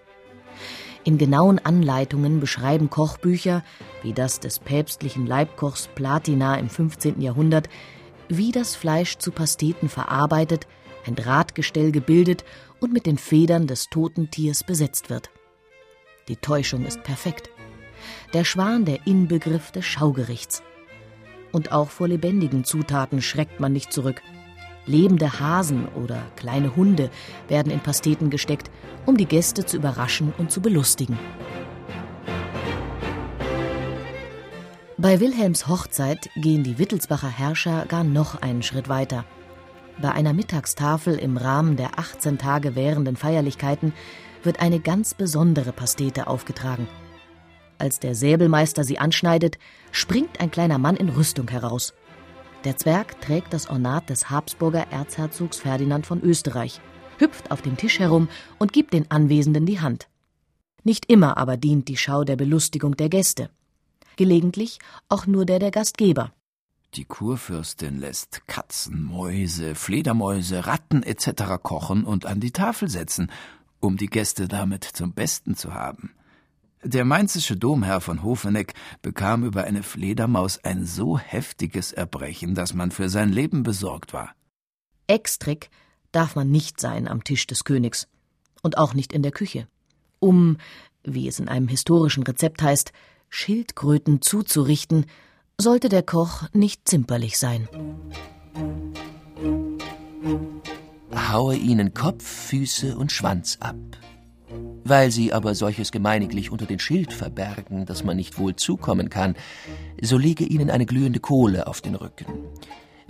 In 1.03 1.18
genauen 1.18 1.59
Anleitungen 1.59 2.39
beschreiben 2.39 2.91
Kochbücher, 2.91 3.64
wie 4.03 4.12
das 4.12 4.39
des 4.39 4.61
päpstlichen 4.61 5.26
Leibkochs 5.26 5.89
Platina 5.95 6.57
im 6.57 6.68
15. 6.68 7.20
Jahrhundert, 7.20 7.68
wie 8.28 8.53
das 8.53 8.76
Fleisch 8.76 9.18
zu 9.18 9.32
Pasteten 9.32 9.89
verarbeitet, 9.89 10.66
ein 11.07 11.16
Drahtgestell 11.16 11.91
gebildet 11.91 12.45
und 12.80 12.93
mit 12.93 13.05
den 13.05 13.18
Federn 13.18 13.66
des 13.66 13.91
toten 13.91 14.30
Tiers 14.30 14.62
besetzt 14.64 15.11
wird. 15.11 15.30
Die 16.28 16.37
Täuschung 16.37 16.87
ist 16.87 17.03
perfekt 17.03 17.51
der 18.35 18.43
Schwan 18.43 18.85
der 18.85 19.07
Inbegriff 19.07 19.70
des 19.70 19.85
Schaugerichts. 19.85 20.62
Und 21.53 21.70
auch 21.70 21.89
vor 21.89 22.09
lebendigen 22.09 22.64
Zutaten 22.64 23.22
schreckt 23.22 23.61
man 23.61 23.72
nicht 23.72 23.93
zurück. 23.93 24.22
Lebende 24.87 25.39
Hasen 25.39 25.87
oder 25.95 26.20
kleine 26.35 26.74
Hunde 26.74 27.11
werden 27.49 27.72
in 27.72 27.78
Pasteten 27.78 28.30
gesteckt, 28.30 28.72
um 29.07 29.16
die 29.16 29.26
Gäste 29.26 29.64
zu 29.64 29.76
überraschen 29.76 30.35
und 30.37 30.51
zu 30.51 30.61
belustigen. 30.61 31.16
Bei 34.99 35.20
Wilhelms 35.20 35.68
Hochzeit 35.68 36.28
gehen 36.35 36.64
die 36.64 36.78
Wittelsbacher 36.78 37.28
Herrscher 37.28 37.87
gar 37.87 38.03
noch 38.03 38.43
einen 38.43 38.64
Schritt 38.64 38.89
weiter. 38.89 39.24
Bei 40.03 40.11
einer 40.11 40.32
Mittagstafel 40.32 41.16
im 41.18 41.37
Rahmen 41.37 41.76
der 41.76 42.01
18 42.01 42.37
Tage 42.39 42.74
währenden 42.74 43.14
Feierlichkeiten 43.14 43.93
wird 44.43 44.61
eine 44.61 44.80
ganz 44.80 45.14
besondere 45.14 45.72
Pastete 45.72 46.26
aufgetragen– 46.26 46.89
als 47.79 48.01
der 48.01 48.14
Säbelmeister 48.14 48.85
sie 48.85 48.99
anschneidet, 48.99 49.59
springt 49.93 50.41
ein 50.41 50.51
kleiner 50.51 50.79
Mann 50.79 50.97
in 50.97 51.09
Rüstung 51.09 51.49
heraus. 51.49 51.95
Der 52.64 52.77
Zwerg 52.77 53.20
trägt 53.20 53.53
das 53.53 53.68
Ornat 53.68 54.09
des 54.09 54.31
Habsburger 54.31 54.87
Erzherzogs 54.91 55.59
Ferdinand 55.59 56.07
von 56.07 56.22
Österreich, 56.22 56.81
hüpft 57.18 57.51
auf 57.51 57.62
dem 57.62 57.77
Tisch 57.77 57.99
herum 57.99 58.29
und 58.59 58.72
gibt 58.72 58.93
den 58.93 59.11
Anwesenden 59.11 59.66
die 59.66 59.81
Hand. 59.81 60.09
Nicht 60.83 61.11
immer 61.11 61.37
aber 61.37 61.57
dient 61.57 61.89
die 61.89 61.97
Schau 61.97 62.25
der 62.25 62.37
Belustigung 62.37 62.97
der 62.97 63.09
Gäste. 63.09 63.51
Gelegentlich 64.16 64.79
auch 65.09 65.27
nur 65.27 65.45
der 65.45 65.59
der 65.59 65.70
Gastgeber. 65.70 66.33
Die 66.95 67.05
Kurfürstin 67.05 67.99
lässt 67.99 68.47
Katzen, 68.47 69.03
Mäuse, 69.03 69.75
Fledermäuse, 69.75 70.66
Ratten 70.66 71.03
etc. 71.03 71.59
kochen 71.62 72.05
und 72.05 72.25
an 72.25 72.39
die 72.39 72.53
Tafel 72.53 72.89
setzen, 72.89 73.33
um 73.81 73.97
die 73.97 74.07
Gäste 74.07 74.47
damit 74.47 74.85
zum 74.85 75.12
Besten 75.12 75.57
zu 75.57 75.75
haben. 75.75 76.12
Der 76.85 77.07
mainzische 77.07 77.57
Domherr 77.57 78.03
von 78.03 78.22
Hofeneck 78.22 78.74
bekam 79.01 79.43
über 79.45 79.64
eine 79.64 79.82
Fledermaus 79.82 80.62
ein 80.64 80.85
so 80.85 81.18
heftiges 81.18 81.93
Erbrechen, 81.93 82.55
dass 82.55 82.74
man 82.74 82.91
für 82.91 83.09
sein 83.09 83.32
Leben 83.32 83.62
besorgt 83.62 84.12
war. 84.12 84.35
Extrick 85.07 85.70
darf 86.12 86.37
man 86.37 86.51
nicht 86.51 86.80
sein 86.80 87.09
am 87.09 87.24
Tisch 87.24 87.47
des 87.47 87.64
Königs 87.64 88.07
und 88.62 88.76
auch 88.76 88.93
nicht 88.93 89.14
in 89.14 89.22
der 89.22 89.32
Küche, 89.32 89.66
um, 90.20 90.59
wie 91.03 91.26
es 91.26 91.39
in 91.39 91.49
einem 91.49 91.68
historischen 91.68 92.22
Rezept 92.22 92.62
heißt, 92.62 92.93
Schildkröten 93.30 94.20
zuzurichten, 94.20 95.07
sollte 95.59 95.89
der 95.89 96.03
Koch 96.03 96.45
nicht 96.53 96.87
zimperlich 96.87 97.39
sein. 97.39 97.66
Haue 101.32 101.57
ihnen 101.57 101.95
Kopf, 101.95 102.24
Füße 102.24 102.97
und 102.97 103.11
Schwanz 103.11 103.57
ab, 103.61 103.76
weil 104.85 105.11
sie 105.11 105.32
aber 105.32 105.55
solches 105.55 105.91
gemeiniglich 105.91 106.51
unter 106.51 106.66
den 106.66 106.78
Schild 106.78 107.12
verbergen, 107.12 107.87
dass 107.87 108.05
man 108.05 108.16
nicht 108.16 108.39
wohl 108.39 108.55
zukommen 108.55 109.11
kann, 109.11 109.35
so 110.01 110.18
lege 110.18 110.45
ihnen 110.45 110.70
eine 110.70 110.87
glühende 110.87 111.20
Kohle 111.20 111.66
auf 111.66 111.80
den 111.80 111.95
Rücken. 111.95 112.26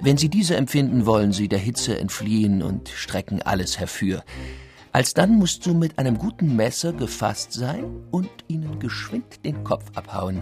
Wenn 0.01 0.17
sie 0.17 0.29
diese 0.29 0.57
empfinden, 0.57 1.07
wollen 1.07 1.33
sie 1.33 1.49
der 1.49 1.59
Hitze 1.59 1.99
entfliehen 1.99 2.63
und 2.63 2.89
strecken 2.89 3.43
alles 3.43 3.79
herfür. 3.79 4.25
Alsdann 4.93 5.37
musst 5.37 5.67
du 5.67 5.75
mit 5.75 5.99
einem 5.99 6.19
guten 6.19 6.55
Messer 6.55 6.93
gefasst 6.93 7.53
sein 7.53 7.85
und 8.11 8.31
ihnen 8.47 8.79
geschwind 8.79 9.45
den 9.45 9.65
Kopf 9.65 9.91
abhauen. 9.95 10.41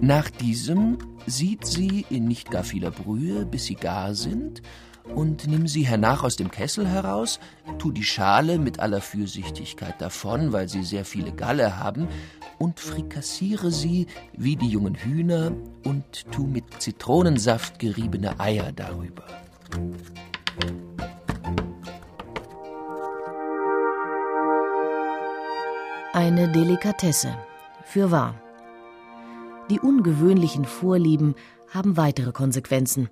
Nach 0.00 0.30
diesem 0.30 0.98
sieht 1.26 1.66
sie 1.66 2.06
in 2.08 2.26
nicht 2.28 2.50
gar 2.50 2.62
vieler 2.62 2.92
Brühe, 2.92 3.44
bis 3.44 3.64
sie 3.64 3.74
gar 3.74 4.14
sind, 4.14 4.62
und 5.14 5.46
nimm 5.46 5.66
sie 5.66 5.86
hernach 5.86 6.22
aus 6.22 6.36
dem 6.36 6.50
Kessel 6.50 6.86
heraus, 6.86 7.40
tu 7.78 7.92
die 7.92 8.04
Schale 8.04 8.58
mit 8.58 8.80
aller 8.80 9.00
Fürsichtigkeit 9.00 10.00
davon, 10.00 10.52
weil 10.52 10.68
sie 10.68 10.82
sehr 10.84 11.04
viele 11.04 11.32
Galle 11.32 11.78
haben, 11.78 12.08
und 12.58 12.80
frikassiere 12.80 13.70
sie 13.70 14.06
wie 14.36 14.56
die 14.56 14.68
jungen 14.68 14.94
Hühner 14.94 15.52
und 15.84 16.30
tu 16.32 16.44
mit 16.44 16.64
Zitronensaft 16.82 17.78
geriebene 17.78 18.38
Eier 18.40 18.72
darüber. 18.72 19.24
Eine 26.12 26.50
Delikatesse, 26.50 27.36
für 27.84 28.10
wahr. 28.10 28.34
Die 29.70 29.78
ungewöhnlichen 29.78 30.64
Vorlieben 30.64 31.34
haben 31.72 31.96
weitere 31.96 32.32
Konsequenzen. 32.32 33.08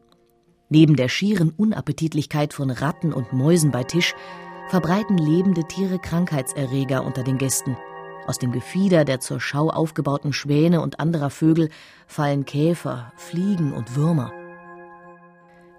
Neben 0.69 0.97
der 0.97 1.09
schieren 1.09 1.51
Unappetitlichkeit 1.51 2.53
von 2.53 2.71
Ratten 2.71 3.13
und 3.13 3.33
Mäusen 3.33 3.71
bei 3.71 3.85
Tisch 3.85 4.15
verbreiten 4.69 5.17
lebende 5.17 5.65
Tiere 5.65 5.99
Krankheitserreger 5.99 7.05
unter 7.05 7.23
den 7.23 7.39
Gästen. 7.39 7.77
Aus 8.27 8.39
dem 8.39 8.51
Gefieder 8.51 9.05
der 9.05 9.21
zur 9.21 9.41
Schau 9.41 9.71
aufgebauten 9.71 10.33
Schwäne 10.33 10.81
und 10.81 10.99
anderer 10.99 11.31
Vögel 11.31 11.71
fallen 12.09 12.45
Käfer, 12.45 13.13
Fliegen 13.17 13.73
und 13.73 13.95
Würmer. 13.95 14.33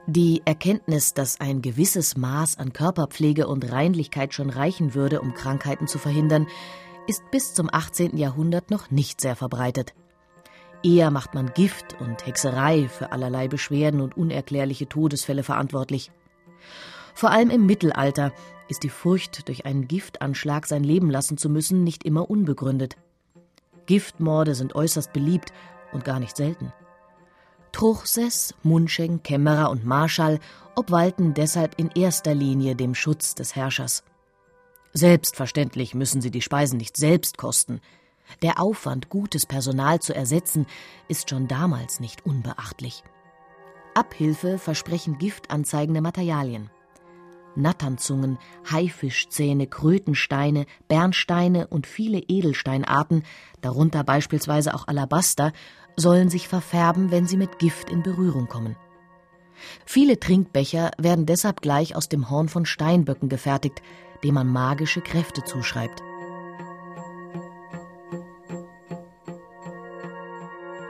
Die 0.10 0.42
Erkenntnis, 0.46 1.14
dass 1.14 1.42
ein 1.42 1.62
gewisses 1.62 2.16
Maß 2.16 2.58
an 2.58 2.72
Körperpflege 2.72 3.46
und 3.46 3.70
Reinlichkeit 3.70 4.34
schon 4.34 4.50
reichen 4.50 4.94
würde, 4.94 5.20
um 5.20 5.34
Krankheiten 5.34 5.88
zu 5.88 6.00
verhindern, 6.00 6.48
ist 7.08 7.30
bis 7.30 7.54
zum 7.54 7.68
18. 7.70 8.16
Jahrhundert 8.16 8.72
noch 8.72 8.90
nicht 8.90 9.20
sehr 9.20 9.36
verbreitet. 9.36 9.94
Eher 10.84 11.12
macht 11.12 11.34
man 11.34 11.54
Gift 11.54 12.00
und 12.00 12.26
Hexerei 12.26 12.88
für 12.88 13.12
allerlei 13.12 13.48
Beschwerden 13.48 14.02
und 14.02 14.16
unerklärliche 14.16 14.88
Todesfälle 14.88 15.44
verantwortlich. 15.44 16.12
Vor 17.14 17.32
allem 17.32 17.50
im 17.50 17.66
Mittelalter 17.66 18.32
ist 18.68 18.84
die 18.84 18.90
Furcht, 18.90 19.48
durch 19.48 19.66
einen 19.66 19.88
Giftanschlag 19.88 20.68
sein 20.68 20.84
Leben 20.84 21.10
lassen 21.10 21.38
zu 21.38 21.50
müssen, 21.50 21.84
nicht 21.84 22.04
immer 22.04 22.30
unbegründet. 22.30 22.96
Giftmorde 23.86 24.54
sind 24.54 24.76
äußerst 24.76 25.14
beliebt 25.14 25.54
und 25.94 26.06
gar 26.06 26.20
nicht 26.20 26.36
selten. 26.36 26.74
Truchsess, 27.72 28.54
Munscheng, 28.64 29.24
Kämmerer 29.24 29.70
und 29.70 29.86
Marschall 29.86 30.40
obwalten 30.76 31.34
deshalb 31.34 31.80
in 31.80 31.90
erster 31.96 32.36
Linie 32.36 32.76
dem 32.76 32.94
Schutz 32.94 33.36
des 33.36 33.56
Herrschers. 33.56 34.04
Selbstverständlich 34.94 35.94
müssen 35.94 36.22
sie 36.22 36.32
die 36.32 36.42
Speisen 36.42 36.78
nicht 36.78 36.98
selbst 36.98 37.38
kosten. 37.38 37.82
Der 38.42 38.60
Aufwand, 38.60 39.10
gutes 39.10 39.46
Personal 39.46 40.00
zu 40.00 40.14
ersetzen, 40.14 40.66
ist 41.08 41.30
schon 41.30 41.48
damals 41.48 42.00
nicht 42.00 42.26
unbeachtlich. 42.26 43.04
Abhilfe 43.94 44.58
versprechen 44.58 45.18
giftanzeigende 45.18 46.02
Materialien. 46.02 46.70
Natternzungen, 47.56 48.38
Haifischzähne, 48.72 49.68
Krötensteine, 49.68 50.66
Bernsteine 50.88 51.68
und 51.68 51.88
viele 51.88 52.20
Edelsteinarten, 52.20 53.24
darunter 53.62 54.04
beispielsweise 54.04 54.76
auch 54.76 54.88
Alabaster, 54.88 55.52
sollen 55.96 56.30
sich 56.30 56.48
verfärben, 56.48 57.10
wenn 57.10 57.26
sie 57.26 57.38
mit 57.38 57.58
Gift 57.58 57.90
in 57.90 58.04
Berührung 58.04 58.48
kommen. 58.48 58.76
Viele 59.86 60.20
Trinkbecher 60.20 60.92
werden 61.00 61.26
deshalb 61.26 61.62
gleich 61.62 61.96
aus 61.96 62.10
dem 62.10 62.30
Horn 62.30 62.48
von 62.48 62.68
Steinböcken 62.68 63.30
gefertigt, 63.30 63.82
dem 64.24 64.36
man 64.36 64.48
magische 64.48 65.02
Kräfte 65.02 65.44
zuschreibt. 65.44 66.04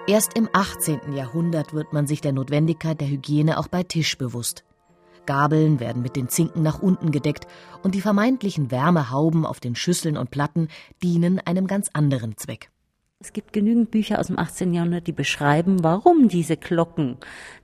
Erst 0.10 0.38
im 0.38 0.48
18. 0.54 1.12
Jahrhundert 1.12 1.74
wird 1.74 1.92
man 1.92 2.08
sich 2.08 2.22
der 2.22 2.32
Notwendigkeit 2.32 3.02
der 3.02 3.10
Hygiene 3.10 3.58
auch 3.58 3.68
bei 3.68 3.84
Tisch 3.84 4.18
bewusst. 4.18 4.64
Gabeln 5.26 5.82
werden 5.82 6.02
mit 6.02 6.16
den 6.16 6.30
Zinken 6.30 6.64
nach 6.64 6.82
unten 6.82 7.12
gedeckt 7.12 7.46
und 7.84 7.94
die 7.94 8.00
vermeintlichen 8.00 8.72
Wärmehauben 8.72 9.46
auf 9.46 9.60
den 9.60 9.76
Schüsseln 9.76 10.16
und 10.16 10.32
Platten 10.32 10.70
dienen 11.04 11.42
einem 11.42 11.68
ganz 11.68 11.90
anderen 11.92 12.38
Zweck. 12.38 12.70
Es 13.20 13.34
gibt 13.34 13.52
genügend 13.52 13.92
Bücher 13.92 14.20
aus 14.20 14.28
dem 14.28 14.40
18. 14.40 14.74
Jahrhundert, 14.74 15.08
die 15.08 15.12
beschreiben, 15.12 15.84
warum 15.84 16.30
diese 16.30 16.56
Glocken 16.56 17.18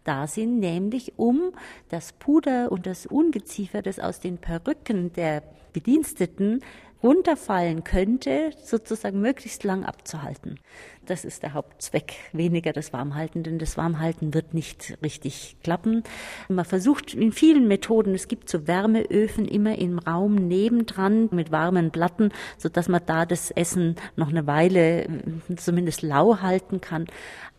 da 0.04 0.28
sind, 0.28 0.60
nämlich 0.60 1.14
um 1.16 1.54
das 1.88 2.12
Puder 2.12 2.74
und 2.74 2.86
das 2.86 3.06
Ungeziefer, 3.06 3.82
das 3.82 4.00
aus 4.00 4.20
den 4.20 4.38
Perücken 4.38 5.14
der 5.14 5.44
Bediensteten 5.72 6.60
runterfallen 7.04 7.84
könnte, 7.84 8.52
sozusagen 8.64 9.20
möglichst 9.20 9.64
lang 9.64 9.84
abzuhalten. 9.84 10.60
Das 11.06 11.26
ist 11.26 11.44
der 11.44 11.54
Hauptzweck, 11.54 12.14
weniger 12.32 12.72
das 12.72 12.94
Warmhalten, 12.94 13.44
denn 13.44 13.60
das 13.60 13.76
Warmhalten 13.76 14.34
wird 14.34 14.54
nicht 14.54 14.98
richtig 15.04 15.58
klappen. 15.62 16.04
Man 16.48 16.64
versucht 16.64 17.14
in 17.14 17.34
vielen 17.34 17.68
Methoden, 17.68 18.16
es 18.16 18.30
gibt 18.30 18.50
so 18.50 18.68
Wärmeöfen 18.68 19.46
immer 19.46 19.78
im 19.78 20.00
Raum 20.00 20.36
nebendran 20.36 21.28
mit 21.32 21.52
warmen 21.52 21.92
Platten, 21.92 22.32
so 22.58 22.70
dass 22.70 22.88
man 22.88 23.02
da 23.06 23.26
das 23.26 23.52
Essen 23.52 23.98
noch 24.16 24.30
eine 24.30 24.48
Weile 24.48 25.04
äh, 25.04 25.10
zumindest 25.58 26.04
lau 26.04 26.40
halten 26.40 26.80
kann. 26.80 27.08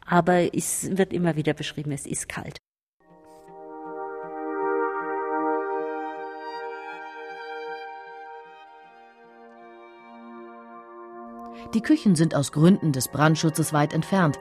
Aber 0.07 0.55
es 0.55 0.97
wird 0.97 1.13
immer 1.13 1.37
wieder 1.37 1.53
beschrieben, 1.53 1.93
es 1.93 2.07
ist 2.07 2.29
kalt. 2.29 2.64
Die 11.73 11.81
Küchen 11.81 12.15
sind 12.15 12.35
aus 12.35 12.53
Gründen 12.53 12.93
des 12.93 13.09
Brandschutzes 13.09 13.73
weit 13.73 13.93
entfernt, 13.93 14.39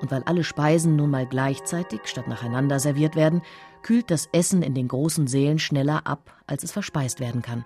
und 0.00 0.10
weil 0.10 0.22
alle 0.24 0.44
Speisen 0.44 0.96
nun 0.96 1.10
mal 1.10 1.26
gleichzeitig 1.26 2.00
statt 2.04 2.28
nacheinander 2.28 2.78
serviert 2.80 3.16
werden, 3.16 3.40
kühlt 3.82 4.10
das 4.10 4.28
Essen 4.32 4.62
in 4.62 4.74
den 4.74 4.88
großen 4.88 5.26
Sälen 5.26 5.58
schneller 5.58 6.06
ab, 6.06 6.34
als 6.46 6.64
es 6.64 6.72
verspeist 6.72 7.18
werden 7.18 7.40
kann. 7.40 7.64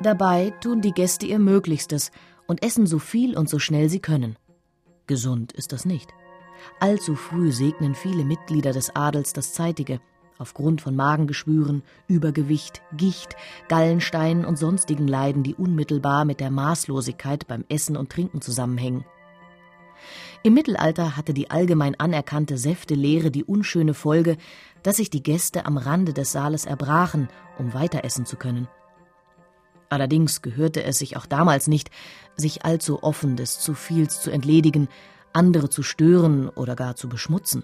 Dabei 0.00 0.50
tun 0.60 0.80
die 0.80 0.92
Gäste 0.92 1.26
ihr 1.26 1.40
Möglichstes 1.40 2.12
und 2.46 2.62
essen 2.62 2.86
so 2.86 2.98
viel 2.98 3.36
und 3.36 3.48
so 3.48 3.58
schnell 3.58 3.88
sie 3.88 4.00
können. 4.00 4.36
Gesund 5.06 5.52
ist 5.52 5.72
das 5.72 5.84
nicht. 5.84 6.14
Allzu 6.78 7.16
früh 7.16 7.50
segnen 7.50 7.94
viele 7.94 8.24
Mitglieder 8.24 8.72
des 8.72 8.94
Adels 8.94 9.32
das 9.32 9.52
Zeitige– 9.52 10.00
aufgrund 10.42 10.80
von 10.80 10.96
Magengeschwüren, 10.96 11.82
Übergewicht, 12.08 12.82
Gicht, 12.96 13.36
Gallensteinen 13.68 14.44
und 14.44 14.58
sonstigen 14.58 15.06
Leiden, 15.06 15.44
die 15.44 15.54
unmittelbar 15.54 16.24
mit 16.24 16.40
der 16.40 16.50
Maßlosigkeit 16.50 17.46
beim 17.46 17.64
Essen 17.68 17.96
und 17.96 18.10
Trinken 18.10 18.42
zusammenhängen. 18.42 19.04
Im 20.42 20.54
Mittelalter 20.54 21.16
hatte 21.16 21.32
die 21.32 21.50
allgemein 21.50 21.98
anerkannte 21.98 22.58
Säftelehre 22.58 23.30
die 23.30 23.44
unschöne 23.44 23.94
Folge, 23.94 24.36
dass 24.82 24.96
sich 24.96 25.08
die 25.08 25.22
Gäste 25.22 25.64
am 25.64 25.76
Rande 25.76 26.12
des 26.12 26.32
Saales 26.32 26.66
erbrachen, 26.66 27.28
um 27.58 27.72
weiter 27.72 28.04
essen 28.04 28.26
zu 28.26 28.36
können. 28.36 28.66
Allerdings 29.88 30.42
gehörte 30.42 30.82
es 30.82 30.98
sich 30.98 31.16
auch 31.16 31.26
damals 31.26 31.68
nicht, 31.68 31.90
sich 32.34 32.64
allzu 32.64 33.04
offen 33.04 33.36
des 33.36 33.60
zu 33.60 33.74
Viels 33.74 34.20
zu 34.20 34.32
entledigen, 34.32 34.88
andere 35.32 35.70
zu 35.70 35.84
stören 35.84 36.48
oder 36.48 36.74
gar 36.74 36.96
zu 36.96 37.08
beschmutzen. 37.08 37.62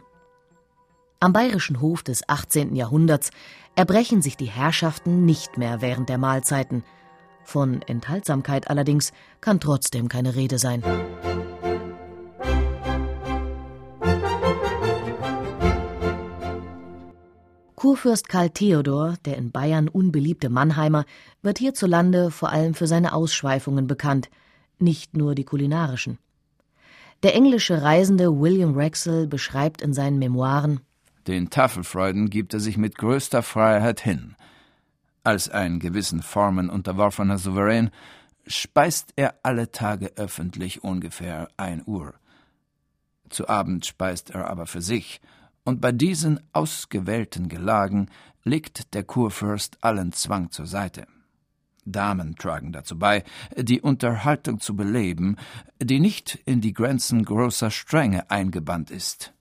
Am 1.20 1.32
bayerischen 1.32 1.80
Hof 1.80 2.04
des 2.04 2.28
18. 2.28 2.76
Jahrhunderts 2.76 3.32
erbrechen 3.74 4.22
sich 4.22 4.36
die 4.36 4.46
Herrschaften 4.46 5.24
nicht 5.24 5.58
mehr 5.58 5.80
während 5.80 6.08
der 6.08 6.16
Mahlzeiten. 6.16 6.84
Von 7.42 7.82
Enthaltsamkeit 7.82 8.70
allerdings 8.70 9.12
kann 9.40 9.58
trotzdem 9.58 10.08
keine 10.08 10.36
Rede 10.36 10.60
sein. 10.60 10.80
Kurfürst 17.74 18.28
Karl 18.28 18.50
Theodor, 18.50 19.16
der 19.24 19.38
in 19.38 19.50
Bayern 19.50 19.88
unbeliebte 19.88 20.50
Mannheimer, 20.50 21.04
wird 21.42 21.58
hierzulande 21.58 22.30
vor 22.30 22.50
allem 22.50 22.74
für 22.74 22.86
seine 22.86 23.12
Ausschweifungen 23.12 23.88
bekannt, 23.88 24.30
nicht 24.78 25.16
nur 25.16 25.34
die 25.34 25.44
kulinarischen. 25.44 26.18
Der 27.24 27.34
englische 27.34 27.82
Reisende 27.82 28.38
William 28.38 28.76
Wraxall 28.76 29.26
beschreibt 29.26 29.82
in 29.82 29.92
seinen 29.92 30.20
Memoiren 30.20 30.80
den 31.28 31.50
Tafelfreuden 31.50 32.30
gibt 32.30 32.54
er 32.54 32.60
sich 32.60 32.78
mit 32.78 32.96
größter 32.96 33.42
Freiheit 33.42 34.00
hin. 34.00 34.34
Als 35.22 35.50
ein 35.50 35.78
gewissen 35.78 36.22
Formen 36.22 36.70
unterworfener 36.70 37.36
Souverän 37.38 37.90
speist 38.46 39.12
er 39.16 39.34
alle 39.42 39.70
Tage 39.70 40.12
öffentlich 40.16 40.82
ungefähr 40.82 41.48
ein 41.58 41.82
Uhr. 41.84 42.14
Zu 43.28 43.46
Abend 43.46 43.84
speist 43.84 44.30
er 44.30 44.48
aber 44.48 44.66
für 44.66 44.80
sich, 44.80 45.20
und 45.64 45.82
bei 45.82 45.92
diesen 45.92 46.40
ausgewählten 46.54 47.48
Gelagen 47.48 48.08
legt 48.42 48.94
der 48.94 49.04
Kurfürst 49.04 49.84
allen 49.84 50.12
Zwang 50.12 50.50
zur 50.50 50.66
Seite. 50.66 51.06
Damen 51.84 52.36
tragen 52.36 52.72
dazu 52.72 52.98
bei, 52.98 53.22
die 53.54 53.82
Unterhaltung 53.82 54.60
zu 54.60 54.74
beleben, 54.74 55.36
die 55.78 56.00
nicht 56.00 56.38
in 56.46 56.62
die 56.62 56.72
Grenzen 56.72 57.22
großer 57.22 57.70
Strenge 57.70 58.30
eingebannt 58.30 58.90
ist 58.90 59.34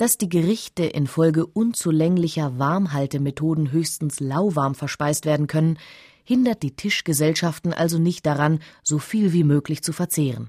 dass 0.00 0.16
die 0.16 0.30
Gerichte 0.30 0.84
infolge 0.84 1.44
unzulänglicher 1.44 2.58
Warmhaltemethoden 2.58 3.70
höchstens 3.70 4.18
lauwarm 4.18 4.74
verspeist 4.74 5.26
werden 5.26 5.46
können, 5.46 5.78
hindert 6.24 6.62
die 6.62 6.74
Tischgesellschaften 6.74 7.74
also 7.74 7.98
nicht 7.98 8.24
daran, 8.24 8.60
so 8.82 8.98
viel 8.98 9.34
wie 9.34 9.44
möglich 9.44 9.82
zu 9.82 9.92
verzehren. 9.92 10.48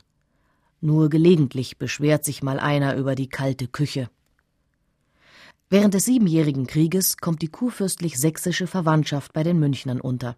Nur 0.79 1.09
gelegentlich 1.09 1.77
beschwert 1.77 2.23
sich 2.23 2.41
mal 2.41 2.61
einer 2.61 2.95
über 2.95 3.13
die 3.13 3.27
kalte 3.27 3.67
Küche. 3.67 4.09
Während 5.69 5.95
des 5.95 6.05
Siebenjährigen 6.05 6.65
Krieges 6.65 7.17
kommt 7.17 7.41
die 7.41 7.49
kurfürstlich-sächsische 7.49 8.67
Verwandtschaft 8.67 9.33
bei 9.33 9.43
den 9.43 9.59
Münchnern 9.59 9.99
unter. 9.99 10.37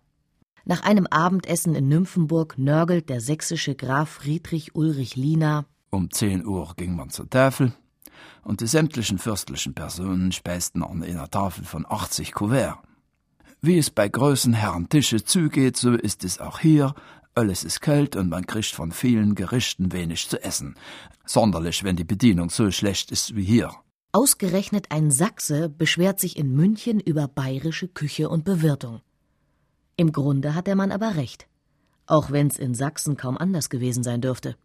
Nach 0.65 0.81
einem 0.81 1.05
Abendessen 1.05 1.75
in 1.75 1.87
Nymphenburg 1.87 2.57
nörgelt 2.57 3.09
der 3.09 3.21
sächsische 3.21 3.75
Graf 3.75 4.09
Friedrich 4.09 4.73
Ulrich 4.73 5.15
Lina. 5.15 5.65
Um 5.91 6.09
zehn 6.09 6.43
Uhr 6.43 6.73
ging 6.77 6.95
man 6.95 7.11
zur 7.11 7.29
Tafel, 7.29 7.73
und 8.43 8.61
die 8.61 8.67
sämtlichen 8.67 9.17
fürstlichen 9.17 9.73
Personen 9.73 10.31
speisten 10.31 10.83
an 10.83 11.03
einer 11.03 11.29
Tafel 11.29 11.63
von 11.63 11.85
80 11.87 12.33
Kuvert. 12.33 12.77
Wie 13.61 13.77
es 13.77 13.89
bei 13.89 14.09
großen 14.09 14.53
Herren 14.53 14.89
Tische 14.89 15.23
zugeht, 15.23 15.77
so 15.77 15.93
ist 15.93 16.23
es 16.23 16.39
auch 16.39 16.59
hier, 16.59 16.95
alles 17.35 17.63
ist 17.63 17.81
kalt 17.81 18.15
und 18.15 18.29
man 18.29 18.45
kriegt 18.45 18.75
von 18.75 18.91
vielen 18.91 19.35
Gerichten 19.35 19.91
wenig 19.91 20.29
zu 20.29 20.43
essen, 20.43 20.75
sonderlich 21.25 21.83
wenn 21.83 21.95
die 21.95 22.03
Bedienung 22.03 22.49
so 22.49 22.69
schlecht 22.71 23.11
ist 23.11 23.35
wie 23.35 23.43
hier. 23.43 23.71
Ausgerechnet 24.11 24.91
ein 24.91 25.09
Sachse 25.09 25.69
beschwert 25.69 26.19
sich 26.19 26.37
in 26.37 26.53
München 26.53 26.99
über 26.99 27.27
bayerische 27.27 27.87
Küche 27.87 28.29
und 28.29 28.43
Bewirtung. 28.43 29.01
Im 29.95 30.11
Grunde 30.11 30.53
hat 30.53 30.67
der 30.67 30.75
Mann 30.75 30.91
aber 30.91 31.15
recht, 31.15 31.47
auch 32.05 32.29
wenn's 32.29 32.59
in 32.59 32.75
Sachsen 32.75 33.17
kaum 33.17 33.37
anders 33.37 33.69
gewesen 33.69 34.03
sein 34.03 34.21
dürfte. 34.21 34.55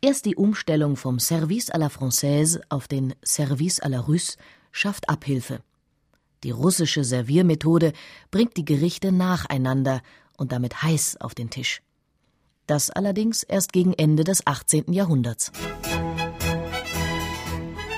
Erst 0.00 0.24
die 0.24 0.36
Umstellung 0.36 0.96
vom 0.96 1.18
Service 1.18 1.70
à 1.70 1.78
la 1.78 1.88
Française 1.88 2.60
auf 2.68 2.88
den 2.88 3.14
Service 3.24 3.82
à 3.82 3.88
la 3.88 4.00
Russe 4.00 4.36
schafft 4.72 5.08
Abhilfe. 5.08 5.60
Die 6.44 6.50
russische 6.50 7.04
Serviermethode 7.04 7.92
bringt 8.30 8.56
die 8.56 8.64
Gerichte 8.64 9.10
nacheinander 9.12 10.00
und 10.36 10.52
damit 10.52 10.82
heiß 10.82 11.20
auf 11.20 11.34
den 11.34 11.50
Tisch. 11.50 11.82
Das 12.66 12.90
allerdings 12.90 13.42
erst 13.42 13.72
gegen 13.72 13.92
Ende 13.94 14.24
des 14.24 14.46
18. 14.46 14.92
Jahrhunderts. 14.92 15.50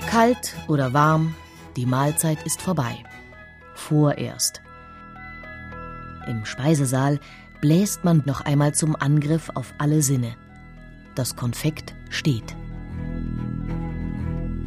Kalt 0.08 0.54
oder 0.68 0.92
warm, 0.92 1.34
die 1.76 1.86
Mahlzeit 1.86 2.44
ist 2.46 2.62
vorbei. 2.62 3.04
Vorerst. 3.74 4.62
Im 6.26 6.44
Speisesaal 6.44 7.20
bläst 7.60 8.04
man 8.04 8.22
noch 8.26 8.40
einmal 8.40 8.74
zum 8.74 8.96
Angriff 8.96 9.50
auf 9.54 9.74
alle 9.78 10.02
Sinne 10.02 10.36
das 11.14 11.36
Konfekt 11.36 11.94
steht. 12.08 12.56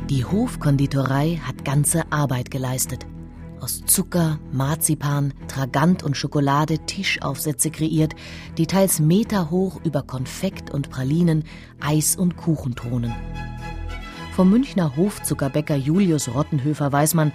Die 0.10 0.26
Hofkonditorei 0.26 1.42
hat 1.44 1.66
ganze 1.66 2.12
Arbeit 2.12 2.52
geleistet. 2.52 3.06
aus 3.62 3.86
Zucker, 3.86 4.40
Marzipan, 4.52 5.34
Tragant 5.48 6.04
und 6.04 6.18
Schokolade 6.18 6.80
Tischaufsätze 6.80 7.72
kreiert, 7.72 8.14
die 8.58 8.68
teils 8.68 9.00
meterhoch 9.00 9.80
über 9.86 10.04
Konfekt 10.04 10.70
und 10.70 10.90
Pralinen, 10.90 11.46
Eis 11.80 12.18
und 12.18 12.36
Kuchen 12.36 12.76
thronen. 12.76 13.16
Vom 14.36 14.50
Münchner 14.50 14.98
Hofzuckerbäcker 14.98 15.76
Julius 15.76 16.28
Rottenhöfer 16.34 16.92
weiß 16.92 17.14
man, 17.14 17.32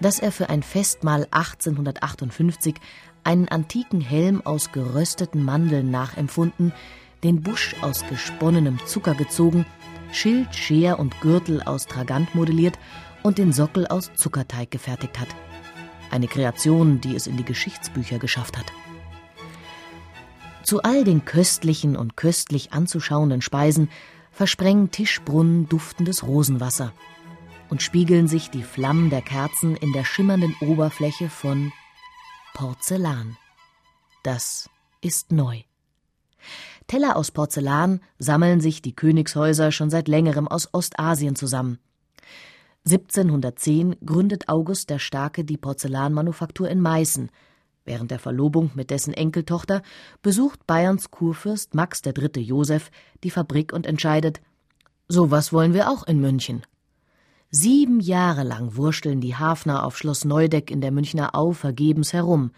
dass 0.00 0.18
er 0.18 0.32
für 0.32 0.48
ein 0.48 0.64
Festmahl 0.64 1.28
1858 1.30 2.74
einen 3.22 3.48
antiken 3.48 4.00
Helm 4.00 4.44
aus 4.44 4.72
gerösteten 4.72 5.44
Mandeln 5.44 5.90
nachempfunden, 5.90 6.72
den 7.22 7.42
Busch 7.42 7.74
aus 7.80 8.06
gesponnenem 8.08 8.78
Zucker 8.86 9.14
gezogen, 9.14 9.66
Schild, 10.12 10.54
Scheer 10.54 10.98
und 10.98 11.20
Gürtel 11.20 11.62
aus 11.62 11.86
Tragant 11.86 12.34
modelliert 12.34 12.78
und 13.22 13.38
den 13.38 13.52
Sockel 13.52 13.86
aus 13.86 14.10
Zuckerteig 14.14 14.70
gefertigt 14.70 15.18
hat. 15.18 15.28
Eine 16.10 16.28
Kreation, 16.28 17.00
die 17.00 17.14
es 17.14 17.26
in 17.26 17.36
die 17.36 17.44
Geschichtsbücher 17.44 18.18
geschafft 18.18 18.56
hat. 18.56 18.72
Zu 20.62 20.82
all 20.82 21.04
den 21.04 21.24
köstlichen 21.24 21.96
und 21.96 22.16
köstlich 22.16 22.72
anzuschauenden 22.72 23.42
Speisen 23.42 23.90
versprengen 24.30 24.90
Tischbrunnen 24.90 25.68
duftendes 25.68 26.26
Rosenwasser 26.26 26.92
und 27.70 27.82
spiegeln 27.82 28.28
sich 28.28 28.50
die 28.50 28.62
Flammen 28.62 29.10
der 29.10 29.22
Kerzen 29.22 29.76
in 29.76 29.92
der 29.92 30.04
schimmernden 30.04 30.54
Oberfläche 30.60 31.28
von 31.28 31.72
Porzellan. 32.54 33.36
Das 34.22 34.70
ist 35.00 35.32
neu. 35.32 35.62
Teller 36.88 37.16
aus 37.16 37.30
Porzellan 37.30 38.00
sammeln 38.18 38.62
sich 38.62 38.80
die 38.80 38.96
Königshäuser 38.96 39.72
schon 39.72 39.90
seit 39.90 40.08
längerem 40.08 40.48
aus 40.48 40.70
Ostasien 40.72 41.36
zusammen. 41.36 41.78
1710 42.86 43.96
gründet 44.04 44.48
August 44.48 44.88
der 44.88 44.98
Starke 44.98 45.44
die 45.44 45.58
Porzellanmanufaktur 45.58 46.68
in 46.70 46.80
Meißen. 46.80 47.30
Während 47.84 48.10
der 48.10 48.18
Verlobung 48.18 48.70
mit 48.74 48.88
dessen 48.90 49.12
Enkeltochter 49.12 49.82
besucht 50.22 50.66
Bayerns 50.66 51.10
Kurfürst 51.10 51.74
Max 51.74 52.00
III. 52.04 52.40
Joseph 52.40 52.90
die 53.22 53.30
Fabrik 53.30 53.74
und 53.74 53.86
entscheidet: 53.86 54.40
So 55.08 55.30
was 55.30 55.52
wollen 55.52 55.74
wir 55.74 55.90
auch 55.90 56.06
in 56.06 56.20
München. 56.20 56.62
Sieben 57.50 58.00
Jahre 58.00 58.44
lang 58.44 58.76
wursteln 58.76 59.20
die 59.20 59.36
Hafner 59.36 59.84
auf 59.84 59.98
Schloss 59.98 60.24
Neudeck 60.24 60.70
in 60.70 60.80
der 60.80 60.92
Münchner 60.92 61.34
Au 61.34 61.52
vergebens 61.52 62.14
herum, 62.14 62.52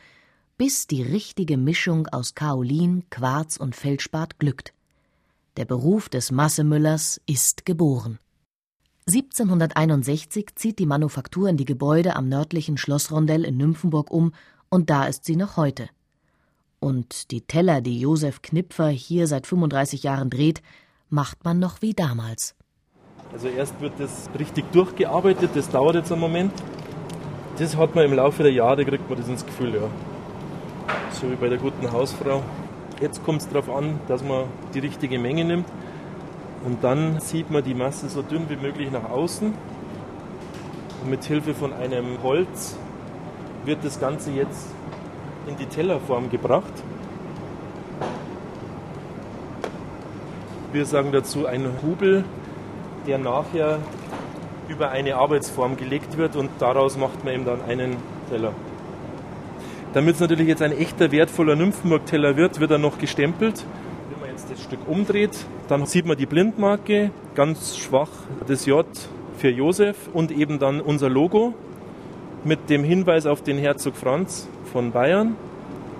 bis 0.61 0.87
die 0.87 1.03
richtige 1.03 1.57
Mischung 1.57 2.07
aus 2.09 2.35
Kaolin, 2.35 3.05
Quarz 3.09 3.57
und 3.57 3.75
Feldspat 3.75 4.39
glückt. 4.39 4.75
Der 5.57 5.65
Beruf 5.65 6.11
des 6.11 6.31
Massemüllers 6.33 7.19
ist 7.25 7.65
geboren. 7.65 8.19
1761 9.07 10.55
zieht 10.57 10.79
die 10.79 10.85
Manufaktur 10.85 11.49
in 11.49 11.57
die 11.57 11.65
Gebäude 11.65 12.15
am 12.15 12.29
nördlichen 12.29 12.77
Schlossrondell 12.77 13.47
in 13.47 13.57
Nymphenburg 13.57 14.11
um 14.11 14.35
und 14.69 14.91
da 14.91 15.07
ist 15.07 15.25
sie 15.25 15.35
noch 15.35 15.57
heute. 15.57 15.89
Und 16.79 17.31
die 17.31 17.41
Teller, 17.41 17.81
die 17.81 17.99
Josef 17.99 18.43
Knipfer 18.43 18.89
hier 18.89 19.27
seit 19.29 19.47
35 19.47 20.03
Jahren 20.03 20.29
dreht, 20.29 20.61
macht 21.09 21.43
man 21.43 21.59
noch 21.59 21.81
wie 21.81 21.95
damals. 21.95 22.55
Also 23.33 23.49
erst 23.49 23.81
wird 23.81 23.95
das 23.99 24.29
richtig 24.39 24.71
durchgearbeitet, 24.73 25.53
das 25.55 25.71
dauert 25.71 25.95
jetzt 25.95 26.13
einen 26.13 26.21
Moment. 26.21 26.53
Das 27.57 27.79
hat 27.79 27.95
man 27.95 28.05
im 28.05 28.13
Laufe 28.13 28.43
der 28.43 28.53
Jahre, 28.53 28.85
kriegt 28.85 29.09
man 29.09 29.19
das 29.19 29.27
ins 29.27 29.47
Gefühl, 29.47 29.75
ja. 29.75 29.91
So 31.13 31.31
wie 31.31 31.37
bei 31.37 31.49
der 31.49 31.59
guten 31.59 31.91
Hausfrau. 31.93 32.43
Jetzt 33.01 33.25
kommt 33.25 33.43
es 33.43 33.49
darauf 33.49 33.69
an, 33.69 33.99
dass 34.09 34.23
man 34.23 34.45
die 34.75 34.79
richtige 34.79 35.19
Menge 35.19 35.45
nimmt. 35.45 35.67
Und 36.65 36.85
dann 36.85 37.21
sieht 37.21 37.51
man 37.51 37.65
die 37.65 37.75
Masse 37.75 38.09
so 38.09 38.23
dünn 38.23 38.49
wie 38.49 38.57
möglich 38.57 38.91
nach 38.91 39.11
außen. 39.11 39.55
Und 41.03 41.11
mit 41.11 41.25
Hilfe 41.25 41.55
von 41.55 41.73
einem 41.73 42.23
Holz 42.23 42.77
wird 43.65 43.85
das 43.85 43.99
Ganze 44.01 44.31
jetzt 44.33 44.69
in 45.47 45.57
die 45.57 45.67
Tellerform 45.67 46.31
gebracht. 46.31 46.73
Wir 50.73 50.87
sagen 50.87 51.11
dazu 51.13 51.47
ein 51.47 51.67
Hubel, 51.83 52.25
der 53.07 53.19
nachher 53.19 53.79
über 54.69 54.91
eine 54.91 55.17
Arbeitsform 55.17 55.77
gelegt 55.77 56.17
wird 56.17 56.37
und 56.37 56.51
daraus 56.61 56.97
macht 56.97 57.25
man 57.25 57.35
eben 57.35 57.45
dann 57.45 57.63
einen 57.63 57.97
Teller. 58.29 58.53
Damit 59.93 60.15
es 60.15 60.21
natürlich 60.21 60.49
jetzt 60.49 60.63
ein 60.63 60.73
echter 60.73 61.11
wertvoller 61.11 61.57
Nymphenburg-Teller 61.57 62.37
wird, 62.37 62.61
wird 62.61 62.71
er 62.71 62.79
noch 62.79 62.99
gestempelt. 62.99 63.65
Wenn 64.11 64.21
man 64.21 64.31
jetzt 64.31 64.51
das 64.51 64.63
Stück 64.63 64.81
umdreht, 64.87 65.37
dann 65.69 65.87
sieht 65.87 66.07
man 66.07 66.17
die 66.17 66.27
Blindmarke, 66.27 67.11
ganz 67.35 67.77
schwach 67.77 68.11
das 68.47 68.67
J 68.67 68.87
für 69.37 69.51
Josef 69.51 69.97
und 70.13 70.31
eben 70.31 70.59
dann 70.59 70.81
unser 70.81 71.09
Logo 71.09 71.55
mit 72.45 72.71
dem 72.71 72.85
Hinweis 72.85 73.27
auf 73.27 73.43
den 73.43 73.59
Herzog 73.59 73.97
Franz 73.97 74.49
von 74.73 74.93
Bayern. 74.93 75.37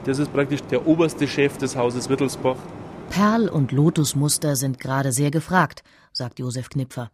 Das 0.05 0.19
ist 0.19 0.33
praktisch 0.33 0.63
der 0.71 0.87
oberste 0.87 1.27
Chef 1.27 1.59
des 1.59 1.77
Hauses 1.77 2.09
Wittelsbach. 2.09 2.57
Perl- 3.11 3.49
und 3.49 3.73
Lotusmuster 3.73 4.57
sind 4.57 4.79
gerade 4.79 5.13
sehr 5.13 5.31
gefragt 5.31 5.83
sagt 6.13 6.39
Josef 6.39 6.69
Knipfer. 6.69 7.11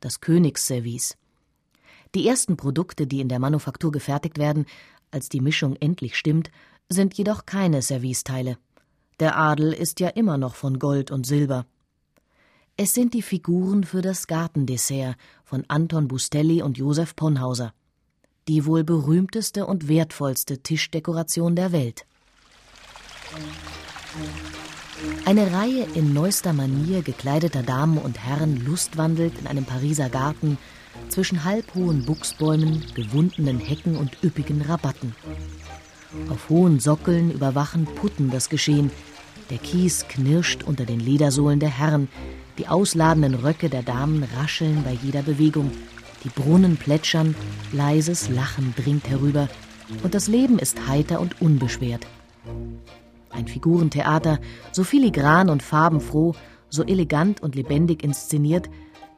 Das 0.00 0.20
Königsservice. 0.20 1.16
Die 2.14 2.26
ersten 2.28 2.56
Produkte, 2.56 3.06
die 3.06 3.20
in 3.20 3.28
der 3.28 3.38
Manufaktur 3.38 3.90
gefertigt 3.92 4.38
werden, 4.38 4.66
als 5.12 5.28
die 5.28 5.40
Mischung 5.40 5.76
endlich 5.76 6.16
stimmt, 6.16 6.50
sind 6.88 7.14
jedoch 7.14 7.46
keine 7.46 7.82
Serviceteile. 7.82 8.58
Der 9.20 9.36
Adel 9.36 9.72
ist 9.72 10.00
ja 10.00 10.08
immer 10.08 10.38
noch 10.38 10.54
von 10.54 10.78
Gold 10.78 11.10
und 11.10 11.26
Silber. 11.26 11.66
Es 12.76 12.94
sind 12.94 13.14
die 13.14 13.22
Figuren 13.22 13.84
für 13.84 14.02
das 14.02 14.26
Gartendessert 14.26 15.16
von 15.44 15.64
Anton 15.68 16.08
Bustelli 16.08 16.62
und 16.62 16.78
Josef 16.78 17.14
Ponhauser. 17.14 17.74
Die 18.48 18.66
wohl 18.66 18.82
berühmteste 18.82 19.66
und 19.66 19.88
wertvollste 19.88 20.58
Tischdekoration 20.62 21.54
der 21.54 21.70
Welt. 21.70 22.06
Eine 25.24 25.52
Reihe 25.52 25.86
in 25.94 26.12
neuester 26.12 26.52
Manier 26.52 27.02
gekleideter 27.02 27.62
Damen 27.62 27.98
und 27.98 28.18
Herren 28.18 28.64
lustwandelt 28.64 29.38
in 29.38 29.46
einem 29.46 29.64
Pariser 29.64 30.08
Garten 30.08 30.58
zwischen 31.12 31.44
halbhohen 31.44 32.04
Buchsbäumen, 32.06 32.82
gewundenen 32.94 33.58
Hecken 33.58 33.96
und 33.96 34.16
üppigen 34.24 34.62
Rabatten. 34.62 35.14
Auf 36.30 36.48
hohen 36.48 36.80
Sockeln 36.80 37.30
überwachen 37.30 37.84
Putten 37.84 38.30
das 38.30 38.48
Geschehen. 38.48 38.90
Der 39.50 39.58
Kies 39.58 40.06
knirscht 40.08 40.62
unter 40.62 40.86
den 40.86 41.00
Ledersohlen 41.00 41.60
der 41.60 41.68
Herren. 41.68 42.08
Die 42.56 42.66
ausladenden 42.66 43.34
Röcke 43.34 43.68
der 43.68 43.82
Damen 43.82 44.26
rascheln 44.36 44.82
bei 44.84 44.96
jeder 45.02 45.22
Bewegung. 45.22 45.70
Die 46.24 46.30
Brunnen 46.30 46.78
plätschern, 46.78 47.34
leises 47.72 48.30
Lachen 48.30 48.72
dringt 48.74 49.08
herüber. 49.10 49.48
Und 50.02 50.14
das 50.14 50.28
Leben 50.28 50.58
ist 50.58 50.88
heiter 50.88 51.20
und 51.20 51.42
unbeschwert. 51.42 52.06
Ein 53.28 53.48
Figurentheater, 53.48 54.38
so 54.72 54.82
filigran 54.82 55.50
und 55.50 55.62
farbenfroh, 55.62 56.34
so 56.70 56.82
elegant 56.84 57.42
und 57.42 57.54
lebendig 57.54 58.02
inszeniert, 58.02 58.70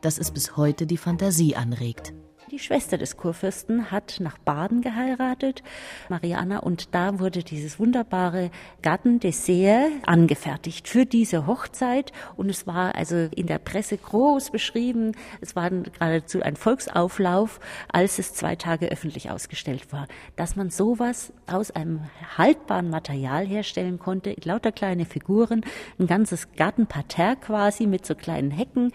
dass 0.04 0.18
es 0.18 0.30
bis 0.30 0.56
heute 0.56 0.86
die 0.86 0.98
Fantasie 0.98 1.56
anregt. 1.56 2.12
Die 2.50 2.58
Schwester 2.58 2.98
des 2.98 3.16
Kurfürsten 3.16 3.90
hat 3.90 4.18
nach 4.20 4.38
Baden 4.38 4.80
geheiratet, 4.82 5.62
Mariana, 6.08 6.58
und 6.58 6.94
da 6.94 7.18
wurde 7.18 7.42
dieses 7.42 7.80
wunderbare 7.80 8.50
Gartendessert 8.82 9.90
angefertigt 10.06 10.86
für 10.86 11.06
diese 11.06 11.46
Hochzeit. 11.46 12.12
Und 12.36 12.50
es 12.50 12.66
war 12.66 12.94
also 12.94 13.16
in 13.34 13.46
der 13.46 13.58
Presse 13.58 13.96
groß 13.96 14.50
beschrieben. 14.50 15.16
Es 15.40 15.56
war 15.56 15.70
geradezu 15.70 16.42
ein 16.42 16.54
Volksauflauf, 16.54 17.60
als 17.90 18.18
es 18.18 18.34
zwei 18.34 18.56
Tage 18.56 18.86
öffentlich 18.86 19.30
ausgestellt 19.30 19.92
war. 19.92 20.06
Dass 20.36 20.54
man 20.54 20.70
sowas 20.70 21.32
aus 21.46 21.70
einem 21.70 22.02
haltbaren 22.36 22.90
Material 22.90 23.46
herstellen 23.46 23.98
konnte, 23.98 24.36
lauter 24.44 24.70
kleine 24.70 25.06
Figuren, 25.06 25.62
ein 25.98 26.06
ganzes 26.06 26.52
Gartenparterre 26.52 27.36
quasi 27.36 27.86
mit 27.86 28.06
so 28.06 28.14
kleinen 28.14 28.50
Hecken. 28.50 28.92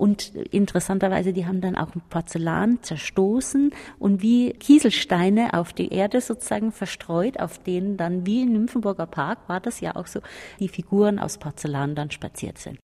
Und 0.00 0.34
interessanterweise, 0.34 1.34
die 1.34 1.44
haben 1.44 1.60
dann 1.60 1.76
auch 1.76 1.90
Porzellan 2.08 2.82
zerstoßen 2.82 3.70
und 3.98 4.22
wie 4.22 4.54
Kieselsteine 4.54 5.52
auf 5.52 5.74
die 5.74 5.92
Erde 5.92 6.22
sozusagen 6.22 6.72
verstreut, 6.72 7.38
auf 7.38 7.58
denen 7.58 7.98
dann 7.98 8.24
wie 8.24 8.40
im 8.40 8.50
Nymphenburger 8.50 9.04
Park 9.04 9.46
war 9.46 9.60
das 9.60 9.80
ja 9.80 9.96
auch 9.96 10.06
so, 10.06 10.20
die 10.58 10.68
Figuren 10.68 11.18
aus 11.18 11.36
Porzellan 11.36 11.94
dann 11.94 12.10
spaziert 12.10 12.56
sind. 12.56 12.78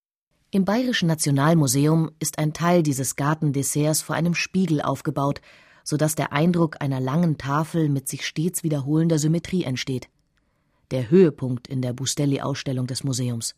Im 0.51 0.67
Bayerischen 0.67 1.09
Nationalmuseum 1.09 2.11
ist 2.19 2.39
ein 2.39 2.53
Teil 2.53 2.83
dieses 2.83 3.17
Gartendesserts 3.17 4.03
vor 4.03 4.15
einem 4.15 4.35
Spiegel 4.35 4.83
aufgebaut, 4.83 5.41
sodass 5.85 6.17
der 6.17 6.35
Eindruck 6.35 6.83
einer 6.83 7.01
langen 7.01 7.39
Tafel 7.39 7.89
mit 7.89 8.09
sich 8.09 8.27
stets 8.27 8.63
wiederholender 8.63 9.19
Symmetrie 9.19 9.65
entsteht. 9.65 10.11
Der 10.91 11.09
Höhepunkt 11.09 11.67
in 11.67 11.81
der 11.81 11.95
Bustelli-Ausstellung 11.95 12.87
des 12.87 13.05
Museums. 13.05 13.55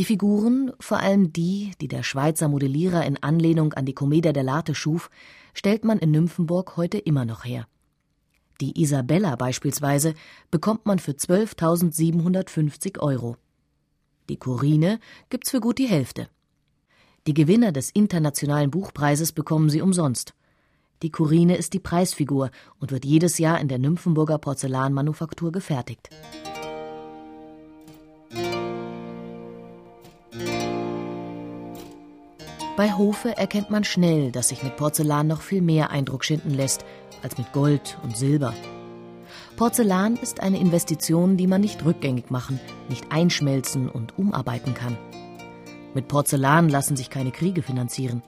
Die 0.00 0.06
Figuren, 0.06 0.72
vor 0.80 1.00
allem 1.00 1.30
die, 1.30 1.72
die 1.82 1.86
der 1.86 2.02
Schweizer 2.02 2.48
Modellierer 2.48 3.04
in 3.04 3.22
Anlehnung 3.22 3.74
an 3.74 3.84
die 3.84 3.92
Commedia 3.92 4.32
dell'arte 4.32 4.74
schuf, 4.74 5.10
stellt 5.52 5.84
man 5.84 5.98
in 5.98 6.10
Nymphenburg 6.10 6.78
heute 6.78 6.96
immer 6.96 7.26
noch 7.26 7.44
her. 7.44 7.68
Die 8.62 8.80
Isabella 8.80 9.36
beispielsweise 9.36 10.14
bekommt 10.50 10.86
man 10.86 11.00
für 11.00 11.10
12.750 11.10 12.98
Euro. 13.00 13.36
Die 14.30 14.38
Corine 14.38 15.00
gibt's 15.28 15.50
für 15.50 15.60
gut 15.60 15.76
die 15.76 15.88
Hälfte. 15.88 16.30
Die 17.26 17.34
Gewinner 17.34 17.70
des 17.70 17.90
Internationalen 17.90 18.70
Buchpreises 18.70 19.32
bekommen 19.32 19.68
sie 19.68 19.82
umsonst. 19.82 20.32
Die 21.02 21.10
Kurine 21.10 21.58
ist 21.58 21.74
die 21.74 21.78
Preisfigur 21.78 22.50
und 22.78 22.90
wird 22.90 23.04
jedes 23.04 23.36
Jahr 23.36 23.60
in 23.60 23.68
der 23.68 23.78
Nymphenburger 23.78 24.38
Porzellanmanufaktur 24.38 25.52
gefertigt. 25.52 26.08
Bei 32.80 32.94
Hofe 32.94 33.36
erkennt 33.36 33.68
man 33.68 33.84
schnell, 33.84 34.32
dass 34.32 34.48
sich 34.48 34.62
mit 34.62 34.78
Porzellan 34.78 35.26
noch 35.26 35.42
viel 35.42 35.60
mehr 35.60 35.90
Eindruck 35.90 36.24
schinden 36.24 36.54
lässt 36.54 36.86
als 37.22 37.36
mit 37.36 37.52
Gold 37.52 37.98
und 38.02 38.16
Silber. 38.16 38.54
Porzellan 39.58 40.16
ist 40.16 40.40
eine 40.40 40.58
Investition, 40.58 41.36
die 41.36 41.46
man 41.46 41.60
nicht 41.60 41.84
rückgängig 41.84 42.30
machen, 42.30 42.58
nicht 42.88 43.12
einschmelzen 43.12 43.90
und 43.90 44.18
umarbeiten 44.18 44.72
kann. 44.72 44.96
Mit 45.92 46.08
Porzellan 46.08 46.70
lassen 46.70 46.96
sich 46.96 47.10
keine 47.10 47.32
Kriege 47.32 47.60
finanzieren. 47.60 48.22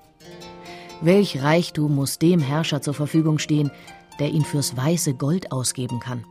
Welch 1.00 1.42
Reichtum 1.42 1.94
muss 1.94 2.18
dem 2.18 2.40
Herrscher 2.40 2.82
zur 2.82 2.92
Verfügung 2.92 3.38
stehen, 3.38 3.70
der 4.18 4.32
ihn 4.32 4.44
fürs 4.44 4.76
weiße 4.76 5.14
Gold 5.14 5.50
ausgeben 5.50 5.98
kann? 5.98 6.26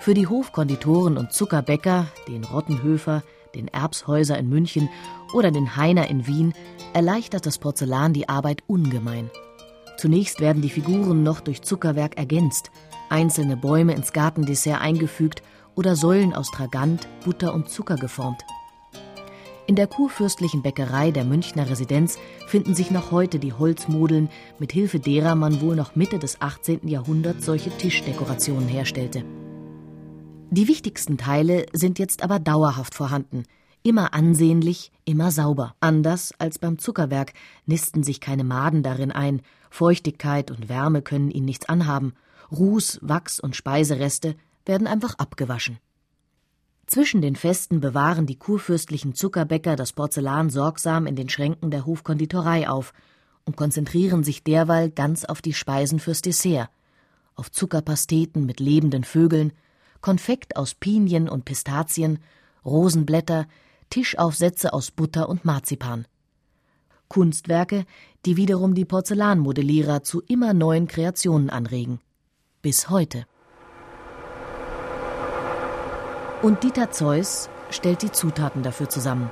Für 0.00 0.14
die 0.14 0.26
Hofkonditoren 0.26 1.16
und 1.16 1.32
Zuckerbäcker, 1.32 2.08
den 2.26 2.42
Rottenhöfer, 2.42 3.22
den 3.54 3.68
Erbshäuser 3.68 4.36
in 4.36 4.48
München 4.48 4.88
oder 5.32 5.50
den 5.50 5.76
Heiner 5.76 6.08
in 6.08 6.26
Wien 6.26 6.52
erleichtert 6.92 7.46
das 7.46 7.58
Porzellan 7.58 8.12
die 8.12 8.28
Arbeit 8.28 8.62
ungemein. 8.66 9.30
Zunächst 9.96 10.40
werden 10.40 10.62
die 10.62 10.70
Figuren 10.70 11.22
noch 11.22 11.40
durch 11.40 11.62
Zuckerwerk 11.62 12.16
ergänzt, 12.16 12.70
einzelne 13.08 13.56
Bäume 13.56 13.94
ins 13.94 14.12
Gartendessert 14.12 14.80
eingefügt 14.80 15.42
oder 15.74 15.96
Säulen 15.96 16.34
aus 16.34 16.50
Tragant, 16.50 17.08
Butter 17.24 17.54
und 17.54 17.68
Zucker 17.68 17.96
geformt. 17.96 18.42
In 19.66 19.76
der 19.76 19.86
kurfürstlichen 19.86 20.62
Bäckerei 20.62 21.12
der 21.12 21.24
Münchner 21.24 21.70
Residenz 21.70 22.18
finden 22.46 22.74
sich 22.74 22.90
noch 22.90 23.12
heute 23.12 23.38
die 23.38 23.52
Holzmodeln, 23.52 24.28
mit 24.58 24.72
Hilfe 24.72 24.98
derer 24.98 25.34
man 25.34 25.60
wohl 25.60 25.76
noch 25.76 25.94
Mitte 25.94 26.18
des 26.18 26.40
18. 26.40 26.88
Jahrhunderts 26.88 27.46
solche 27.46 27.70
Tischdekorationen 27.70 28.68
herstellte. 28.68 29.24
Die 30.50 30.68
wichtigsten 30.68 31.16
Teile 31.16 31.66
sind 31.72 31.98
jetzt 31.98 32.22
aber 32.22 32.38
dauerhaft 32.38 32.94
vorhanden, 32.94 33.44
immer 33.82 34.14
ansehnlich, 34.14 34.92
immer 35.04 35.30
sauber. 35.30 35.74
Anders 35.80 36.32
als 36.38 36.58
beim 36.58 36.78
Zuckerwerk 36.78 37.32
nisten 37.66 38.02
sich 38.02 38.20
keine 38.20 38.44
Maden 38.44 38.82
darin 38.82 39.12
ein, 39.12 39.42
Feuchtigkeit 39.70 40.50
und 40.50 40.68
Wärme 40.68 41.02
können 41.02 41.30
ihn 41.30 41.44
nichts 41.44 41.68
anhaben, 41.68 42.12
Ruß, 42.50 42.98
Wachs 43.02 43.40
und 43.40 43.56
Speisereste 43.56 44.36
werden 44.66 44.86
einfach 44.86 45.14
abgewaschen. 45.14 45.78
Zwischen 46.86 47.22
den 47.22 47.36
Festen 47.36 47.80
bewahren 47.80 48.26
die 48.26 48.38
kurfürstlichen 48.38 49.14
Zuckerbäcker 49.14 49.76
das 49.76 49.92
Porzellan 49.92 50.50
sorgsam 50.50 51.06
in 51.06 51.16
den 51.16 51.28
Schränken 51.30 51.70
der 51.70 51.86
Hofkonditorei 51.86 52.68
auf 52.68 52.92
und 53.44 53.56
konzentrieren 53.56 54.24
sich 54.24 54.44
derweil 54.44 54.90
ganz 54.90 55.24
auf 55.24 55.40
die 55.40 55.54
Speisen 55.54 56.00
fürs 56.00 56.20
Dessert, 56.20 56.68
auf 57.34 57.50
Zuckerpasteten 57.50 58.44
mit 58.44 58.60
lebenden 58.60 59.04
Vögeln, 59.04 59.52
Konfekt 60.02 60.56
aus 60.56 60.74
Pinien 60.74 61.28
und 61.28 61.44
Pistazien, 61.44 62.18
Rosenblätter, 62.64 63.46
Tischaufsätze 63.92 64.72
aus 64.72 64.90
Butter 64.90 65.28
und 65.28 65.44
Marzipan. 65.44 66.06
Kunstwerke, 67.08 67.84
die 68.24 68.38
wiederum 68.38 68.74
die 68.74 68.86
Porzellanmodellierer 68.86 70.02
zu 70.02 70.22
immer 70.22 70.54
neuen 70.54 70.88
Kreationen 70.88 71.50
anregen 71.50 72.00
bis 72.62 72.88
heute. 72.88 73.26
Und 76.40 76.62
Dieter 76.62 76.90
Zeus 76.90 77.50
stellt 77.68 78.00
die 78.00 78.10
Zutaten 78.10 78.62
dafür 78.62 78.88
zusammen. 78.88 79.30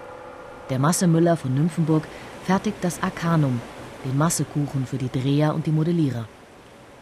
Der 0.68 0.78
Massemüller 0.78 1.38
von 1.38 1.54
Nymphenburg 1.54 2.06
fertigt 2.44 2.76
das 2.82 3.02
Arcanum, 3.02 3.62
den 4.04 4.18
Massekuchen 4.18 4.84
für 4.84 4.98
die 4.98 5.08
Dreher 5.08 5.54
und 5.54 5.66
die 5.66 5.72
Modellierer. 5.72 6.28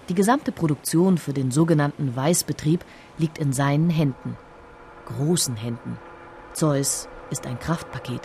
Die 0.09 0.15
gesamte 0.15 0.53
Produktion 0.53 1.19
für 1.19 1.33
den 1.33 1.51
sogenannten 1.51 2.15
Weißbetrieb 2.15 2.85
liegt 3.19 3.39
in 3.39 3.53
seinen 3.53 3.91
Händen. 3.91 4.37
Großen 5.07 5.57
Händen. 5.57 5.99
Zeus 6.53 7.09
ist 7.31 7.47
ein 7.47 7.59
Kraftpaket. 7.59 8.23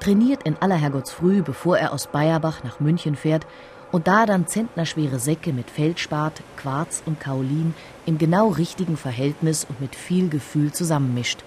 Trainiert 0.00 0.42
in 0.44 0.56
aller 0.60 0.76
Herrgottsfrüh, 0.76 1.42
bevor 1.42 1.78
er 1.78 1.92
aus 1.92 2.06
Bayerbach 2.06 2.64
nach 2.64 2.80
München 2.80 3.16
fährt, 3.16 3.46
und 3.92 4.08
da 4.08 4.26
dann 4.26 4.46
zentnerschwere 4.46 5.18
Säcke 5.18 5.52
mit 5.52 5.70
Feldspat, 5.70 6.42
Quarz 6.56 7.02
und 7.04 7.20
Kaolin 7.20 7.74
im 8.06 8.18
genau 8.18 8.48
richtigen 8.48 8.96
Verhältnis 8.96 9.64
und 9.68 9.80
mit 9.80 9.94
viel 9.94 10.28
Gefühl 10.28 10.72
zusammenmischt. 10.72 11.44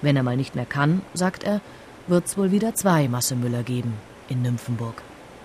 Wenn 0.00 0.16
er 0.16 0.22
mal 0.22 0.36
nicht 0.36 0.54
mehr 0.54 0.66
kann, 0.66 1.02
sagt 1.14 1.42
er, 1.44 1.60
wird's 2.06 2.38
wohl 2.38 2.52
wieder 2.52 2.74
zwei 2.74 3.08
Massemüller 3.08 3.64
geben 3.64 3.94
in 4.28 4.42
Nymphenburg. 4.42 5.02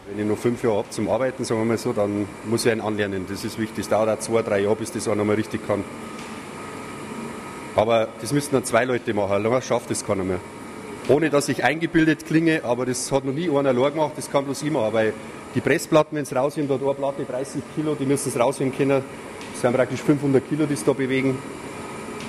Wenn 0.08 0.20
ich 0.20 0.26
noch 0.26 0.38
fünf 0.38 0.64
Jahre 0.64 0.78
habe 0.78 0.90
zum 0.90 1.10
Arbeiten, 1.10 1.44
sagen 1.44 1.62
wir 1.62 1.66
mal 1.66 1.78
so, 1.78 1.92
dann 1.92 2.28
muss 2.46 2.66
ich 2.66 2.72
einen 2.72 2.82
anlernen. 2.82 3.26
Das 3.28 3.44
ist 3.44 3.60
wichtig. 3.60 3.80
Es 3.80 3.90
dauert 3.90 4.10
auch 4.10 4.20
zwei, 4.20 4.42
drei 4.42 4.62
Jahre, 4.62 4.78
bis 4.78 4.92
das 4.92 5.08
einer 5.08 5.26
mal 5.26 5.36
richtig 5.36 5.68
kann. 5.68 5.84
Aber 7.78 8.08
das 8.22 8.34
müssten 8.34 8.56
dann 8.56 8.66
zwei 8.66 8.86
Leute 8.86 9.14
machen. 9.14 9.44
Lange 9.44 9.62
schafft 9.62 9.92
das 9.92 10.04
keiner 10.04 10.24
mehr. 10.24 10.40
Ohne 11.10 11.30
dass 11.30 11.48
ich 11.48 11.64
eingebildet 11.64 12.26
klinge, 12.26 12.64
aber 12.64 12.88
das 12.88 13.12
hat 13.12 13.24
noch 13.24 13.34
nie 13.34 13.50
einer 13.50 13.70
allein 13.70 13.94
gemacht, 13.94 14.14
das 14.18 14.32
kann 14.32 14.46
bloß 14.46 14.64
machen. 14.64 14.94
Weil 14.94 15.14
die 15.54 15.62
Pressplatten, 15.62 16.18
wenn 16.18 16.24
es 16.24 16.36
rausheben, 16.36 16.68
da 16.68 16.74
hat 16.74 16.82
eine 16.82 16.94
Platte 16.96 17.24
30 17.24 17.62
Kilo, 17.76 17.94
die 17.94 18.08
müssen 18.08 18.30
es 18.30 18.40
rausheben 18.40 18.76
können. 18.76 19.04
Das 19.54 19.62
sind 19.62 19.74
praktisch 19.74 20.02
500 20.02 20.50
Kilo, 20.50 20.66
die 20.66 20.74
es 20.74 20.84
da 20.84 20.94
bewegen. 20.94 21.38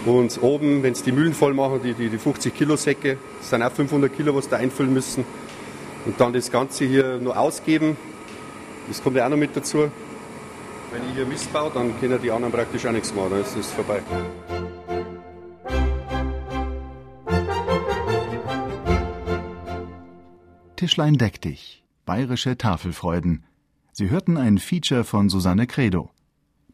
Und 0.04 0.38
oben, 0.42 0.82
wenn 0.82 0.92
es 0.92 1.02
die 1.02 1.12
Mühlen 1.12 1.32
voll 1.32 1.54
machen, 1.54 1.80
die, 1.82 1.94
die, 1.94 2.10
die 2.10 2.18
50 2.18 2.54
Kilo 2.54 2.76
Säcke, 2.76 3.16
das 3.40 3.48
sind 3.48 3.62
auch 3.62 3.72
500 3.72 4.14
Kilo, 4.14 4.34
was 4.34 4.50
da 4.50 4.58
einfüllen 4.58 4.92
müssen. 4.92 5.24
Und 6.04 6.20
dann 6.20 6.34
das 6.34 6.52
Ganze 6.52 6.84
hier 6.84 7.18
nur 7.18 7.38
ausgeben, 7.38 7.96
das 8.86 9.02
kommt 9.02 9.16
ja 9.16 9.24
auch 9.24 9.30
noch 9.30 9.38
mit 9.38 9.56
dazu. 9.56 9.90
Wenn 10.92 11.02
ich 11.08 11.16
hier 11.16 11.24
Mist 11.24 11.50
baue, 11.54 11.70
dann 11.72 11.98
können 11.98 12.20
die 12.22 12.30
anderen 12.30 12.52
praktisch 12.52 12.84
auch 12.84 12.92
nichts 12.92 13.14
machen, 13.14 13.30
dann 13.30 13.40
ist 13.40 13.56
es 13.56 13.72
vorbei. 13.72 14.00
Tischlein 20.78 21.14
deck 21.14 21.40
dich. 21.40 21.82
Bayerische 22.06 22.56
Tafelfreuden. 22.56 23.42
Sie 23.90 24.10
hörten 24.10 24.36
ein 24.36 24.58
Feature 24.58 25.02
von 25.02 25.28
Susanne 25.28 25.66
Credo. 25.66 26.08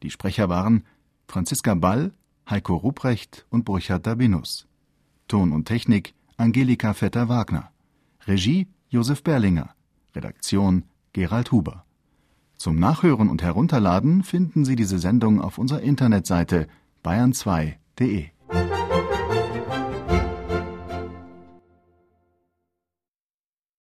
Die 0.02 0.10
Sprecher 0.10 0.50
waren 0.50 0.84
Franziska 1.26 1.74
Ball, 1.74 2.12
Heiko 2.48 2.76
Ruprecht 2.76 3.46
und 3.48 3.64
Burchard 3.64 4.06
Dabinus. 4.06 4.66
Ton 5.26 5.52
und 5.52 5.64
Technik 5.64 6.12
Angelika 6.36 6.92
Vetter-Wagner. 6.92 7.70
Regie 8.26 8.68
Josef 8.90 9.22
Berlinger. 9.22 9.74
Redaktion 10.14 10.84
Gerald 11.14 11.50
Huber. 11.50 11.86
Zum 12.58 12.78
Nachhören 12.78 13.30
und 13.30 13.42
Herunterladen 13.42 14.22
finden 14.22 14.66
Sie 14.66 14.76
diese 14.76 14.98
Sendung 14.98 15.40
auf 15.40 15.56
unserer 15.56 15.80
Internetseite 15.80 16.68
bayern2.de. 17.02 18.26